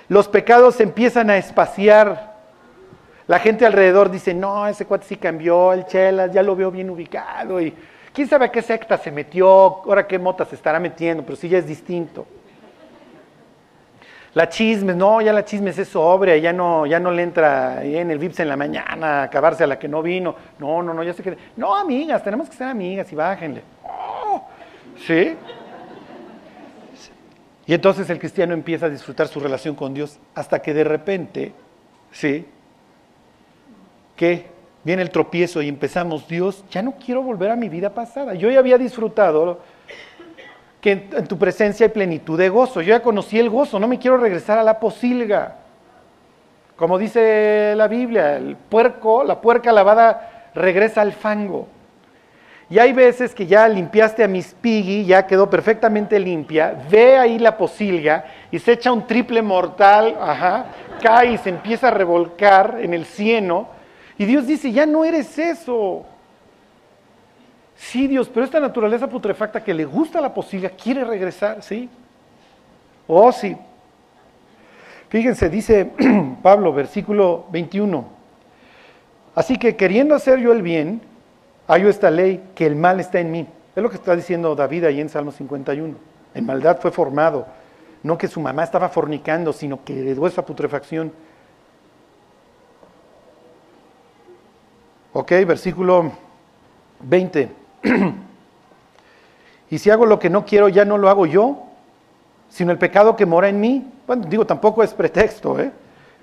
Los 0.08 0.28
pecados 0.28 0.80
empiezan 0.80 1.30
a 1.30 1.36
espaciar. 1.36 2.33
La 3.26 3.38
gente 3.38 3.64
alrededor 3.64 4.10
dice, 4.10 4.34
no, 4.34 4.66
ese 4.66 4.84
cuate 4.84 5.06
sí 5.06 5.16
cambió, 5.16 5.72
el 5.72 5.86
chelas, 5.86 6.30
ya 6.32 6.42
lo 6.42 6.54
veo 6.54 6.70
bien 6.70 6.90
ubicado 6.90 7.60
y 7.60 7.74
quién 8.12 8.28
sabe 8.28 8.46
a 8.46 8.52
qué 8.52 8.60
secta 8.60 8.98
se 8.98 9.10
metió, 9.10 9.48
ahora 9.48 10.06
qué 10.06 10.18
mota 10.18 10.44
se 10.44 10.56
estará 10.56 10.78
metiendo, 10.78 11.22
pero 11.22 11.36
sí 11.36 11.48
ya 11.48 11.58
es 11.58 11.66
distinto. 11.66 12.26
La 14.34 14.48
chismes, 14.48 14.96
no, 14.96 15.20
ya 15.20 15.32
la 15.32 15.44
chismes 15.44 15.78
es 15.78 15.88
sobria, 15.88 16.36
ya 16.36 16.52
no, 16.52 16.86
ya 16.86 16.98
no 16.98 17.12
le 17.12 17.22
entra 17.22 17.84
en 17.84 18.10
el 18.10 18.18
VIPS 18.18 18.40
en 18.40 18.48
la 18.48 18.56
mañana 18.56 19.22
acabarse 19.22 19.62
a 19.62 19.66
la 19.68 19.78
que 19.78 19.86
no 19.86 20.02
vino. 20.02 20.34
No, 20.58 20.82
no, 20.82 20.92
no, 20.92 21.04
ya 21.04 21.12
se 21.12 21.22
queda. 21.22 21.36
No, 21.56 21.74
amigas, 21.74 22.22
tenemos 22.24 22.50
que 22.50 22.56
ser 22.56 22.66
amigas 22.66 23.10
y 23.12 23.14
bájenle. 23.14 23.62
Oh, 23.84 24.44
¿Sí? 25.06 25.36
Y 27.66 27.74
entonces 27.74 28.10
el 28.10 28.18
cristiano 28.18 28.54
empieza 28.54 28.86
a 28.86 28.90
disfrutar 28.90 29.28
su 29.28 29.38
relación 29.38 29.76
con 29.76 29.94
Dios 29.94 30.18
hasta 30.34 30.60
que 30.60 30.74
de 30.74 30.84
repente, 30.84 31.52
¿sí? 32.10 32.44
Que 34.16 34.46
viene 34.84 35.02
el 35.02 35.10
tropiezo 35.10 35.62
y 35.62 35.68
empezamos, 35.68 36.28
Dios, 36.28 36.64
ya 36.70 36.82
no 36.82 36.94
quiero 37.04 37.22
volver 37.22 37.50
a 37.50 37.56
mi 37.56 37.68
vida 37.68 37.90
pasada. 37.90 38.34
Yo 38.34 38.50
ya 38.50 38.58
había 38.58 38.78
disfrutado 38.78 39.60
que 40.80 40.92
en, 40.92 41.26
tu 41.26 41.38
presencia 41.38 41.86
hay 41.86 41.92
plenitud 41.92 42.38
de 42.38 42.48
gozo. 42.48 42.82
Yo 42.82 42.90
ya 42.90 43.02
conocí 43.02 43.38
el 43.38 43.48
gozo, 43.48 43.80
no 43.80 43.88
me 43.88 43.98
quiero 43.98 44.18
regresar 44.18 44.58
a 44.58 44.62
la 44.62 44.78
posilga. 44.78 45.56
Como 46.76 46.98
dice 46.98 47.74
la 47.76 47.88
Biblia, 47.88 48.36
el 48.36 48.56
puerco, 48.56 49.24
la 49.24 49.40
puerca 49.40 49.72
lavada 49.72 50.50
regresa 50.54 51.00
al 51.00 51.12
fango. 51.12 51.68
Y 52.68 52.78
hay 52.78 52.92
veces 52.92 53.34
que 53.34 53.46
ya 53.46 53.68
limpiaste 53.68 54.24
a 54.24 54.28
Miss 54.28 54.54
Piggy, 54.60 55.04
ya 55.04 55.26
quedó 55.26 55.48
perfectamente 55.48 56.18
limpia, 56.18 56.74
ve 56.90 57.16
ahí 57.16 57.38
la 57.38 57.56
posilga 57.56 58.24
y 58.50 58.58
se 58.58 58.72
echa 58.72 58.90
un 58.90 59.06
triple 59.06 59.42
mortal, 59.42 60.16
ajá, 60.20 60.66
cae 61.02 61.32
y 61.32 61.38
se 61.38 61.50
empieza 61.50 61.88
a 61.88 61.90
revolcar 61.90 62.78
en 62.80 62.94
el 62.94 63.04
cieno. 63.04 63.68
Y 64.18 64.24
Dios 64.24 64.46
dice, 64.46 64.70
ya 64.70 64.86
no 64.86 65.04
eres 65.04 65.38
eso. 65.38 66.04
Sí, 67.76 68.06
Dios, 68.06 68.30
pero 68.32 68.44
esta 68.44 68.60
naturaleza 68.60 69.08
putrefacta 69.08 69.62
que 69.62 69.74
le 69.74 69.84
gusta 69.84 70.20
la 70.20 70.32
posilga 70.32 70.70
quiere 70.70 71.04
regresar, 71.04 71.62
¿sí? 71.62 71.88
Oh, 73.06 73.32
sí. 73.32 73.56
Fíjense, 75.08 75.48
dice 75.48 75.90
Pablo, 76.42 76.72
versículo 76.72 77.46
21. 77.50 78.04
Así 79.34 79.58
que 79.58 79.76
queriendo 79.76 80.14
hacer 80.14 80.38
yo 80.38 80.52
el 80.52 80.62
bien, 80.62 81.00
hallo 81.66 81.88
esta 81.88 82.10
ley, 82.10 82.42
que 82.54 82.66
el 82.66 82.76
mal 82.76 83.00
está 83.00 83.20
en 83.20 83.32
mí. 83.32 83.46
Es 83.74 83.82
lo 83.82 83.90
que 83.90 83.96
está 83.96 84.14
diciendo 84.14 84.54
David 84.54 84.84
ahí 84.84 85.00
en 85.00 85.08
Salmo 85.08 85.32
51. 85.32 85.94
En 86.34 86.46
maldad 86.46 86.78
fue 86.80 86.92
formado. 86.92 87.46
No 88.02 88.16
que 88.18 88.28
su 88.28 88.40
mamá 88.40 88.62
estaba 88.62 88.88
fornicando, 88.88 89.52
sino 89.52 89.84
que 89.84 89.98
heredó 89.98 90.26
esa 90.26 90.44
putrefacción. 90.44 91.12
Ok, 95.16 95.30
versículo 95.46 96.10
20. 96.98 97.48
y 99.70 99.78
si 99.78 99.88
hago 99.88 100.06
lo 100.06 100.18
que 100.18 100.28
no 100.28 100.44
quiero, 100.44 100.68
ya 100.68 100.84
no 100.84 100.98
lo 100.98 101.08
hago 101.08 101.24
yo, 101.24 101.62
sino 102.48 102.72
el 102.72 102.78
pecado 102.78 103.14
que 103.14 103.24
mora 103.24 103.48
en 103.48 103.60
mí. 103.60 103.86
Bueno, 104.08 104.26
digo, 104.28 104.44
tampoco 104.44 104.82
es 104.82 104.92
pretexto, 104.92 105.60
¿eh? 105.60 105.70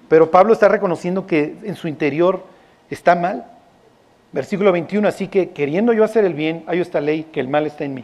pero 0.09 0.29
Pablo 0.29 0.51
está 0.51 0.67
reconociendo 0.67 1.25
que 1.25 1.55
en 1.63 1.75
su 1.77 1.87
interior 1.87 2.43
está 2.89 3.15
mal. 3.15 3.45
Versículo 4.33 4.73
21, 4.73 5.07
así 5.07 5.29
que 5.29 5.51
queriendo 5.51 5.93
yo 5.93 6.03
hacer 6.03 6.25
el 6.25 6.33
bien, 6.33 6.65
hay 6.67 6.81
esta 6.81 6.99
ley 6.99 7.23
que 7.31 7.39
el 7.39 7.47
mal 7.47 7.65
está 7.65 7.85
en 7.85 7.93
mí. 7.93 8.03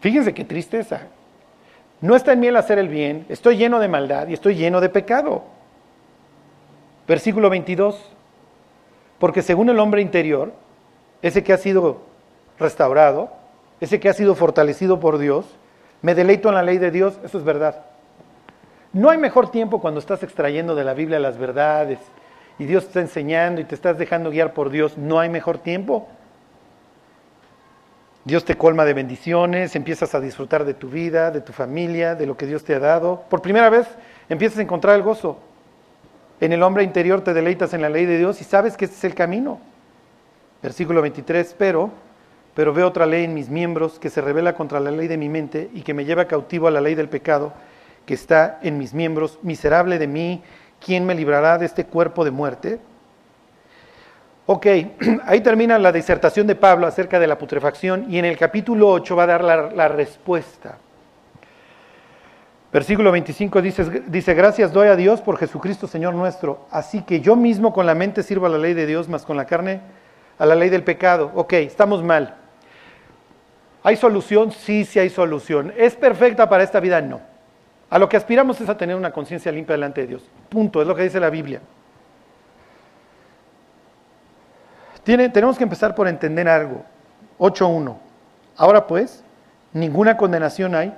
Fíjense 0.00 0.32
qué 0.32 0.44
tristeza. 0.44 1.02
No 2.00 2.16
está 2.16 2.32
en 2.32 2.40
mí 2.40 2.46
el 2.46 2.56
hacer 2.56 2.78
el 2.78 2.88
bien, 2.88 3.26
estoy 3.28 3.58
lleno 3.58 3.78
de 3.78 3.88
maldad 3.88 4.28
y 4.28 4.32
estoy 4.32 4.54
lleno 4.54 4.80
de 4.80 4.88
pecado. 4.88 5.53
Versículo 7.06 7.50
22, 7.50 8.10
porque 9.18 9.42
según 9.42 9.68
el 9.68 9.78
hombre 9.78 10.00
interior, 10.00 10.52
ese 11.22 11.42
que 11.42 11.52
ha 11.52 11.58
sido 11.58 12.02
restaurado, 12.58 13.30
ese 13.80 14.00
que 14.00 14.08
ha 14.08 14.14
sido 14.14 14.34
fortalecido 14.34 15.00
por 15.00 15.18
Dios, 15.18 15.46
me 16.02 16.14
deleito 16.14 16.48
en 16.48 16.54
la 16.54 16.62
ley 16.62 16.78
de 16.78 16.90
Dios, 16.90 17.18
eso 17.24 17.38
es 17.38 17.44
verdad. 17.44 17.84
No 18.92 19.10
hay 19.10 19.18
mejor 19.18 19.50
tiempo 19.50 19.80
cuando 19.80 20.00
estás 20.00 20.22
extrayendo 20.22 20.74
de 20.74 20.84
la 20.84 20.94
Biblia 20.94 21.18
las 21.18 21.36
verdades 21.36 21.98
y 22.58 22.64
Dios 22.64 22.84
te 22.84 22.88
está 22.88 23.00
enseñando 23.00 23.60
y 23.60 23.64
te 23.64 23.74
estás 23.74 23.98
dejando 23.98 24.30
guiar 24.30 24.54
por 24.54 24.70
Dios. 24.70 24.96
No 24.96 25.18
hay 25.18 25.28
mejor 25.28 25.58
tiempo. 25.58 26.08
Dios 28.24 28.44
te 28.44 28.56
colma 28.56 28.84
de 28.84 28.94
bendiciones, 28.94 29.76
empiezas 29.76 30.14
a 30.14 30.20
disfrutar 30.20 30.64
de 30.64 30.74
tu 30.74 30.88
vida, 30.88 31.30
de 31.30 31.40
tu 31.40 31.52
familia, 31.52 32.14
de 32.14 32.26
lo 32.26 32.36
que 32.36 32.46
Dios 32.46 32.64
te 32.64 32.74
ha 32.74 32.78
dado. 32.78 33.24
Por 33.28 33.42
primera 33.42 33.68
vez 33.68 33.86
empiezas 34.28 34.58
a 34.58 34.62
encontrar 34.62 34.96
el 34.96 35.02
gozo. 35.02 35.38
En 36.40 36.52
el 36.52 36.62
hombre 36.62 36.82
interior 36.82 37.22
te 37.22 37.32
deleitas 37.32 37.74
en 37.74 37.82
la 37.82 37.88
ley 37.88 38.06
de 38.06 38.18
Dios 38.18 38.40
y 38.40 38.44
sabes 38.44 38.76
que 38.76 38.86
este 38.86 38.96
es 38.96 39.04
el 39.04 39.14
camino. 39.14 39.60
Versículo 40.62 41.00
23, 41.02 41.54
pero, 41.58 41.90
pero 42.54 42.72
veo 42.72 42.88
otra 42.88 43.06
ley 43.06 43.24
en 43.24 43.34
mis 43.34 43.48
miembros 43.48 43.98
que 43.98 44.10
se 44.10 44.20
revela 44.20 44.54
contra 44.54 44.80
la 44.80 44.90
ley 44.90 45.08
de 45.08 45.16
mi 45.16 45.28
mente 45.28 45.70
y 45.72 45.82
que 45.82 45.94
me 45.94 46.04
lleva 46.04 46.24
cautivo 46.26 46.66
a 46.66 46.70
la 46.70 46.80
ley 46.80 46.94
del 46.94 47.08
pecado 47.08 47.52
que 48.06 48.14
está 48.14 48.58
en 48.62 48.78
mis 48.78 48.94
miembros. 48.94 49.38
Miserable 49.42 49.98
de 49.98 50.06
mí, 50.06 50.42
¿quién 50.84 51.06
me 51.06 51.14
librará 51.14 51.58
de 51.58 51.66
este 51.66 51.86
cuerpo 51.86 52.24
de 52.24 52.30
muerte? 52.30 52.80
Ok, 54.46 54.66
ahí 55.24 55.40
termina 55.40 55.78
la 55.78 55.92
disertación 55.92 56.46
de 56.46 56.56
Pablo 56.56 56.86
acerca 56.86 57.18
de 57.18 57.26
la 57.26 57.38
putrefacción 57.38 58.10
y 58.10 58.18
en 58.18 58.24
el 58.24 58.36
capítulo 58.36 58.88
8 58.90 59.16
va 59.16 59.22
a 59.22 59.26
dar 59.26 59.44
la 59.44 59.88
respuesta. 59.88 60.78
Versículo 62.74 63.12
25 63.12 63.62
dice, 63.62 64.02
dice, 64.08 64.34
gracias 64.34 64.72
doy 64.72 64.88
a 64.88 64.96
Dios 64.96 65.20
por 65.20 65.38
Jesucristo 65.38 65.86
Señor 65.86 66.12
nuestro. 66.12 66.66
Así 66.72 67.02
que 67.02 67.20
yo 67.20 67.36
mismo 67.36 67.72
con 67.72 67.86
la 67.86 67.94
mente 67.94 68.24
sirvo 68.24 68.46
a 68.46 68.48
la 68.48 68.58
ley 68.58 68.74
de 68.74 68.84
Dios, 68.84 69.08
más 69.08 69.24
con 69.24 69.36
la 69.36 69.44
carne 69.44 69.80
a 70.40 70.44
la 70.44 70.56
ley 70.56 70.70
del 70.70 70.82
pecado. 70.82 71.30
Ok, 71.36 71.52
estamos 71.52 72.02
mal. 72.02 72.34
¿Hay 73.84 73.94
solución? 73.94 74.50
Sí, 74.50 74.84
sí 74.84 74.98
hay 74.98 75.08
solución. 75.08 75.72
¿Es 75.76 75.94
perfecta 75.94 76.48
para 76.48 76.64
esta 76.64 76.80
vida? 76.80 77.00
No. 77.00 77.20
A 77.90 77.98
lo 78.00 78.08
que 78.08 78.16
aspiramos 78.16 78.60
es 78.60 78.68
a 78.68 78.76
tener 78.76 78.96
una 78.96 79.12
conciencia 79.12 79.52
limpia 79.52 79.74
delante 79.74 80.00
de 80.00 80.06
Dios. 80.08 80.24
Punto, 80.48 80.82
es 80.82 80.88
lo 80.88 80.96
que 80.96 81.04
dice 81.04 81.20
la 81.20 81.30
Biblia. 81.30 81.60
Tiene, 85.04 85.28
tenemos 85.28 85.56
que 85.56 85.62
empezar 85.62 85.94
por 85.94 86.08
entender 86.08 86.48
algo. 86.48 86.84
8.1. 87.38 87.96
Ahora 88.56 88.84
pues, 88.84 89.22
ninguna 89.72 90.16
condenación 90.16 90.74
hay 90.74 90.92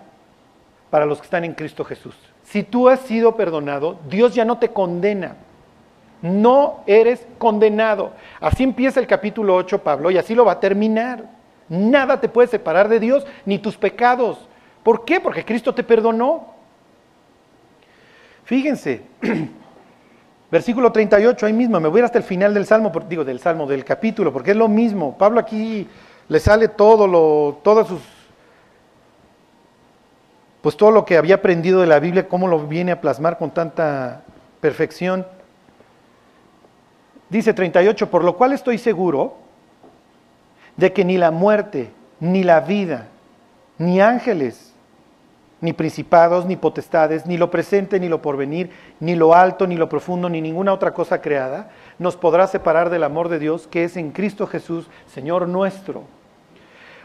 para 0.96 1.04
los 1.04 1.18
que 1.18 1.24
están 1.24 1.44
en 1.44 1.52
Cristo 1.52 1.84
Jesús. 1.84 2.14
Si 2.42 2.62
tú 2.62 2.88
has 2.88 3.00
sido 3.00 3.36
perdonado, 3.36 3.98
Dios 4.08 4.34
ya 4.34 4.46
no 4.46 4.56
te 4.56 4.70
condena. 4.70 5.36
No 6.22 6.84
eres 6.86 7.26
condenado. 7.36 8.12
Así 8.40 8.62
empieza 8.62 8.98
el 8.98 9.06
capítulo 9.06 9.54
8, 9.56 9.82
Pablo, 9.82 10.10
y 10.10 10.16
así 10.16 10.34
lo 10.34 10.46
va 10.46 10.52
a 10.52 10.60
terminar. 10.60 11.24
Nada 11.68 12.18
te 12.18 12.30
puede 12.30 12.48
separar 12.48 12.88
de 12.88 12.98
Dios, 12.98 13.26
ni 13.44 13.58
tus 13.58 13.76
pecados. 13.76 14.48
¿Por 14.82 15.04
qué? 15.04 15.20
Porque 15.20 15.44
Cristo 15.44 15.74
te 15.74 15.84
perdonó. 15.84 16.46
Fíjense, 18.44 19.02
versículo 20.50 20.92
38, 20.92 21.44
ahí 21.44 21.52
mismo, 21.52 21.78
me 21.78 21.90
voy 21.90 22.00
hasta 22.00 22.16
el 22.16 22.24
final 22.24 22.54
del 22.54 22.64
salmo, 22.64 22.90
digo 23.06 23.22
del 23.22 23.38
salmo, 23.38 23.66
del 23.66 23.84
capítulo, 23.84 24.32
porque 24.32 24.52
es 24.52 24.56
lo 24.56 24.68
mismo. 24.68 25.18
Pablo 25.18 25.40
aquí 25.40 25.86
le 26.26 26.40
sale 26.40 26.68
todo 26.68 27.06
lo, 27.06 27.58
todas 27.62 27.86
sus 27.86 28.00
pues 30.66 30.76
todo 30.76 30.90
lo 30.90 31.04
que 31.04 31.16
había 31.16 31.36
aprendido 31.36 31.80
de 31.80 31.86
la 31.86 32.00
Biblia, 32.00 32.26
cómo 32.26 32.48
lo 32.48 32.58
viene 32.58 32.90
a 32.90 33.00
plasmar 33.00 33.38
con 33.38 33.52
tanta 33.52 34.22
perfección. 34.60 35.24
Dice 37.28 37.54
38, 37.54 38.10
por 38.10 38.24
lo 38.24 38.36
cual 38.36 38.52
estoy 38.52 38.76
seguro 38.76 39.36
de 40.76 40.92
que 40.92 41.04
ni 41.04 41.18
la 41.18 41.30
muerte, 41.30 41.92
ni 42.18 42.42
la 42.42 42.58
vida, 42.58 43.06
ni 43.78 44.00
ángeles, 44.00 44.74
ni 45.60 45.72
principados, 45.72 46.46
ni 46.46 46.56
potestades, 46.56 47.26
ni 47.26 47.36
lo 47.36 47.48
presente, 47.48 48.00
ni 48.00 48.08
lo 48.08 48.20
porvenir, 48.20 48.70
ni 48.98 49.14
lo 49.14 49.36
alto, 49.36 49.68
ni 49.68 49.76
lo 49.76 49.88
profundo, 49.88 50.28
ni 50.28 50.40
ninguna 50.40 50.72
otra 50.72 50.92
cosa 50.92 51.22
creada, 51.22 51.70
nos 52.00 52.16
podrá 52.16 52.48
separar 52.48 52.90
del 52.90 53.04
amor 53.04 53.28
de 53.28 53.38
Dios 53.38 53.68
que 53.68 53.84
es 53.84 53.96
en 53.96 54.10
Cristo 54.10 54.48
Jesús, 54.48 54.88
Señor 55.06 55.46
nuestro. 55.46 56.02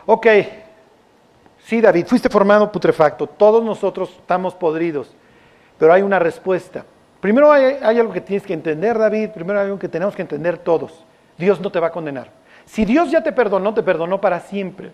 Ok, 0.08 0.26
Sí, 1.72 1.80
David, 1.80 2.06
fuiste 2.06 2.28
formado 2.28 2.70
putrefacto. 2.70 3.26
Todos 3.28 3.64
nosotros 3.64 4.10
estamos 4.10 4.54
podridos. 4.54 5.10
Pero 5.80 5.94
hay 5.94 6.02
una 6.02 6.20
respuesta. 6.20 6.84
Primero 7.22 7.50
hay, 7.50 7.78
algo 7.82 8.12
que 8.12 8.20
tienes 8.20 8.46
que 8.46 8.52
entender, 8.52 9.00
David. 9.00 9.30
Primero 9.30 9.58
hay 9.58 9.68
algo 9.68 9.80
que 9.80 9.88
tenemos 9.88 10.14
que 10.14 10.22
entender 10.22 10.58
todos. 10.58 11.06
Dios 11.38 11.62
no 11.62 11.72
te 11.72 11.80
va 11.80 11.88
a 11.88 11.92
condenar. 11.92 12.30
Si 12.66 12.84
Dios 12.84 13.10
ya 13.10 13.24
te 13.24 13.32
perdonó, 13.32 13.74
te 13.74 13.84
perdonó 13.84 14.20
para 14.20 14.42
siempre. 14.42 14.92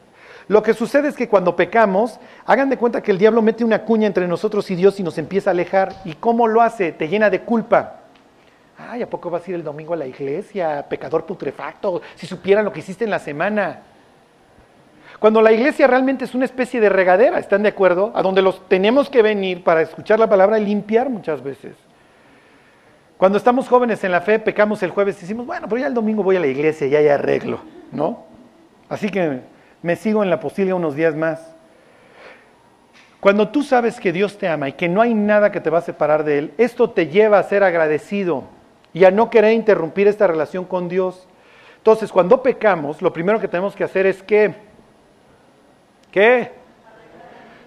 Lo 0.48 0.62
que 0.62 0.76
sucede 0.76 1.08
es 1.08 1.16
que 1.16 1.28
cuando 1.28 1.56
pecamos, 1.56 2.20
hagan 2.46 2.70
de 2.70 2.78
cuenta 2.78 3.02
que 3.02 3.10
el 3.10 3.18
diablo 3.18 3.42
mete 3.42 3.64
una 3.64 3.84
cuña 3.84 4.06
entre 4.06 4.28
nosotros 4.28 4.70
y 4.70 4.76
Dios 4.76 5.00
y 5.00 5.04
nos 5.04 5.18
empieza 5.18 5.50
a 5.50 5.54
alejar. 5.54 5.96
¿Y 6.06 6.14
cómo 6.14 6.48
lo 6.48 6.62
hace? 6.62 6.92
Te 6.92 7.08
llena 7.08 7.32
de 7.32 7.42
culpa. 7.42 8.02
Ay, 8.78 9.02
¿a 9.02 9.10
poco 9.10 9.32
vas 9.32 9.48
a 9.48 9.50
ir 9.50 9.56
el 9.56 9.64
domingo 9.64 9.96
a 9.96 9.98
la 9.98 10.06
iglesia? 10.06 10.86
Pecador 10.88 11.26
putrefacto. 11.26 12.04
Si 12.14 12.28
supieran 12.28 12.66
lo 12.66 12.72
que 12.72 12.82
hiciste 12.82 13.04
en 13.04 13.10
la 13.10 13.18
semana. 13.18 13.82
Cuando 15.20 15.42
la 15.42 15.52
iglesia 15.52 15.88
realmente 15.88 16.26
es 16.26 16.36
una 16.36 16.46
especie 16.46 16.80
de 16.80 16.90
regadera, 16.90 17.40
¿están 17.40 17.64
de 17.64 17.70
acuerdo? 17.70 18.12
A 18.14 18.22
donde 18.22 18.42
los 18.42 18.68
tenemos 18.70 19.10
que 19.10 19.24
venir 19.24 19.64
para 19.64 19.82
escuchar 19.82 20.20
la 20.20 20.30
palabra 20.30 20.60
y 20.60 20.66
limpiar 20.66 21.10
muchas 21.10 21.44
veces. 21.44 21.76
Cuando 23.18 23.40
estamos 23.40 23.68
jóvenes 23.68 24.04
en 24.04 24.12
la 24.12 24.22
fe, 24.22 24.38
pecamos 24.38 24.84
el 24.84 24.92
jueves 24.92 25.18
y 25.18 25.22
decimos, 25.22 25.48
bueno, 25.48 25.68
pero 25.68 25.82
ya 25.82 25.88
el 25.88 25.96
domingo 25.96 26.22
voy 26.22 26.36
a 26.36 26.40
la 26.40 26.46
iglesia 26.46 26.86
y 26.86 26.92
ya 26.92 27.00
hay 27.00 27.08
arreglo, 27.08 27.60
¿no? 27.92 28.26
Así 28.90 29.10
que 29.10 29.42
me 29.82 29.96
sigo 29.96 30.22
en 30.22 30.30
la 30.30 30.40
posibilidad 30.40 30.78
unos 30.78 30.96
días 30.96 31.16
más. 31.16 31.56
Cuando 33.20 33.50
tú 33.50 33.64
sabes 33.64 34.00
que 34.00 34.14
Dios 34.14 34.38
te 34.38 34.48
ama 34.48 34.70
y 34.70 34.74
que 34.74 34.88
no 34.88 35.02
hay 35.02 35.16
nada 35.16 35.52
que 35.52 35.60
te 35.60 35.72
va 35.72 35.80
a 35.80 35.82
separar 35.82 36.24
de 36.24 36.38
Él, 36.38 36.54
esto 36.60 36.92
te 36.92 37.08
lleva 37.08 37.40
a 37.40 37.44
ser 37.44 37.64
agradecido 37.64 38.44
y 38.94 39.06
a 39.06 39.12
no 39.12 39.32
querer 39.32 39.54
interrumpir 39.54 40.08
esta 40.08 40.28
relación 40.28 40.66
con 40.66 40.88
Dios. 40.88 41.28
Entonces, 41.78 42.12
cuando 42.12 42.44
pecamos, 42.44 43.02
lo 43.02 43.12
primero 43.12 43.40
que 43.40 43.48
tenemos 43.48 43.76
que 43.76 43.84
hacer 43.84 44.06
es 44.06 44.22
que 44.22 44.67
¿Qué? 46.12 46.52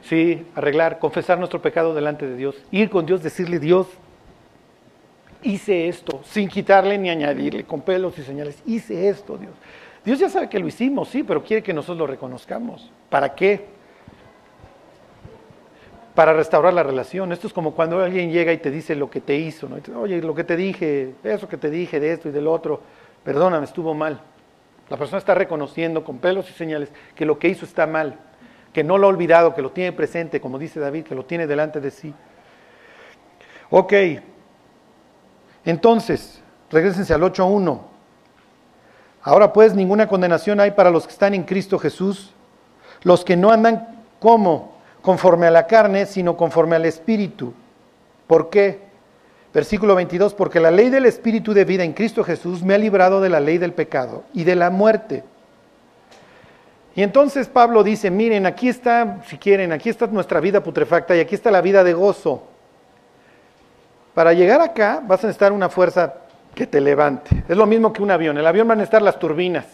Sí, 0.02 0.46
arreglar, 0.54 0.98
confesar 0.98 1.38
nuestro 1.38 1.60
pecado 1.60 1.94
delante 1.94 2.26
de 2.26 2.36
Dios, 2.36 2.56
ir 2.70 2.90
con 2.90 3.06
Dios, 3.06 3.22
decirle 3.22 3.58
Dios, 3.58 3.86
hice 5.42 5.88
esto, 5.88 6.20
sin 6.24 6.48
quitarle 6.48 6.98
ni 6.98 7.10
añadirle, 7.10 7.64
con 7.64 7.82
pelos 7.82 8.18
y 8.18 8.22
señales, 8.22 8.62
hice 8.66 9.08
esto, 9.08 9.36
Dios. 9.36 9.52
Dios 10.04 10.18
ya 10.18 10.30
sabe 10.30 10.48
que 10.48 10.58
lo 10.58 10.66
hicimos, 10.66 11.08
sí, 11.08 11.22
pero 11.22 11.44
quiere 11.44 11.62
que 11.62 11.74
nosotros 11.74 11.98
lo 11.98 12.06
reconozcamos. 12.06 12.90
¿Para 13.10 13.34
qué? 13.34 13.66
Para 16.14 16.32
restaurar 16.32 16.72
la 16.72 16.82
relación. 16.82 17.32
Esto 17.32 17.46
es 17.46 17.52
como 17.52 17.74
cuando 17.74 18.00
alguien 18.00 18.32
llega 18.32 18.52
y 18.52 18.58
te 18.58 18.70
dice 18.70 18.94
lo 18.94 19.10
que 19.10 19.20
te 19.20 19.36
hizo, 19.36 19.68
¿no? 19.68 20.00
Oye, 20.00 20.22
lo 20.22 20.34
que 20.34 20.44
te 20.44 20.56
dije, 20.56 21.12
eso 21.22 21.48
que 21.48 21.58
te 21.58 21.68
dije 21.68 22.00
de 22.00 22.12
esto 22.12 22.30
y 22.30 22.32
del 22.32 22.46
otro, 22.46 22.80
perdóname, 23.22 23.66
estuvo 23.66 23.92
mal. 23.92 24.22
La 24.88 24.96
persona 24.96 25.18
está 25.18 25.34
reconociendo 25.34 26.02
con 26.02 26.18
pelos 26.18 26.48
y 26.50 26.54
señales 26.54 26.90
que 27.14 27.26
lo 27.26 27.38
que 27.38 27.48
hizo 27.48 27.66
está 27.66 27.86
mal 27.86 28.18
que 28.72 28.84
no 28.84 28.98
lo 28.98 29.06
ha 29.06 29.10
olvidado, 29.10 29.54
que 29.54 29.62
lo 29.62 29.72
tiene 29.72 29.92
presente, 29.92 30.40
como 30.40 30.58
dice 30.58 30.80
David, 30.80 31.04
que 31.04 31.14
lo 31.14 31.24
tiene 31.24 31.46
delante 31.46 31.80
de 31.80 31.90
sí. 31.90 32.14
Ok, 33.70 33.92
entonces, 35.64 36.40
regresense 36.70 37.14
al 37.14 37.22
8.1. 37.22 37.80
Ahora 39.22 39.52
pues 39.52 39.74
ninguna 39.74 40.08
condenación 40.08 40.60
hay 40.60 40.70
para 40.70 40.90
los 40.90 41.06
que 41.06 41.12
están 41.12 41.34
en 41.34 41.42
Cristo 41.42 41.78
Jesús, 41.78 42.32
los 43.02 43.24
que 43.24 43.36
no 43.36 43.50
andan 43.50 44.04
como 44.18 44.78
conforme 45.02 45.46
a 45.46 45.50
la 45.50 45.66
carne, 45.66 46.06
sino 46.06 46.36
conforme 46.36 46.76
al 46.76 46.86
Espíritu. 46.86 47.52
¿Por 48.26 48.48
qué? 48.50 48.90
Versículo 49.52 49.94
22, 49.94 50.34
porque 50.34 50.60
la 50.60 50.70
ley 50.70 50.90
del 50.90 51.06
Espíritu 51.06 51.52
de 51.52 51.64
vida 51.64 51.84
en 51.84 51.92
Cristo 51.92 52.24
Jesús 52.24 52.62
me 52.62 52.74
ha 52.74 52.78
librado 52.78 53.20
de 53.20 53.28
la 53.28 53.40
ley 53.40 53.58
del 53.58 53.72
pecado 53.72 54.24
y 54.32 54.44
de 54.44 54.54
la 54.54 54.70
muerte. 54.70 55.24
Y 56.94 57.02
entonces 57.02 57.48
Pablo 57.48 57.82
dice, 57.84 58.10
miren, 58.10 58.46
aquí 58.46 58.68
está, 58.68 59.18
si 59.26 59.38
quieren, 59.38 59.72
aquí 59.72 59.88
está 59.88 60.06
nuestra 60.08 60.40
vida 60.40 60.62
putrefacta 60.62 61.16
y 61.16 61.20
aquí 61.20 61.34
está 61.34 61.50
la 61.50 61.60
vida 61.60 61.84
de 61.84 61.92
gozo. 61.92 62.42
Para 64.14 64.32
llegar 64.32 64.60
acá 64.60 65.00
vas 65.06 65.22
a 65.22 65.28
necesitar 65.28 65.52
una 65.52 65.68
fuerza 65.68 66.14
que 66.54 66.66
te 66.66 66.80
levante. 66.80 67.44
Es 67.48 67.56
lo 67.56 67.66
mismo 67.66 67.92
que 67.92 68.02
un 68.02 68.10
avión. 68.10 68.36
El 68.38 68.46
avión 68.46 68.66
van 68.66 68.78
a 68.78 68.80
necesitar 68.80 69.02
las 69.02 69.18
turbinas 69.18 69.66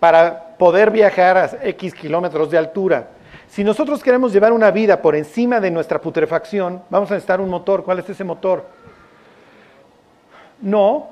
para 0.00 0.56
poder 0.56 0.90
viajar 0.90 1.36
a 1.36 1.50
X 1.62 1.94
kilómetros 1.94 2.50
de 2.50 2.58
altura. 2.58 3.08
Si 3.48 3.62
nosotros 3.62 4.02
queremos 4.02 4.32
llevar 4.32 4.52
una 4.52 4.70
vida 4.70 5.00
por 5.00 5.14
encima 5.14 5.60
de 5.60 5.70
nuestra 5.70 6.00
putrefacción, 6.00 6.82
vamos 6.90 7.10
a 7.10 7.14
necesitar 7.14 7.40
un 7.40 7.50
motor. 7.50 7.84
¿Cuál 7.84 8.00
es 8.00 8.08
ese 8.08 8.24
motor? 8.24 8.66
No. 10.60 11.08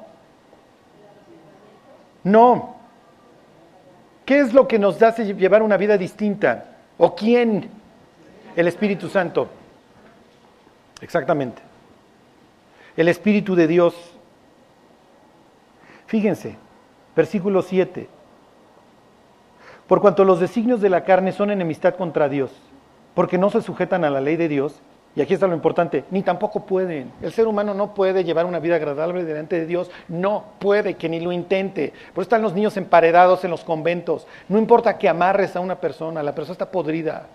No. 2.24 2.81
¿Qué 4.32 4.40
es 4.40 4.54
lo 4.54 4.66
que 4.66 4.78
nos 4.78 5.02
hace 5.02 5.34
llevar 5.34 5.62
una 5.62 5.76
vida 5.76 5.98
distinta? 5.98 6.64
¿O 6.96 7.14
quién? 7.14 7.68
El 8.56 8.66
Espíritu 8.66 9.10
Santo. 9.10 9.50
Exactamente. 11.02 11.60
El 12.96 13.08
Espíritu 13.08 13.54
de 13.54 13.66
Dios. 13.66 13.94
Fíjense, 16.06 16.56
versículo 17.14 17.60
7. 17.60 18.08
Por 19.86 20.00
cuanto 20.00 20.24
los 20.24 20.40
designios 20.40 20.80
de 20.80 20.88
la 20.88 21.04
carne 21.04 21.32
son 21.32 21.50
enemistad 21.50 21.96
contra 21.96 22.30
Dios, 22.30 22.52
porque 23.12 23.36
no 23.36 23.50
se 23.50 23.60
sujetan 23.60 24.02
a 24.02 24.08
la 24.08 24.22
ley 24.22 24.36
de 24.36 24.48
Dios, 24.48 24.80
y 25.14 25.20
aquí 25.20 25.34
está 25.34 25.46
lo 25.46 25.54
importante, 25.54 26.04
ni 26.10 26.22
tampoco 26.22 26.64
pueden. 26.64 27.12
El 27.20 27.32
ser 27.32 27.46
humano 27.46 27.74
no 27.74 27.92
puede 27.92 28.24
llevar 28.24 28.46
una 28.46 28.60
vida 28.60 28.76
agradable 28.76 29.24
delante 29.24 29.60
de 29.60 29.66
Dios, 29.66 29.90
no 30.08 30.44
puede, 30.58 30.94
que 30.94 31.08
ni 31.08 31.20
lo 31.20 31.32
intente. 31.32 31.92
Por 32.14 32.22
eso 32.22 32.22
están 32.22 32.40
los 32.40 32.54
niños 32.54 32.76
emparedados 32.78 33.44
en 33.44 33.50
los 33.50 33.62
conventos. 33.62 34.26
No 34.48 34.58
importa 34.58 34.96
que 34.96 35.10
amarres 35.10 35.54
a 35.54 35.60
una 35.60 35.78
persona, 35.78 36.22
la 36.22 36.34
persona 36.34 36.52
está 36.52 36.70
podrida. 36.70 37.26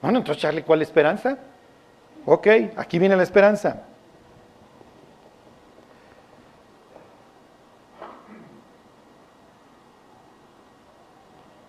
Bueno, 0.00 0.18
entonces, 0.18 0.40
Charlie, 0.40 0.62
¿cuál 0.62 0.80
esperanza? 0.80 1.36
Ok, 2.24 2.46
aquí 2.76 2.98
viene 2.98 3.16
la 3.16 3.24
esperanza. 3.24 3.82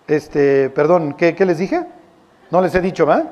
Este, 0.06 0.70
perdón, 0.70 1.14
¿qué, 1.14 1.34
qué 1.34 1.44
les 1.44 1.58
dije? 1.58 1.84
No 2.50 2.62
les 2.62 2.74
he 2.74 2.80
dicho, 2.80 3.04
¿va? 3.04 3.24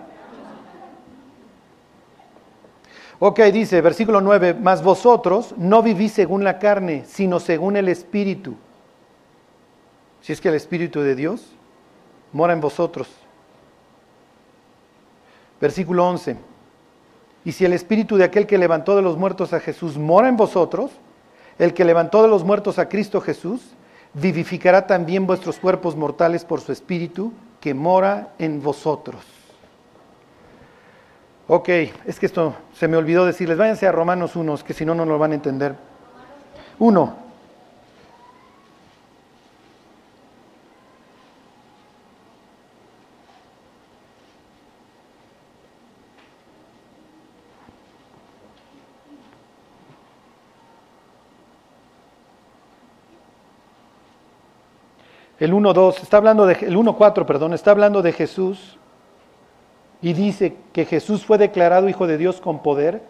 Ok, 3.20 3.40
dice, 3.52 3.80
versículo 3.80 4.20
9, 4.20 4.54
mas 4.60 4.82
vosotros 4.82 5.54
no 5.56 5.82
vivís 5.82 6.12
según 6.12 6.44
la 6.44 6.58
carne, 6.58 7.04
sino 7.06 7.40
según 7.40 7.76
el 7.76 7.88
Espíritu. 7.88 8.54
Si 10.20 10.32
es 10.32 10.40
que 10.40 10.48
el 10.48 10.54
Espíritu 10.54 11.00
de 11.00 11.14
Dios 11.14 11.54
mora 12.32 12.52
en 12.52 12.60
vosotros. 12.60 13.08
Versículo 15.60 16.06
11, 16.06 16.36
Y 17.44 17.52
si 17.52 17.64
el 17.64 17.72
espíritu 17.72 18.16
de 18.16 18.24
aquel 18.24 18.46
que 18.46 18.58
levantó 18.58 18.96
de 18.96 19.02
los 19.02 19.16
muertos 19.16 19.52
a 19.52 19.60
Jesús 19.60 19.96
mora 19.96 20.28
en 20.28 20.36
vosotros, 20.36 20.90
el 21.58 21.72
que 21.72 21.84
levantó 21.84 22.22
de 22.22 22.28
los 22.28 22.44
muertos 22.44 22.78
a 22.78 22.88
Cristo 22.88 23.20
Jesús, 23.20 23.62
vivificará 24.12 24.86
también 24.86 25.26
vuestros 25.26 25.58
cuerpos 25.58 25.96
mortales 25.96 26.44
por 26.44 26.60
su 26.60 26.72
espíritu 26.72 27.32
que 27.60 27.72
mora 27.72 28.34
en 28.38 28.62
vosotros. 28.62 29.33
Ok, 31.46 31.68
es 31.68 32.18
que 32.18 32.26
esto 32.26 32.54
se 32.72 32.88
me 32.88 32.96
olvidó 32.96 33.26
decirles, 33.26 33.58
váyanse 33.58 33.86
a 33.86 33.92
Romanos 33.92 34.34
1, 34.34 34.58
que 34.64 34.72
si 34.72 34.86
no, 34.86 34.94
no 34.94 35.04
lo 35.04 35.18
van 35.18 35.32
a 35.32 35.34
entender. 35.34 35.74
Uno. 36.78 37.22
El 55.38 55.52
1.2, 55.52 56.00
está 56.00 56.16
hablando 56.16 56.46
de, 56.46 56.54
el 56.54 56.76
1.4, 56.76 57.26
perdón, 57.26 57.52
está 57.52 57.70
hablando 57.72 58.00
de 58.00 58.12
Jesús 58.12 58.78
y 60.04 60.12
dice 60.12 60.54
que 60.74 60.84
Jesús 60.84 61.24
fue 61.24 61.38
declarado 61.38 61.88
Hijo 61.88 62.06
de 62.06 62.18
Dios 62.18 62.38
con 62.38 62.62
poder, 62.62 63.00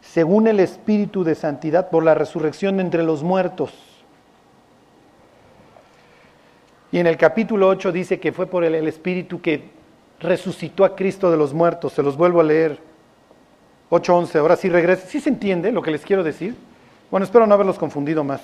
según 0.00 0.46
el 0.46 0.60
Espíritu 0.60 1.24
de 1.24 1.34
Santidad, 1.34 1.90
por 1.90 2.04
la 2.04 2.14
resurrección 2.14 2.78
entre 2.78 3.02
los 3.02 3.24
muertos. 3.24 3.72
Y 6.92 7.00
en 7.00 7.08
el 7.08 7.16
capítulo 7.16 7.66
8 7.66 7.90
dice 7.90 8.20
que 8.20 8.30
fue 8.30 8.46
por 8.46 8.62
el, 8.62 8.76
el 8.76 8.86
Espíritu 8.86 9.40
que 9.40 9.64
resucitó 10.20 10.84
a 10.84 10.94
Cristo 10.94 11.32
de 11.32 11.36
los 11.36 11.52
muertos. 11.52 11.94
Se 11.94 12.02
los 12.04 12.16
vuelvo 12.16 12.38
a 12.38 12.44
leer. 12.44 12.78
8.11, 13.90 14.38
ahora 14.38 14.54
sí 14.54 14.68
regresa. 14.68 15.08
¿Sí 15.08 15.18
se 15.18 15.30
entiende 15.30 15.72
lo 15.72 15.82
que 15.82 15.90
les 15.90 16.02
quiero 16.02 16.22
decir? 16.22 16.54
Bueno, 17.10 17.24
espero 17.24 17.44
no 17.44 17.54
haberlos 17.54 17.76
confundido 17.76 18.22
más. 18.22 18.40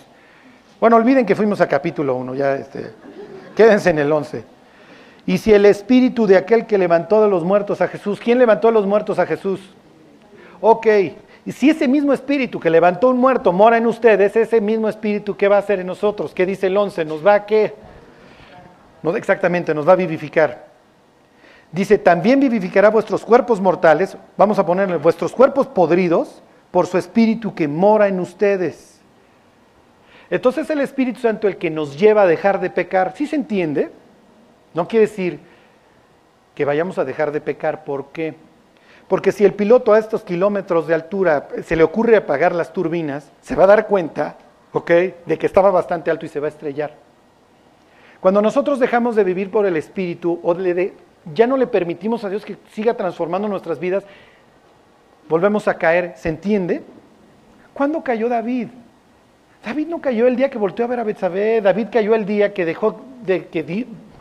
Bueno, 0.81 0.97
olviden 0.97 1.25
que 1.25 1.37
fuimos 1.37 1.61
a 1.61 1.69
capítulo 1.69 2.17
1, 2.17 2.35
ya 2.35 2.57
este, 2.57 2.91
quédense 3.55 3.91
en 3.91 4.01
el 4.01 4.11
11. 4.11 4.60
Y 5.31 5.39
si 5.39 5.55
el 5.55 5.65
espíritu 5.65 6.27
de 6.27 6.37
aquel 6.37 6.67
que 6.67 6.77
levantó 6.77 7.23
de 7.23 7.29
los 7.29 7.45
muertos 7.45 7.81
a 7.81 7.87
Jesús, 7.87 8.19
¿quién 8.19 8.37
levantó 8.37 8.67
de 8.67 8.75
los 8.75 8.85
muertos 8.85 9.17
a 9.21 9.27
Jesús? 9.27 9.61
Ok, 10.61 10.89
y 11.47 11.53
si 11.53 11.71
ese 11.71 11.87
mismo 11.87 12.13
espíritu 12.13 12.59
que 12.59 12.69
levantó 12.69 13.11
un 13.11 13.19
muerto 13.19 13.53
mora 13.53 13.77
en 13.77 13.87
ustedes, 13.87 14.35
ese 14.35 14.61
mismo 14.61 14.89
espíritu, 14.89 15.37
¿qué 15.37 15.47
va 15.47 15.55
a 15.55 15.59
hacer 15.61 15.79
en 15.79 15.87
nosotros? 15.87 16.35
¿Qué 16.35 16.45
dice 16.45 16.67
el 16.67 16.77
11? 16.77 17.05
¿Nos 17.05 17.25
va 17.25 17.35
a 17.35 17.47
qué? 17.47 17.73
No, 19.05 19.15
exactamente, 19.15 19.73
nos 19.73 19.87
va 19.87 19.93
a 19.93 19.95
vivificar. 19.97 20.67
Dice, 21.71 21.97
también 21.97 22.41
vivificará 22.41 22.91
vuestros 22.91 23.25
cuerpos 23.25 23.61
mortales, 23.61 24.17
vamos 24.37 24.59
a 24.59 24.67
ponerle 24.67 24.97
vuestros 24.97 25.31
cuerpos 25.31 25.69
podridos, 25.69 26.43
por 26.73 26.89
su 26.89 26.99
espíritu 26.99 27.55
que 27.55 27.69
mora 27.69 28.09
en 28.09 28.19
ustedes. 28.19 29.01
Entonces 30.29 30.69
el 30.71 30.81
Espíritu 30.81 31.21
Santo 31.21 31.47
el 31.47 31.57
que 31.57 31.71
nos 31.71 31.97
lleva 31.97 32.23
a 32.23 32.27
dejar 32.27 32.59
de 32.59 32.71
pecar, 32.71 33.15
¿sí 33.17 33.29
se 33.29 33.37
entiende? 33.37 33.93
No 34.75 34.87
quiere 34.87 35.07
decir 35.07 35.41
que 36.55 36.65
vayamos 36.65 36.99
a 36.99 37.05
dejar 37.05 37.33
de 37.33 37.41
pecar, 37.41 37.85
¿por 37.85 38.07
qué? 38.07 38.35
Porque 39.09 39.33
si 39.33 39.45
el 39.45 39.55
piloto 39.55 39.93
a 39.93 39.99
estos 39.99 40.23
kilómetros 40.23 40.87
de 40.87 40.95
altura 40.95 41.49
se 41.65 41.75
le 41.75 41.83
ocurre 41.83 42.17
apagar 42.17 42.55
las 42.55 42.73
turbinas, 42.73 43.33
se 43.41 43.57
va 43.57 43.65
a 43.65 43.69
dar 43.69 43.87
cuenta, 43.87 44.37
¿ok?, 44.73 44.91
de 45.27 45.39
que 45.39 45.47
estaba 45.47 45.71
bastante 45.71 46.11
alto 46.11 46.27
y 46.27 46.29
se 46.29 46.39
va 46.39 46.47
a 46.47 46.51
estrellar. 46.51 46.95
Cuando 48.21 48.41
nosotros 48.43 48.79
dejamos 48.79 49.17
de 49.17 49.25
vivir 49.25 49.51
por 49.51 49.67
el 49.67 49.77
Espíritu 49.77 50.39
o 50.43 50.55
ya 51.35 51.47
no 51.47 51.57
le 51.57 51.67
permitimos 51.67 52.23
a 52.25 52.29
Dios 52.29 52.45
que 52.45 52.57
siga 52.73 52.95
transformando 52.95 53.49
nuestras 53.49 53.81
vidas, 53.81 54.05
volvemos 55.29 55.67
a 55.67 55.75
caer, 55.75 56.15
¿se 56.17 56.29
entiende? 56.29 56.83
¿Cuándo 57.73 58.05
cayó 58.05 58.29
David? 58.29 58.69
David 59.65 59.89
no 59.89 60.01
cayó 60.01 60.27
el 60.27 60.37
día 60.37 60.51
que 60.51 60.59
volteó 60.59 60.85
a 60.85 60.89
ver 60.89 61.01
a 61.01 61.05
Betsabé, 61.05 61.61
David 61.61 61.89
cayó 61.91 62.15
el 62.15 62.25
día 62.25 62.55
que 62.55 62.65
dejó 62.65 63.01
de 63.25 63.47
que 63.49 63.63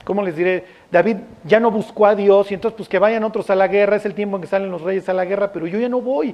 ¿cómo 0.09 0.23
les 0.23 0.35
diré? 0.35 0.65
David 0.91 1.17
ya 1.43 1.59
no 1.59 1.69
buscó 1.69 2.07
a 2.07 2.15
Dios 2.15 2.49
y 2.49 2.55
entonces 2.55 2.75
pues 2.75 2.89
que 2.89 2.97
vayan 2.97 3.23
otros 3.23 3.47
a 3.51 3.55
la 3.55 3.67
guerra, 3.67 3.95
es 3.95 4.07
el 4.07 4.15
tiempo 4.15 4.37
en 4.37 4.41
que 4.41 4.47
salen 4.47 4.71
los 4.71 4.81
reyes 4.81 5.07
a 5.07 5.13
la 5.13 5.23
guerra, 5.23 5.51
pero 5.51 5.67
yo 5.67 5.77
ya 5.77 5.87
no 5.87 6.01
voy. 6.01 6.33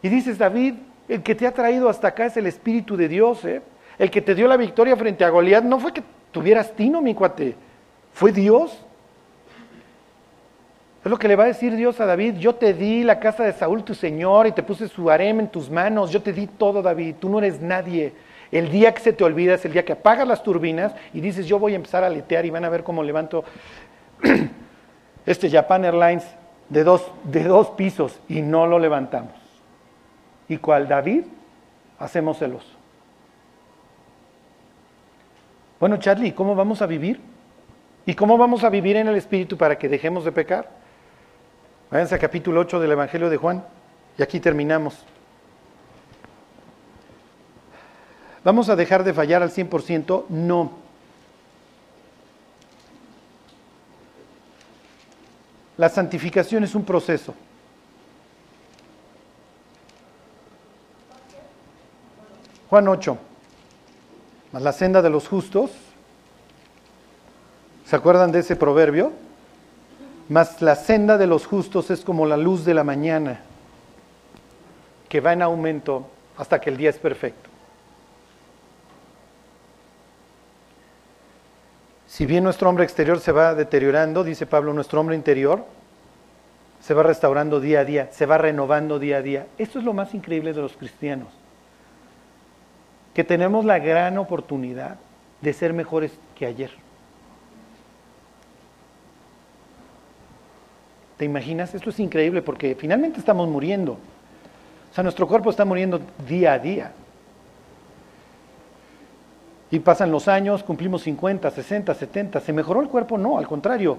Y 0.00 0.08
dices, 0.08 0.38
David, 0.38 0.72
el 1.06 1.22
que 1.22 1.34
te 1.34 1.46
ha 1.46 1.52
traído 1.52 1.86
hasta 1.86 2.08
acá 2.08 2.24
es 2.24 2.38
el 2.38 2.46
Espíritu 2.46 2.96
de 2.96 3.08
Dios, 3.08 3.44
¿eh? 3.44 3.60
El 3.98 4.10
que 4.10 4.22
te 4.22 4.34
dio 4.34 4.48
la 4.48 4.56
victoria 4.56 4.96
frente 4.96 5.22
a 5.22 5.28
Goliat 5.28 5.64
no 5.64 5.78
fue 5.78 5.92
que 5.92 6.02
tuvieras 6.32 6.74
tino, 6.74 7.02
mi 7.02 7.14
cuate, 7.14 7.56
fue 8.14 8.32
Dios. 8.32 8.82
Es 11.04 11.10
lo 11.10 11.18
que 11.18 11.28
le 11.28 11.36
va 11.36 11.44
a 11.44 11.48
decir 11.48 11.76
Dios 11.76 12.00
a 12.00 12.06
David, 12.06 12.36
yo 12.36 12.54
te 12.54 12.72
di 12.72 13.04
la 13.04 13.20
casa 13.20 13.44
de 13.44 13.52
Saúl 13.52 13.84
tu 13.84 13.94
Señor 13.94 14.46
y 14.46 14.52
te 14.52 14.62
puse 14.62 14.88
su 14.88 15.10
harem 15.10 15.40
en 15.40 15.48
tus 15.48 15.68
manos, 15.68 16.10
yo 16.10 16.22
te 16.22 16.32
di 16.32 16.46
todo 16.46 16.80
David, 16.80 17.16
tú 17.20 17.28
no 17.28 17.36
eres 17.36 17.60
nadie. 17.60 18.14
El 18.54 18.70
día 18.70 18.94
que 18.94 19.00
se 19.00 19.12
te 19.12 19.24
olvida 19.24 19.54
es 19.54 19.64
el 19.64 19.72
día 19.72 19.84
que 19.84 19.94
apagas 19.94 20.28
las 20.28 20.44
turbinas 20.44 20.94
y 21.12 21.20
dices 21.20 21.48
yo 21.48 21.58
voy 21.58 21.72
a 21.72 21.76
empezar 21.76 22.04
a 22.04 22.08
letear 22.08 22.46
y 22.46 22.50
van 22.50 22.64
a 22.64 22.68
ver 22.68 22.84
cómo 22.84 23.02
levanto 23.02 23.42
este 25.26 25.50
Japan 25.50 25.84
Airlines 25.84 26.24
de 26.68 26.84
dos, 26.84 27.10
de 27.24 27.42
dos 27.42 27.70
pisos 27.70 28.20
y 28.28 28.42
no 28.42 28.68
lo 28.68 28.78
levantamos. 28.78 29.32
Y 30.46 30.58
cual 30.58 30.86
David, 30.86 31.24
hacemos 31.98 32.38
celos. 32.38 32.64
Bueno, 35.80 35.96
Charlie, 35.96 36.30
¿cómo 36.30 36.54
vamos 36.54 36.80
a 36.80 36.86
vivir? 36.86 37.20
¿Y 38.06 38.14
cómo 38.14 38.38
vamos 38.38 38.62
a 38.62 38.70
vivir 38.70 38.94
en 38.94 39.08
el 39.08 39.16
Espíritu 39.16 39.58
para 39.58 39.76
que 39.76 39.88
dejemos 39.88 40.24
de 40.24 40.30
pecar? 40.30 40.70
Váyanse 41.90 42.14
a 42.14 42.18
capítulo 42.20 42.60
8 42.60 42.78
del 42.78 42.92
Evangelio 42.92 43.28
de 43.28 43.36
Juan 43.36 43.64
y 44.16 44.22
aquí 44.22 44.38
terminamos. 44.38 45.04
¿Vamos 48.44 48.68
a 48.68 48.76
dejar 48.76 49.04
de 49.04 49.14
fallar 49.14 49.42
al 49.42 49.50
100%? 49.50 50.26
No. 50.28 50.72
La 55.78 55.88
santificación 55.88 56.62
es 56.62 56.74
un 56.74 56.84
proceso. 56.84 57.34
Juan 62.68 62.86
8. 62.86 63.18
Más 64.52 64.62
la 64.62 64.72
senda 64.72 65.00
de 65.00 65.10
los 65.10 65.26
justos. 65.26 65.70
¿Se 67.86 67.96
acuerdan 67.96 68.30
de 68.30 68.40
ese 68.40 68.56
proverbio? 68.56 69.12
Mas 70.28 70.60
la 70.60 70.76
senda 70.76 71.16
de 71.18 71.26
los 71.26 71.46
justos 71.46 71.90
es 71.90 72.04
como 72.04 72.26
la 72.26 72.36
luz 72.36 72.64
de 72.64 72.74
la 72.74 72.84
mañana, 72.84 73.40
que 75.08 75.20
va 75.20 75.32
en 75.32 75.42
aumento 75.42 76.06
hasta 76.36 76.60
que 76.60 76.70
el 76.70 76.76
día 76.76 76.90
es 76.90 76.98
perfecto. 76.98 77.53
Si 82.14 82.26
bien 82.26 82.44
nuestro 82.44 82.68
hombre 82.68 82.84
exterior 82.84 83.18
se 83.18 83.32
va 83.32 83.56
deteriorando, 83.56 84.22
dice 84.22 84.46
Pablo, 84.46 84.72
nuestro 84.72 85.00
hombre 85.00 85.16
interior 85.16 85.64
se 86.80 86.94
va 86.94 87.02
restaurando 87.02 87.58
día 87.58 87.80
a 87.80 87.84
día, 87.84 88.08
se 88.12 88.24
va 88.24 88.38
renovando 88.38 89.00
día 89.00 89.16
a 89.16 89.20
día. 89.20 89.46
Esto 89.58 89.80
es 89.80 89.84
lo 89.84 89.92
más 89.94 90.14
increíble 90.14 90.52
de 90.52 90.60
los 90.60 90.76
cristianos, 90.76 91.26
que 93.14 93.24
tenemos 93.24 93.64
la 93.64 93.80
gran 93.80 94.16
oportunidad 94.16 94.94
de 95.40 95.52
ser 95.52 95.72
mejores 95.72 96.12
que 96.36 96.46
ayer. 96.46 96.70
¿Te 101.16 101.24
imaginas? 101.24 101.74
Esto 101.74 101.90
es 101.90 101.98
increíble 101.98 102.42
porque 102.42 102.76
finalmente 102.76 103.18
estamos 103.18 103.48
muriendo. 103.48 103.94
O 103.94 104.94
sea, 104.94 105.02
nuestro 105.02 105.26
cuerpo 105.26 105.50
está 105.50 105.64
muriendo 105.64 106.00
día 106.28 106.52
a 106.52 106.60
día. 106.60 106.92
Y 109.74 109.80
pasan 109.80 110.12
los 110.12 110.28
años, 110.28 110.62
cumplimos 110.62 111.02
50, 111.02 111.50
60, 111.50 111.94
70. 111.94 112.38
¿Se 112.38 112.52
mejoró 112.52 112.80
el 112.80 112.86
cuerpo? 112.86 113.18
No, 113.18 113.38
al 113.38 113.48
contrario. 113.48 113.98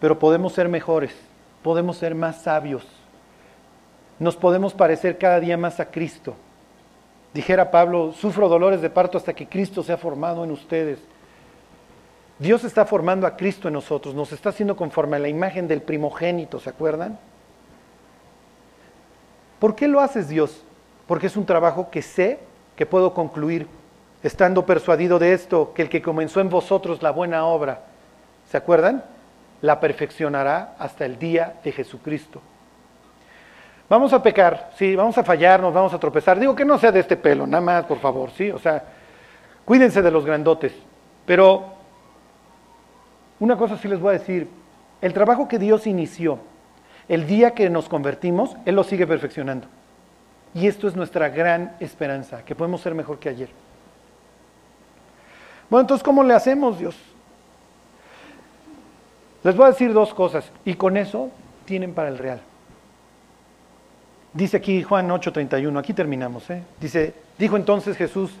Pero 0.00 0.18
podemos 0.18 0.54
ser 0.54 0.70
mejores, 0.70 1.14
podemos 1.62 1.98
ser 1.98 2.14
más 2.14 2.40
sabios. 2.40 2.86
Nos 4.18 4.36
podemos 4.36 4.72
parecer 4.72 5.18
cada 5.18 5.38
día 5.38 5.58
más 5.58 5.80
a 5.80 5.90
Cristo. 5.90 6.34
Dijera 7.34 7.70
Pablo, 7.70 8.14
sufro 8.14 8.48
dolores 8.48 8.80
de 8.80 8.88
parto 8.88 9.18
hasta 9.18 9.34
que 9.34 9.46
Cristo 9.46 9.82
se 9.82 9.92
ha 9.92 9.98
formado 9.98 10.44
en 10.44 10.50
ustedes. 10.50 10.98
Dios 12.38 12.64
está 12.64 12.86
formando 12.86 13.26
a 13.26 13.36
Cristo 13.36 13.68
en 13.68 13.74
nosotros, 13.74 14.14
nos 14.14 14.32
está 14.32 14.48
haciendo 14.48 14.76
conforme 14.76 15.16
a 15.16 15.20
la 15.20 15.28
imagen 15.28 15.68
del 15.68 15.82
primogénito, 15.82 16.58
¿se 16.58 16.70
acuerdan? 16.70 17.18
¿Por 19.58 19.74
qué 19.74 19.88
lo 19.88 20.00
haces 20.00 20.30
Dios? 20.30 20.64
Porque 21.06 21.26
es 21.26 21.36
un 21.36 21.44
trabajo 21.44 21.90
que 21.90 22.00
sé 22.00 22.38
que 22.76 22.86
puedo 22.86 23.12
concluir, 23.12 23.68
estando 24.26 24.66
persuadido 24.66 25.20
de 25.20 25.32
esto, 25.32 25.72
que 25.72 25.82
el 25.82 25.88
que 25.88 26.02
comenzó 26.02 26.40
en 26.40 26.50
vosotros 26.50 27.00
la 27.00 27.12
buena 27.12 27.46
obra, 27.46 27.82
¿se 28.50 28.56
acuerdan? 28.56 29.04
La 29.62 29.78
perfeccionará 29.78 30.74
hasta 30.78 31.04
el 31.04 31.16
día 31.16 31.54
de 31.62 31.70
Jesucristo. 31.70 32.42
Vamos 33.88 34.12
a 34.12 34.20
pecar, 34.20 34.72
sí, 34.76 34.96
vamos 34.96 35.16
a 35.16 35.22
fallarnos, 35.22 35.72
vamos 35.72 35.94
a 35.94 36.00
tropezar. 36.00 36.40
Digo 36.40 36.56
que 36.56 36.64
no 36.64 36.76
sea 36.76 36.90
de 36.90 37.00
este 37.00 37.16
pelo, 37.16 37.46
nada 37.46 37.60
más, 37.60 37.84
por 37.84 38.00
favor, 38.00 38.30
sí, 38.32 38.50
o 38.50 38.58
sea, 38.58 38.82
cuídense 39.64 40.02
de 40.02 40.10
los 40.10 40.26
grandotes. 40.26 40.72
Pero 41.24 41.66
una 43.38 43.56
cosa 43.56 43.78
sí 43.78 43.86
les 43.86 44.00
voy 44.00 44.16
a 44.16 44.18
decir, 44.18 44.48
el 45.00 45.12
trabajo 45.12 45.46
que 45.46 45.60
Dios 45.60 45.86
inició, 45.86 46.40
el 47.08 47.28
día 47.28 47.52
que 47.52 47.70
nos 47.70 47.88
convertimos, 47.88 48.56
Él 48.64 48.74
lo 48.74 48.82
sigue 48.82 49.06
perfeccionando. 49.06 49.68
Y 50.52 50.66
esto 50.66 50.88
es 50.88 50.96
nuestra 50.96 51.28
gran 51.28 51.76
esperanza, 51.78 52.44
que 52.44 52.56
podemos 52.56 52.80
ser 52.80 52.92
mejor 52.96 53.20
que 53.20 53.28
ayer. 53.28 53.65
Bueno, 55.68 55.82
entonces, 55.82 56.04
¿cómo 56.04 56.22
le 56.22 56.34
hacemos, 56.34 56.78
Dios? 56.78 56.96
Les 59.42 59.56
voy 59.56 59.66
a 59.66 59.70
decir 59.70 59.92
dos 59.92 60.12
cosas 60.12 60.50
y 60.64 60.74
con 60.74 60.96
eso 60.96 61.30
tienen 61.64 61.94
para 61.94 62.08
el 62.08 62.18
real. 62.18 62.40
Dice 64.32 64.56
aquí 64.56 64.82
Juan 64.82 65.08
8:31, 65.08 65.78
aquí 65.78 65.94
terminamos. 65.94 66.50
¿eh? 66.50 66.62
Dice, 66.80 67.14
dijo 67.38 67.56
entonces 67.56 67.96
Jesús 67.96 68.32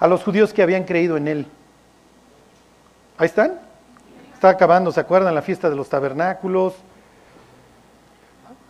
a 0.00 0.08
los 0.08 0.24
judíos 0.24 0.52
que 0.52 0.62
habían 0.62 0.84
creído 0.84 1.16
en 1.16 1.28
él. 1.28 1.46
Ahí 3.18 3.26
están. 3.26 3.60
Está 4.34 4.48
acabando, 4.48 4.90
¿se 4.90 5.00
acuerdan? 5.00 5.34
La 5.34 5.42
fiesta 5.42 5.70
de 5.70 5.76
los 5.76 5.88
tabernáculos. 5.88 6.74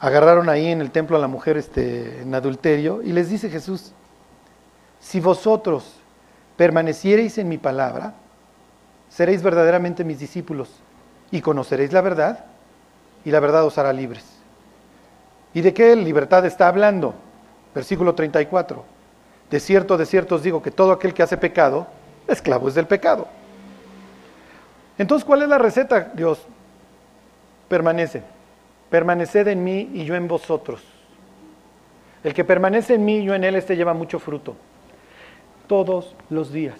Agarraron 0.01 0.49
ahí 0.49 0.67
en 0.67 0.81
el 0.81 0.91
templo 0.91 1.17
a 1.17 1.21
la 1.21 1.29
mujer 1.29 1.57
este, 1.57 2.23
en 2.23 2.35
adulterio 2.35 3.03
y 3.03 3.13
les 3.13 3.31
dice 3.31 3.49
Jesús, 3.49 3.93
si 5.01 5.21
vosotros 5.21 6.02
permaneciereis 6.57 7.39
en 7.39 7.49
mi 7.49 7.59
palabra, 7.59 8.15
seréis 9.09 9.43
verdaderamente 9.43 10.05
mis 10.05 10.19
discípulos 10.19 10.71
y 11.31 11.41
conoceréis 11.41 11.93
la 11.93 12.01
verdad 12.01 12.45
y 13.25 13.31
la 13.31 13.41
verdad 13.41 13.65
os 13.65 13.79
hará 13.79 13.93
libres. 13.93 14.25
¿Y 15.55 15.61
de 15.61 15.75
qué 15.75 15.95
libertad 15.97 16.45
está 16.47 16.69
hablando? 16.69 17.15
Versículo 17.75 18.15
34. 18.15 18.85
De 19.51 19.61
cierto, 19.61 19.99
de 19.99 20.07
cierto 20.07 20.37
os 20.37 20.43
digo 20.43 20.63
que 20.63 20.71
todo 20.71 20.93
aquel 20.93 21.13
que 21.13 21.23
hace 21.23 21.37
pecado, 21.37 21.87
esclavo 22.27 22.69
es 22.69 22.75
del 22.75 22.87
pecado. 22.87 23.29
Entonces, 24.99 25.25
¿cuál 25.25 25.43
es 25.43 25.49
la 25.49 25.59
receta, 25.59 26.11
Dios? 26.15 26.41
Permanece. 27.69 28.23
Permaneced 28.91 29.49
en 29.49 29.65
mí 29.65 29.91
y 29.93 30.05
yo 30.05 30.15
en 30.15 30.29
vosotros. 30.29 30.83
El 32.25 32.35
que 32.35 32.45
permanece 32.45 32.95
en 32.95 33.05
mí 33.05 33.19
y 33.19 33.25
yo 33.25 33.35
en 33.35 33.45
él, 33.45 33.57
este 33.57 33.77
lleva 33.77 33.95
mucho 33.95 34.19
fruto. 34.19 34.55
Todos 35.73 36.15
los 36.29 36.53
días. 36.53 36.77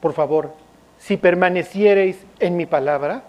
Por 0.00 0.12
favor, 0.12 0.52
si 0.96 1.16
permaneciereis 1.16 2.24
en 2.38 2.56
mi 2.56 2.66
palabra, 2.66 3.24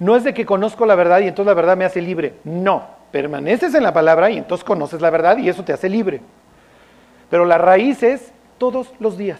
no 0.00 0.16
es 0.16 0.24
de 0.24 0.34
que 0.34 0.44
conozco 0.44 0.84
la 0.84 0.96
verdad 0.96 1.20
y 1.20 1.28
entonces 1.28 1.46
la 1.46 1.54
verdad 1.54 1.76
me 1.76 1.84
hace 1.84 2.02
libre. 2.02 2.34
No, 2.42 2.88
permaneces 3.12 3.72
en 3.72 3.84
la 3.84 3.92
palabra 3.92 4.28
y 4.28 4.38
entonces 4.38 4.64
conoces 4.64 5.00
la 5.00 5.10
verdad 5.10 5.38
y 5.38 5.48
eso 5.48 5.62
te 5.62 5.72
hace 5.72 5.88
libre. 5.88 6.20
Pero 7.30 7.44
la 7.44 7.56
raíz 7.56 8.02
es 8.02 8.32
todos 8.58 8.92
los 8.98 9.16
días. 9.16 9.38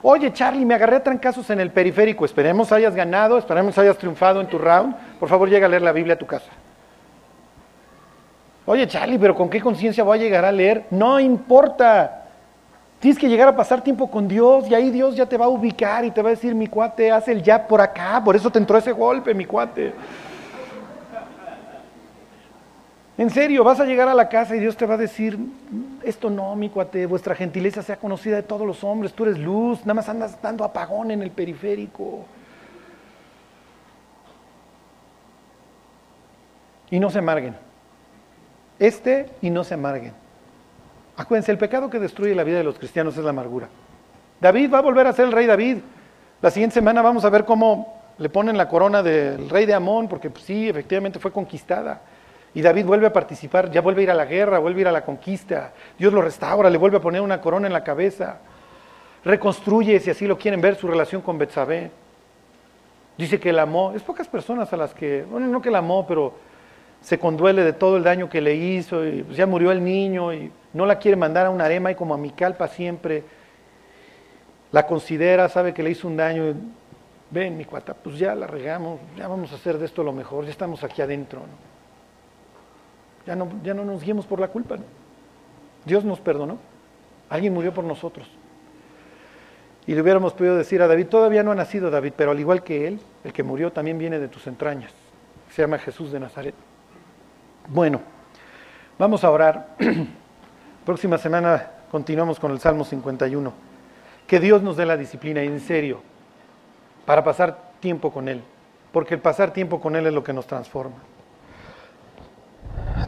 Oye, 0.00 0.32
Charlie, 0.32 0.64
me 0.64 0.72
agarré 0.72 0.96
a 0.96 1.02
trancazos 1.02 1.50
en 1.50 1.60
el 1.60 1.70
periférico. 1.70 2.24
Esperemos 2.24 2.72
hayas 2.72 2.94
ganado, 2.94 3.36
esperemos 3.36 3.76
hayas 3.76 3.98
triunfado 3.98 4.40
en 4.40 4.46
tu 4.46 4.56
round. 4.56 4.96
Por 5.20 5.28
favor, 5.28 5.50
llega 5.50 5.66
a 5.66 5.68
leer 5.68 5.82
la 5.82 5.92
Biblia 5.92 6.14
a 6.14 6.18
tu 6.18 6.24
casa. 6.24 6.50
Oye, 8.64 8.86
Charlie, 8.86 9.18
pero 9.18 9.34
¿con 9.34 9.50
qué 9.50 9.60
conciencia 9.60 10.02
voy 10.02 10.16
a 10.16 10.22
llegar 10.22 10.46
a 10.46 10.50
leer? 10.50 10.86
No 10.92 11.20
importa. 11.20 12.21
Tienes 13.02 13.18
que 13.18 13.28
llegar 13.28 13.48
a 13.48 13.56
pasar 13.56 13.82
tiempo 13.82 14.08
con 14.08 14.28
Dios 14.28 14.68
y 14.68 14.76
ahí 14.76 14.88
Dios 14.90 15.16
ya 15.16 15.26
te 15.26 15.36
va 15.36 15.46
a 15.46 15.48
ubicar 15.48 16.04
y 16.04 16.12
te 16.12 16.22
va 16.22 16.28
a 16.28 16.34
decir, 16.34 16.54
mi 16.54 16.68
cuate, 16.68 17.10
haz 17.10 17.26
el 17.26 17.42
ya 17.42 17.66
por 17.66 17.80
acá, 17.80 18.22
por 18.24 18.36
eso 18.36 18.48
te 18.48 18.60
entró 18.60 18.78
ese 18.78 18.92
golpe, 18.92 19.34
mi 19.34 19.44
cuate. 19.44 19.92
En 23.18 23.28
serio, 23.28 23.64
vas 23.64 23.80
a 23.80 23.84
llegar 23.84 24.08
a 24.08 24.14
la 24.14 24.28
casa 24.28 24.54
y 24.54 24.60
Dios 24.60 24.76
te 24.76 24.86
va 24.86 24.94
a 24.94 24.98
decir, 24.98 25.36
esto 26.04 26.30
no, 26.30 26.54
mi 26.54 26.68
cuate, 26.68 27.06
vuestra 27.06 27.34
gentileza 27.34 27.82
sea 27.82 27.96
conocida 27.96 28.36
de 28.36 28.44
todos 28.44 28.64
los 28.64 28.84
hombres, 28.84 29.12
tú 29.12 29.24
eres 29.24 29.36
luz, 29.36 29.80
nada 29.80 29.94
más 29.94 30.08
andas 30.08 30.40
dando 30.40 30.62
apagón 30.62 31.10
en 31.10 31.22
el 31.22 31.32
periférico. 31.32 32.24
Y 36.88 37.00
no 37.00 37.10
se 37.10 37.18
amarguen. 37.18 37.56
Este 38.78 39.28
y 39.40 39.50
no 39.50 39.64
se 39.64 39.74
amarguen. 39.74 40.21
Acuérdense, 41.16 41.52
el 41.52 41.58
pecado 41.58 41.90
que 41.90 41.98
destruye 41.98 42.34
la 42.34 42.44
vida 42.44 42.58
de 42.58 42.64
los 42.64 42.78
cristianos 42.78 43.16
es 43.16 43.24
la 43.24 43.30
amargura. 43.30 43.68
David 44.40 44.72
va 44.72 44.78
a 44.78 44.82
volver 44.82 45.06
a 45.06 45.12
ser 45.12 45.26
el 45.26 45.32
rey 45.32 45.46
David. 45.46 45.78
La 46.40 46.50
siguiente 46.50 46.74
semana 46.74 47.02
vamos 47.02 47.24
a 47.24 47.30
ver 47.30 47.44
cómo 47.44 48.02
le 48.18 48.28
ponen 48.28 48.56
la 48.56 48.68
corona 48.68 49.02
del 49.02 49.48
rey 49.48 49.66
de 49.66 49.74
Amón, 49.74 50.08
porque 50.08 50.30
pues, 50.30 50.44
sí, 50.44 50.68
efectivamente 50.68 51.18
fue 51.18 51.30
conquistada. 51.32 52.00
Y 52.54 52.60
David 52.60 52.84
vuelve 52.84 53.06
a 53.06 53.12
participar, 53.12 53.70
ya 53.70 53.80
vuelve 53.80 54.02
a 54.02 54.04
ir 54.04 54.10
a 54.10 54.14
la 54.14 54.24
guerra, 54.24 54.58
vuelve 54.58 54.80
a 54.80 54.82
ir 54.82 54.88
a 54.88 54.92
la 54.92 55.04
conquista. 55.04 55.72
Dios 55.98 56.12
lo 56.12 56.20
restaura, 56.20 56.68
le 56.68 56.78
vuelve 56.78 56.98
a 56.98 57.00
poner 57.00 57.20
una 57.20 57.40
corona 57.40 57.66
en 57.66 57.72
la 57.72 57.84
cabeza. 57.84 58.38
Reconstruye, 59.24 60.00
si 60.00 60.10
así 60.10 60.26
lo 60.26 60.36
quieren 60.36 60.60
ver, 60.60 60.76
su 60.76 60.86
relación 60.86 61.22
con 61.22 61.38
Betsabé. 61.38 61.90
Dice 63.16 63.38
que 63.38 63.52
la 63.52 63.62
amó. 63.62 63.92
Es 63.94 64.02
pocas 64.02 64.28
personas 64.28 64.72
a 64.72 64.76
las 64.76 64.92
que, 64.92 65.24
bueno, 65.30 65.46
no 65.46 65.62
que 65.62 65.70
la 65.70 65.78
amó, 65.78 66.06
pero 66.06 66.34
se 67.02 67.18
conduele 67.18 67.64
de 67.64 67.72
todo 67.72 67.96
el 67.96 68.04
daño 68.04 68.30
que 68.30 68.40
le 68.40 68.54
hizo. 68.54 69.04
Y 69.06 69.22
pues, 69.24 69.36
ya 69.36 69.46
murió 69.46 69.72
el 69.72 69.84
niño 69.84 70.32
y 70.32 70.50
no 70.72 70.86
la 70.86 70.98
quiere 70.98 71.16
mandar 71.16 71.46
a 71.46 71.50
un 71.50 71.60
arema 71.60 71.90
y 71.90 71.94
como 71.94 72.14
a 72.14 72.18
Micalpa 72.18 72.68
siempre 72.68 73.24
la 74.70 74.86
considera, 74.86 75.48
sabe 75.48 75.74
que 75.74 75.82
le 75.82 75.90
hizo 75.90 76.08
un 76.08 76.16
daño. 76.16 76.54
Ven, 77.30 77.56
mi 77.56 77.64
cuata, 77.64 77.94
pues 77.94 78.18
ya 78.18 78.34
la 78.34 78.46
regamos, 78.46 79.00
ya 79.16 79.26
vamos 79.26 79.52
a 79.52 79.56
hacer 79.56 79.78
de 79.78 79.86
esto 79.86 80.02
lo 80.02 80.12
mejor, 80.12 80.44
ya 80.44 80.50
estamos 80.50 80.84
aquí 80.84 81.02
adentro. 81.02 81.42
Ya, 83.26 83.36
no, 83.36 83.48
ya 83.62 83.74
no 83.74 83.84
nos 83.84 84.02
guiemos 84.02 84.26
por 84.26 84.40
la 84.40 84.48
culpa. 84.48 84.76
Dios 85.84 86.04
nos 86.04 86.20
perdonó. 86.20 86.58
Alguien 87.28 87.54
murió 87.54 87.72
por 87.72 87.84
nosotros. 87.84 88.28
Y 89.86 89.94
le 89.94 90.02
hubiéramos 90.02 90.32
podido 90.34 90.56
decir 90.56 90.82
a 90.82 90.86
David, 90.86 91.06
todavía 91.06 91.42
no 91.42 91.50
ha 91.50 91.54
nacido 91.54 91.90
David, 91.90 92.12
pero 92.16 92.30
al 92.30 92.40
igual 92.40 92.62
que 92.62 92.86
él, 92.86 93.00
el 93.24 93.32
que 93.32 93.42
murió 93.42 93.72
también 93.72 93.98
viene 93.98 94.18
de 94.18 94.28
tus 94.28 94.46
entrañas. 94.46 94.92
Se 95.50 95.62
llama 95.62 95.78
Jesús 95.78 96.12
de 96.12 96.20
Nazaret. 96.20 96.54
Bueno, 97.68 98.00
vamos 98.98 99.24
a 99.24 99.30
orar. 99.30 99.76
Próxima 100.84 101.16
semana 101.16 101.70
continuamos 101.90 102.40
con 102.40 102.50
el 102.50 102.58
Salmo 102.58 102.84
51. 102.84 103.52
Que 104.26 104.40
Dios 104.40 104.62
nos 104.62 104.76
dé 104.76 104.84
la 104.84 104.96
disciplina, 104.96 105.42
en 105.42 105.60
serio, 105.60 106.00
para 107.06 107.22
pasar 107.22 107.72
tiempo 107.80 108.12
con 108.12 108.28
Él, 108.28 108.42
porque 108.92 109.14
el 109.14 109.20
pasar 109.20 109.52
tiempo 109.52 109.80
con 109.80 109.94
Él 109.94 110.06
es 110.06 110.12
lo 110.12 110.24
que 110.24 110.32
nos 110.32 110.46
transforma. 110.46 110.96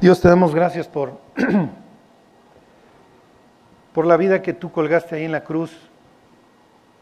Dios, 0.00 0.20
te 0.20 0.28
damos 0.28 0.55
gracias 0.55 0.86
por, 0.86 1.18
por 3.92 4.07
la 4.07 4.16
vida 4.16 4.42
que 4.42 4.52
tú 4.52 4.70
colgaste 4.70 5.16
ahí 5.16 5.24
en 5.24 5.32
la 5.32 5.44
cruz, 5.44 5.76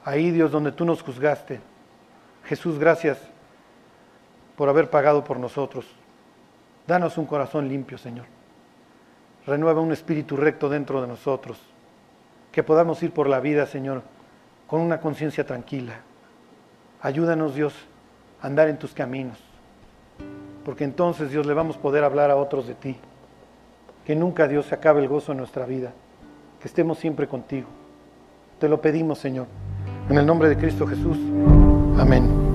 ahí 0.05 0.30
Dios 0.30 0.50
donde 0.50 0.72
tú 0.72 0.84
nos 0.84 1.03
juzgaste. 1.03 1.61
Jesús, 2.44 2.78
gracias 2.78 3.18
por 4.57 4.68
haber 4.68 4.88
pagado 4.88 5.22
por 5.22 5.38
nosotros. 5.38 5.86
Danos 6.87 7.18
un 7.18 7.26
corazón 7.26 7.68
limpio, 7.68 7.99
Señor 7.99 8.26
renueva 9.47 9.80
un 9.80 9.93
espíritu 9.93 10.37
recto 10.37 10.68
dentro 10.68 11.01
de 11.01 11.09
nosotros, 11.09 11.59
que 12.51 12.62
podamos 12.62 13.03
ir 13.03 13.12
por 13.12 13.28
la 13.28 13.41
vida, 13.41 13.66
Señor, 13.66 14.03
con 14.66 14.80
una 14.80 15.01
conciencia 15.01 15.45
tranquila. 15.47 16.01
Ayúdanos, 17.01 17.55
Dios, 17.55 17.74
a 18.41 18.47
andar 18.47 18.68
en 18.68 18.78
tus 18.78 18.93
caminos, 18.93 19.39
porque 20.64 20.85
entonces, 20.85 21.30
Dios, 21.30 21.47
le 21.47 21.55
vamos 21.55 21.76
a 21.76 21.80
poder 21.80 22.05
hablar 22.05 22.30
a 22.30 22.37
otros 22.37 22.66
de 22.66 22.74
ti. 22.74 22.97
Que 24.05 24.16
nunca, 24.16 24.49
Dios, 24.49 24.66
se 24.66 24.74
acabe 24.74 25.01
el 25.01 25.09
gozo 25.09 25.33
en 25.33 25.39
nuestra 25.39 25.64
vida, 25.64 25.93
que 26.61 26.68
estemos 26.68 26.99
siempre 26.99 27.26
contigo. 27.28 27.68
Te 28.59 28.68
lo 28.68 28.80
pedimos, 28.80 29.18
Señor, 29.18 29.47
en 30.09 30.18
el 30.18 30.26
nombre 30.26 30.49
de 30.49 30.57
Cristo 30.57 30.87
Jesús. 30.87 31.18
Amén. 31.99 32.51